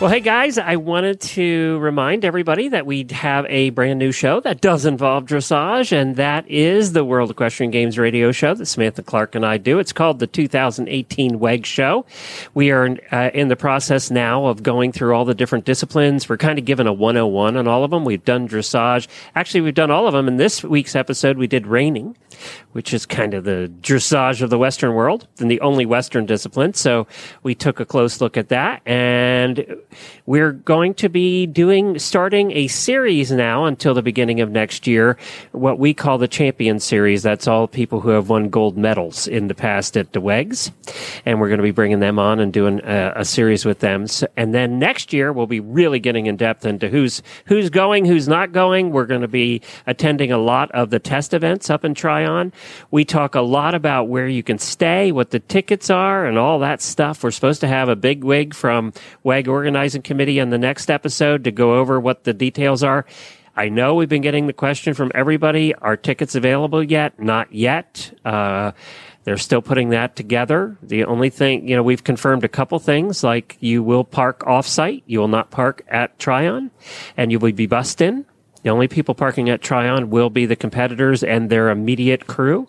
Well, 0.00 0.10
hey 0.10 0.20
guys, 0.20 0.58
I 0.58 0.76
wanted 0.76 1.20
to 1.22 1.76
remind 1.78 2.24
everybody 2.24 2.68
that 2.68 2.86
we 2.86 3.04
have 3.10 3.44
a 3.48 3.70
brand 3.70 3.98
new 3.98 4.12
show 4.12 4.38
that 4.42 4.60
does 4.60 4.86
involve 4.86 5.24
dressage, 5.24 5.90
and 5.90 6.14
that 6.14 6.48
is 6.48 6.92
the 6.92 7.04
World 7.04 7.32
Equestrian 7.32 7.72
Games 7.72 7.98
radio 7.98 8.30
show 8.30 8.54
that 8.54 8.66
Samantha 8.66 9.02
Clark 9.02 9.34
and 9.34 9.44
I 9.44 9.56
do. 9.56 9.80
It's 9.80 9.92
called 9.92 10.20
the 10.20 10.28
2018 10.28 11.40
WEG 11.40 11.66
Show. 11.66 12.06
We 12.54 12.70
are 12.70 12.96
uh, 13.10 13.30
in 13.34 13.48
the 13.48 13.56
process 13.56 14.08
now 14.08 14.46
of 14.46 14.62
going 14.62 14.92
through 14.92 15.16
all 15.16 15.24
the 15.24 15.34
different 15.34 15.64
disciplines. 15.64 16.28
We're 16.28 16.36
kind 16.36 16.60
of 16.60 16.64
given 16.64 16.86
a 16.86 16.92
101 16.92 17.56
on 17.56 17.66
all 17.66 17.82
of 17.82 17.90
them. 17.90 18.04
We've 18.04 18.24
done 18.24 18.48
dressage. 18.48 19.08
Actually, 19.34 19.62
we've 19.62 19.74
done 19.74 19.90
all 19.90 20.06
of 20.06 20.12
them. 20.12 20.28
In 20.28 20.36
this 20.36 20.62
week's 20.62 20.94
episode, 20.94 21.38
we 21.38 21.48
did 21.48 21.66
reining 21.66 22.14
which 22.72 22.92
is 22.92 23.06
kind 23.06 23.34
of 23.34 23.44
the 23.44 23.70
dressage 23.80 24.42
of 24.42 24.50
the 24.50 24.58
Western 24.58 24.94
world 24.94 25.26
and 25.40 25.50
the 25.50 25.60
only 25.60 25.86
Western 25.86 26.26
discipline. 26.26 26.74
So 26.74 27.06
we 27.42 27.54
took 27.54 27.80
a 27.80 27.84
close 27.84 28.20
look 28.20 28.36
at 28.36 28.48
that 28.48 28.82
and 28.86 29.76
we're 30.26 30.52
going 30.52 30.94
to 30.94 31.08
be 31.08 31.46
doing, 31.46 31.98
starting 31.98 32.52
a 32.52 32.68
series 32.68 33.30
now 33.30 33.64
until 33.64 33.94
the 33.94 34.02
beginning 34.02 34.40
of 34.40 34.50
next 34.50 34.86
year, 34.86 35.16
what 35.52 35.78
we 35.78 35.94
call 35.94 36.18
the 36.18 36.28
Champion 36.28 36.80
Series. 36.80 37.22
That's 37.22 37.48
all 37.48 37.66
people 37.66 38.00
who 38.00 38.10
have 38.10 38.28
won 38.28 38.48
gold 38.48 38.76
medals 38.76 39.26
in 39.26 39.48
the 39.48 39.54
past 39.54 39.96
at 39.96 40.12
the 40.12 40.20
WEGs. 40.20 40.70
And 41.24 41.40
we're 41.40 41.48
going 41.48 41.58
to 41.58 41.64
be 41.64 41.70
bringing 41.70 42.00
them 42.00 42.18
on 42.18 42.40
and 42.40 42.52
doing 42.52 42.80
a, 42.84 43.14
a 43.16 43.24
series 43.24 43.64
with 43.64 43.80
them. 43.80 44.06
So, 44.06 44.26
and 44.36 44.54
then 44.54 44.78
next 44.78 45.12
year, 45.12 45.32
we'll 45.32 45.46
be 45.46 45.60
really 45.60 45.98
getting 45.98 46.26
in 46.26 46.36
depth 46.36 46.66
into 46.66 46.88
who's, 46.88 47.22
who's 47.46 47.70
going, 47.70 48.04
who's 48.04 48.28
not 48.28 48.52
going. 48.52 48.90
We're 48.90 49.06
going 49.06 49.22
to 49.22 49.28
be 49.28 49.62
attending 49.86 50.32
a 50.32 50.38
lot 50.38 50.70
of 50.72 50.90
the 50.90 50.98
test 50.98 51.34
events 51.34 51.70
up 51.70 51.84
in 51.84 51.94
Tryon. 51.94 52.52
We 52.90 53.04
talk 53.04 53.34
a 53.34 53.40
lot 53.40 53.74
about 53.74 54.08
where 54.08 54.28
you 54.28 54.42
can 54.42 54.58
stay, 54.58 55.12
what 55.12 55.30
the 55.30 55.40
tickets 55.40 55.90
are, 55.90 56.26
and 56.26 56.38
all 56.38 56.58
that 56.60 56.82
stuff. 56.82 57.24
We're 57.24 57.30
supposed 57.30 57.60
to 57.60 57.68
have 57.68 57.88
a 57.88 57.96
big 57.96 58.24
wig 58.24 58.54
from 58.54 58.92
WEG 59.24 59.48
Organizing 59.78 60.02
Committee 60.02 60.40
on 60.40 60.50
the 60.50 60.58
next 60.58 60.90
episode 60.90 61.44
to 61.44 61.52
go 61.52 61.78
over 61.78 62.00
what 62.00 62.24
the 62.24 62.34
details 62.34 62.82
are. 62.82 63.06
I 63.54 63.68
know 63.68 63.94
we've 63.94 64.08
been 64.08 64.22
getting 64.22 64.48
the 64.48 64.52
question 64.52 64.92
from 64.92 65.12
everybody 65.14 65.72
are 65.72 65.96
tickets 65.96 66.34
available 66.34 66.82
yet? 66.82 67.20
Not 67.20 67.54
yet. 67.54 68.12
Uh, 68.24 68.72
they're 69.22 69.36
still 69.36 69.62
putting 69.62 69.90
that 69.90 70.16
together. 70.16 70.76
The 70.82 71.04
only 71.04 71.30
thing, 71.30 71.68
you 71.68 71.76
know, 71.76 71.84
we've 71.84 72.02
confirmed 72.02 72.42
a 72.42 72.48
couple 72.48 72.80
things 72.80 73.22
like 73.22 73.56
you 73.60 73.84
will 73.84 74.02
park 74.02 74.44
off 74.48 74.66
site, 74.66 75.04
you 75.06 75.20
will 75.20 75.28
not 75.28 75.52
park 75.52 75.84
at 75.86 76.18
Tryon, 76.18 76.72
and 77.16 77.30
you 77.30 77.38
will 77.38 77.52
be 77.52 77.66
bussed 77.66 78.00
in. 78.00 78.26
The 78.64 78.70
only 78.70 78.88
people 78.88 79.14
parking 79.14 79.48
at 79.48 79.62
Tryon 79.62 80.10
will 80.10 80.28
be 80.28 80.44
the 80.44 80.56
competitors 80.56 81.22
and 81.22 81.50
their 81.50 81.70
immediate 81.70 82.26
crew. 82.26 82.68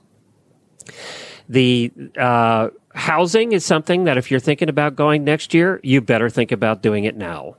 The 1.49 1.91
uh, 2.16 2.70
housing 3.00 3.54
is 3.54 3.66
something 3.66 4.04
that 4.04 4.18
if 4.18 4.30
you're 4.30 4.39
thinking 4.39 4.70
about 4.70 4.95
going 4.95 5.24
next 5.24 5.54
year, 5.54 5.80
you 5.84 6.02
better 6.02 6.30
think 6.30 6.52
about 6.52 6.84
doing 6.84 7.06
it 7.06 7.16
now. 7.16 7.56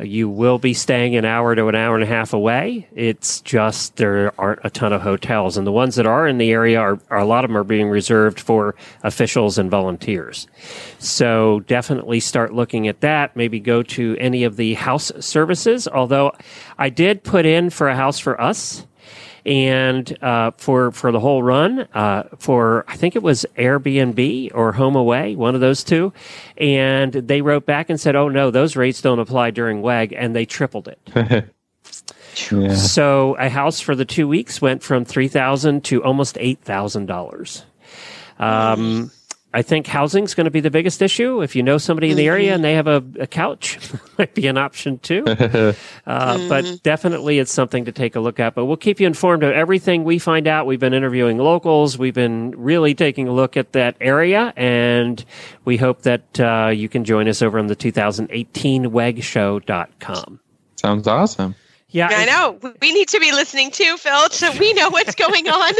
You 0.00 0.28
will 0.28 0.58
be 0.58 0.74
staying 0.74 1.14
an 1.14 1.24
hour 1.24 1.54
to 1.54 1.68
an 1.68 1.74
hour 1.76 1.94
and 1.94 2.02
a 2.02 2.06
half 2.06 2.32
away. 2.32 2.88
It's 2.94 3.40
just 3.42 3.96
there 3.96 4.32
aren't 4.38 4.60
a 4.64 4.70
ton 4.70 4.92
of 4.92 5.02
hotels, 5.02 5.56
and 5.56 5.64
the 5.66 5.72
ones 5.72 5.94
that 5.96 6.06
are 6.06 6.26
in 6.26 6.38
the 6.38 6.50
area 6.50 6.80
are, 6.80 6.98
are 7.10 7.18
a 7.18 7.24
lot 7.24 7.44
of 7.44 7.50
them 7.50 7.56
are 7.56 7.64
being 7.64 7.88
reserved 7.88 8.40
for 8.40 8.74
officials 9.04 9.58
and 9.58 9.70
volunteers. 9.70 10.48
So 10.98 11.60
definitely 11.60 12.18
start 12.18 12.52
looking 12.52 12.88
at 12.88 13.02
that. 13.02 13.36
Maybe 13.36 13.60
go 13.60 13.82
to 13.84 14.16
any 14.18 14.42
of 14.44 14.56
the 14.56 14.74
house 14.74 15.12
services. 15.20 15.86
Although 15.86 16.32
I 16.78 16.88
did 16.88 17.22
put 17.22 17.46
in 17.46 17.70
for 17.70 17.88
a 17.88 17.94
house 17.96 18.18
for 18.18 18.40
us, 18.40 18.86
and 19.44 20.16
uh, 20.22 20.52
for 20.52 20.92
for 20.92 21.10
the 21.12 21.20
whole 21.20 21.42
run, 21.42 21.80
uh, 21.94 22.24
for 22.38 22.84
I 22.86 22.96
think 22.96 23.16
it 23.16 23.22
was 23.22 23.44
Airbnb 23.56 24.52
or 24.54 24.72
Home 24.72 24.96
Away, 24.96 25.34
one 25.34 25.54
of 25.54 25.60
those 25.60 25.82
two, 25.82 26.12
and 26.56 27.12
they 27.12 27.42
wrote 27.42 27.66
back 27.66 27.90
and 27.90 28.00
said, 28.00 28.14
"Oh 28.16 28.28
no, 28.28 28.50
those 28.50 28.76
rates 28.76 29.00
don't 29.00 29.18
apply 29.18 29.50
during 29.50 29.82
WEG," 29.82 30.12
and 30.12 30.34
they 30.34 30.44
tripled 30.44 30.88
it. 30.88 30.98
yeah. 32.50 32.74
So 32.74 33.36
a 33.38 33.48
house 33.48 33.80
for 33.80 33.94
the 33.94 34.04
two 34.04 34.28
weeks 34.28 34.62
went 34.62 34.82
from 34.82 35.04
three 35.04 35.28
thousand 35.28 35.84
to 35.84 36.04
almost 36.04 36.36
eight 36.40 36.60
thousand 36.60 37.06
dollars. 37.06 37.64
Um, 38.38 39.10
I 39.54 39.62
think 39.62 39.86
housing 39.86 40.24
is 40.24 40.34
going 40.34 40.46
to 40.46 40.50
be 40.50 40.60
the 40.60 40.70
biggest 40.70 41.02
issue. 41.02 41.42
If 41.42 41.54
you 41.54 41.62
know 41.62 41.76
somebody 41.76 42.10
in 42.10 42.16
the 42.16 42.26
area 42.26 42.54
and 42.54 42.64
they 42.64 42.74
have 42.74 42.86
a, 42.86 43.04
a 43.20 43.26
couch, 43.26 43.78
might 44.18 44.34
be 44.34 44.46
an 44.46 44.56
option 44.58 44.98
too. 44.98 45.24
Uh, 46.06 46.48
But 46.48 46.82
definitely, 46.82 47.38
it's 47.38 47.52
something 47.52 47.84
to 47.84 47.92
take 47.92 48.16
a 48.16 48.20
look 48.20 48.40
at. 48.40 48.54
But 48.54 48.64
we'll 48.64 48.76
keep 48.76 48.98
you 49.00 49.06
informed 49.06 49.42
of 49.42 49.52
everything 49.52 50.04
we 50.04 50.18
find 50.18 50.46
out. 50.48 50.66
We've 50.66 50.80
been 50.80 50.94
interviewing 50.94 51.38
locals. 51.38 51.96
We've 51.98 52.14
been 52.14 52.52
really 52.56 52.94
taking 52.94 53.28
a 53.28 53.32
look 53.32 53.56
at 53.56 53.72
that 53.72 53.96
area, 54.00 54.52
and 54.56 55.24
we 55.64 55.76
hope 55.76 56.02
that 56.02 56.40
uh, 56.40 56.70
you 56.74 56.88
can 56.88 57.04
join 57.04 57.28
us 57.28 57.42
over 57.42 57.58
on 57.58 57.68
the 57.68 57.76
2018 57.76 58.86
wegshow.com. 58.86 60.40
Sounds 60.76 61.06
awesome. 61.06 61.54
Yeah, 61.92 62.08
I 62.10 62.24
know. 62.24 62.58
We 62.80 62.92
need 62.92 63.08
to 63.08 63.20
be 63.20 63.32
listening 63.32 63.70
too, 63.70 63.96
Phil, 63.98 64.30
so 64.30 64.50
we 64.58 64.72
know 64.72 64.88
what's 64.90 65.14
going 65.14 65.46
on. 65.48 65.74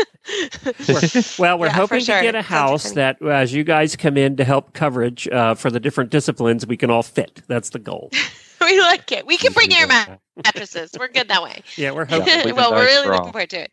Well, 1.39 1.59
we're 1.59 1.67
Yeah, 1.67 1.73
hoping 1.73 2.01
sure. 2.01 2.19
to 2.19 2.23
get 2.23 2.35
a 2.35 2.43
house 2.43 2.93
that, 2.93 3.21
as 3.23 3.53
you 3.53 3.65
guys 3.65 3.97
come 3.97 4.17
in 4.17 4.37
to 4.37 4.45
help 4.45 4.73
coverage 4.75 5.27
uh, 5.29 5.55
for 5.55 5.71
the 5.71 5.81
different 5.81 6.11
disciplines, 6.11 6.67
we 6.67 6.77
can 6.77 6.91
all 6.91 7.03
fit. 7.03 7.43
That's 7.49 7.71
the 7.71 7.79
goal. 7.79 8.11
we 8.61 8.81
like 8.81 9.11
it. 9.13 9.27
We 9.27 9.37
can 9.37 9.53
bring 9.53 9.73
air 9.73 9.87
mat- 9.87 10.21
mattresses. 10.45 10.93
We're 10.99 11.09
good 11.09 11.29
that 11.29 11.43
way. 11.43 11.63
Yeah, 11.77 11.93
we're 11.93 12.07
Yeah, 12.09 12.45
we 12.45 12.53
well, 12.53 12.73
we're 12.73 12.85
really 12.85 13.07
for 13.07 13.13
looking 13.15 13.33
forward 13.33 13.51
to 13.51 13.61
it. 13.63 13.73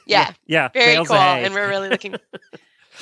Yeah, 0.06 0.32
Yeah, 0.46 0.68
very 0.74 0.94
bales 0.94 1.08
cool. 1.08 1.16
And 1.16 1.54
we're 1.54 1.68
really 1.68 1.88
looking 1.88 2.14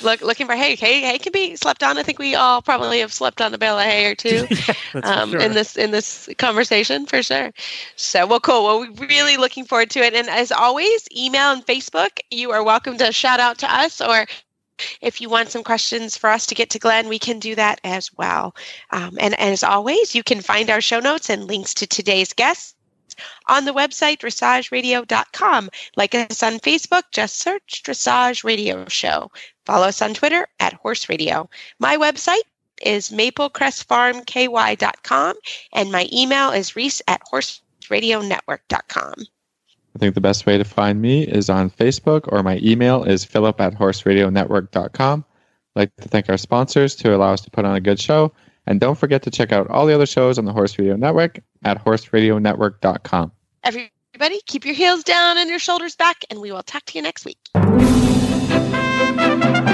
look 0.01 0.21
looking 0.21 0.47
for 0.47 0.55
hay. 0.55 0.75
Hay 0.75 1.01
hay 1.01 1.17
can 1.17 1.31
be 1.31 1.55
slept 1.55 1.83
on. 1.83 1.97
I 1.97 2.03
think 2.03 2.19
we 2.19 2.35
all 2.35 2.61
probably 2.61 2.99
have 2.99 3.13
slept 3.13 3.41
on 3.41 3.53
a 3.53 3.57
bale 3.57 3.77
of 3.77 3.83
hay 3.83 4.05
or 4.05 4.15
two. 4.15 4.45
For 4.91 5.05
um, 5.05 5.31
sure. 5.31 5.41
in 5.41 5.53
this 5.53 5.75
in 5.75 5.91
this 5.91 6.29
conversation 6.37 7.05
for 7.05 7.21
sure. 7.21 7.51
So 7.95 8.25
well, 8.25 8.39
cool. 8.39 8.63
Well, 8.63 8.79
we're 8.79 9.07
really 9.07 9.37
looking 9.37 9.65
forward 9.65 9.89
to 9.91 9.99
it. 9.99 10.13
And 10.13 10.29
as 10.29 10.51
always, 10.51 11.07
email 11.15 11.51
and 11.51 11.65
Facebook. 11.65 12.19
You 12.31 12.51
are 12.51 12.63
welcome 12.63 12.97
to 12.97 13.11
shout 13.11 13.39
out 13.39 13.57
to 13.59 13.73
us, 13.73 14.01
or 14.01 14.25
if 15.01 15.21
you 15.21 15.29
want 15.29 15.49
some 15.49 15.63
questions 15.63 16.17
for 16.17 16.29
us 16.29 16.45
to 16.47 16.55
get 16.55 16.69
to 16.71 16.79
Glenn, 16.79 17.07
we 17.07 17.19
can 17.19 17.39
do 17.39 17.55
that 17.55 17.79
as 17.83 18.11
well. 18.17 18.55
Um, 18.91 19.17
and 19.19 19.39
as 19.39 19.63
always, 19.63 20.15
you 20.15 20.23
can 20.23 20.41
find 20.41 20.69
our 20.69 20.81
show 20.81 20.99
notes 20.99 21.29
and 21.29 21.45
links 21.45 21.73
to 21.75 21.87
today's 21.87 22.33
guests 22.33 22.75
on 23.47 23.65
the 23.65 23.73
website 23.73 24.19
dressageradio.com. 24.19 25.69
Like 25.95 26.15
us 26.15 26.43
on 26.43 26.59
Facebook, 26.59 27.03
just 27.11 27.39
search 27.39 27.83
Dressage 27.83 28.43
Radio 28.43 28.85
Show. 28.87 29.31
Follow 29.69 29.87
us 29.87 30.01
on 30.01 30.15
Twitter 30.15 30.47
at 30.59 30.73
Horse 30.73 31.07
Radio. 31.09 31.47
My 31.77 31.97
website 31.97 32.41
is 32.81 33.11
maplecrestfarmky.com 33.11 35.35
and 35.73 35.91
my 35.91 36.09
email 36.11 36.49
is 36.49 36.75
reese 36.75 37.03
at 37.07 37.21
horseradionetwork.com. 37.31 39.13
I 39.95 39.99
think 39.99 40.15
the 40.15 40.21
best 40.21 40.47
way 40.47 40.57
to 40.57 40.63
find 40.63 40.99
me 40.99 41.21
is 41.21 41.51
on 41.51 41.69
Facebook 41.69 42.21
or 42.33 42.41
my 42.41 42.57
email 42.63 43.03
is 43.03 43.23
philip 43.23 43.61
at 43.61 43.75
horseradionetwork.com. 43.75 45.23
I'd 45.75 45.79
like 45.79 45.95
to 45.97 46.07
thank 46.07 46.29
our 46.29 46.37
sponsors 46.37 46.95
to 46.95 47.15
allow 47.15 47.33
us 47.33 47.41
to 47.41 47.51
put 47.51 47.65
on 47.65 47.75
a 47.75 47.79
good 47.79 47.99
show. 47.99 48.33
And 48.65 48.79
don't 48.79 48.97
forget 48.97 49.21
to 49.21 49.29
check 49.29 49.51
out 49.51 49.69
all 49.69 49.85
the 49.85 49.93
other 49.93 50.07
shows 50.07 50.39
on 50.39 50.45
the 50.45 50.53
Horse 50.53 50.79
Radio 50.79 50.95
Network 50.95 51.41
at 51.63 51.85
horseradionetwork.com. 51.85 53.31
Everybody, 53.63 54.41
keep 54.47 54.65
your 54.65 54.73
heels 54.73 55.03
down 55.03 55.37
and 55.37 55.47
your 55.47 55.59
shoulders 55.59 55.95
back, 55.95 56.25
and 56.31 56.41
we 56.41 56.51
will 56.51 56.63
talk 56.63 56.85
to 56.85 56.97
you 56.97 57.03
next 57.03 57.23
week. 57.23 57.37
Thank 59.19 59.63
you. 59.63 59.68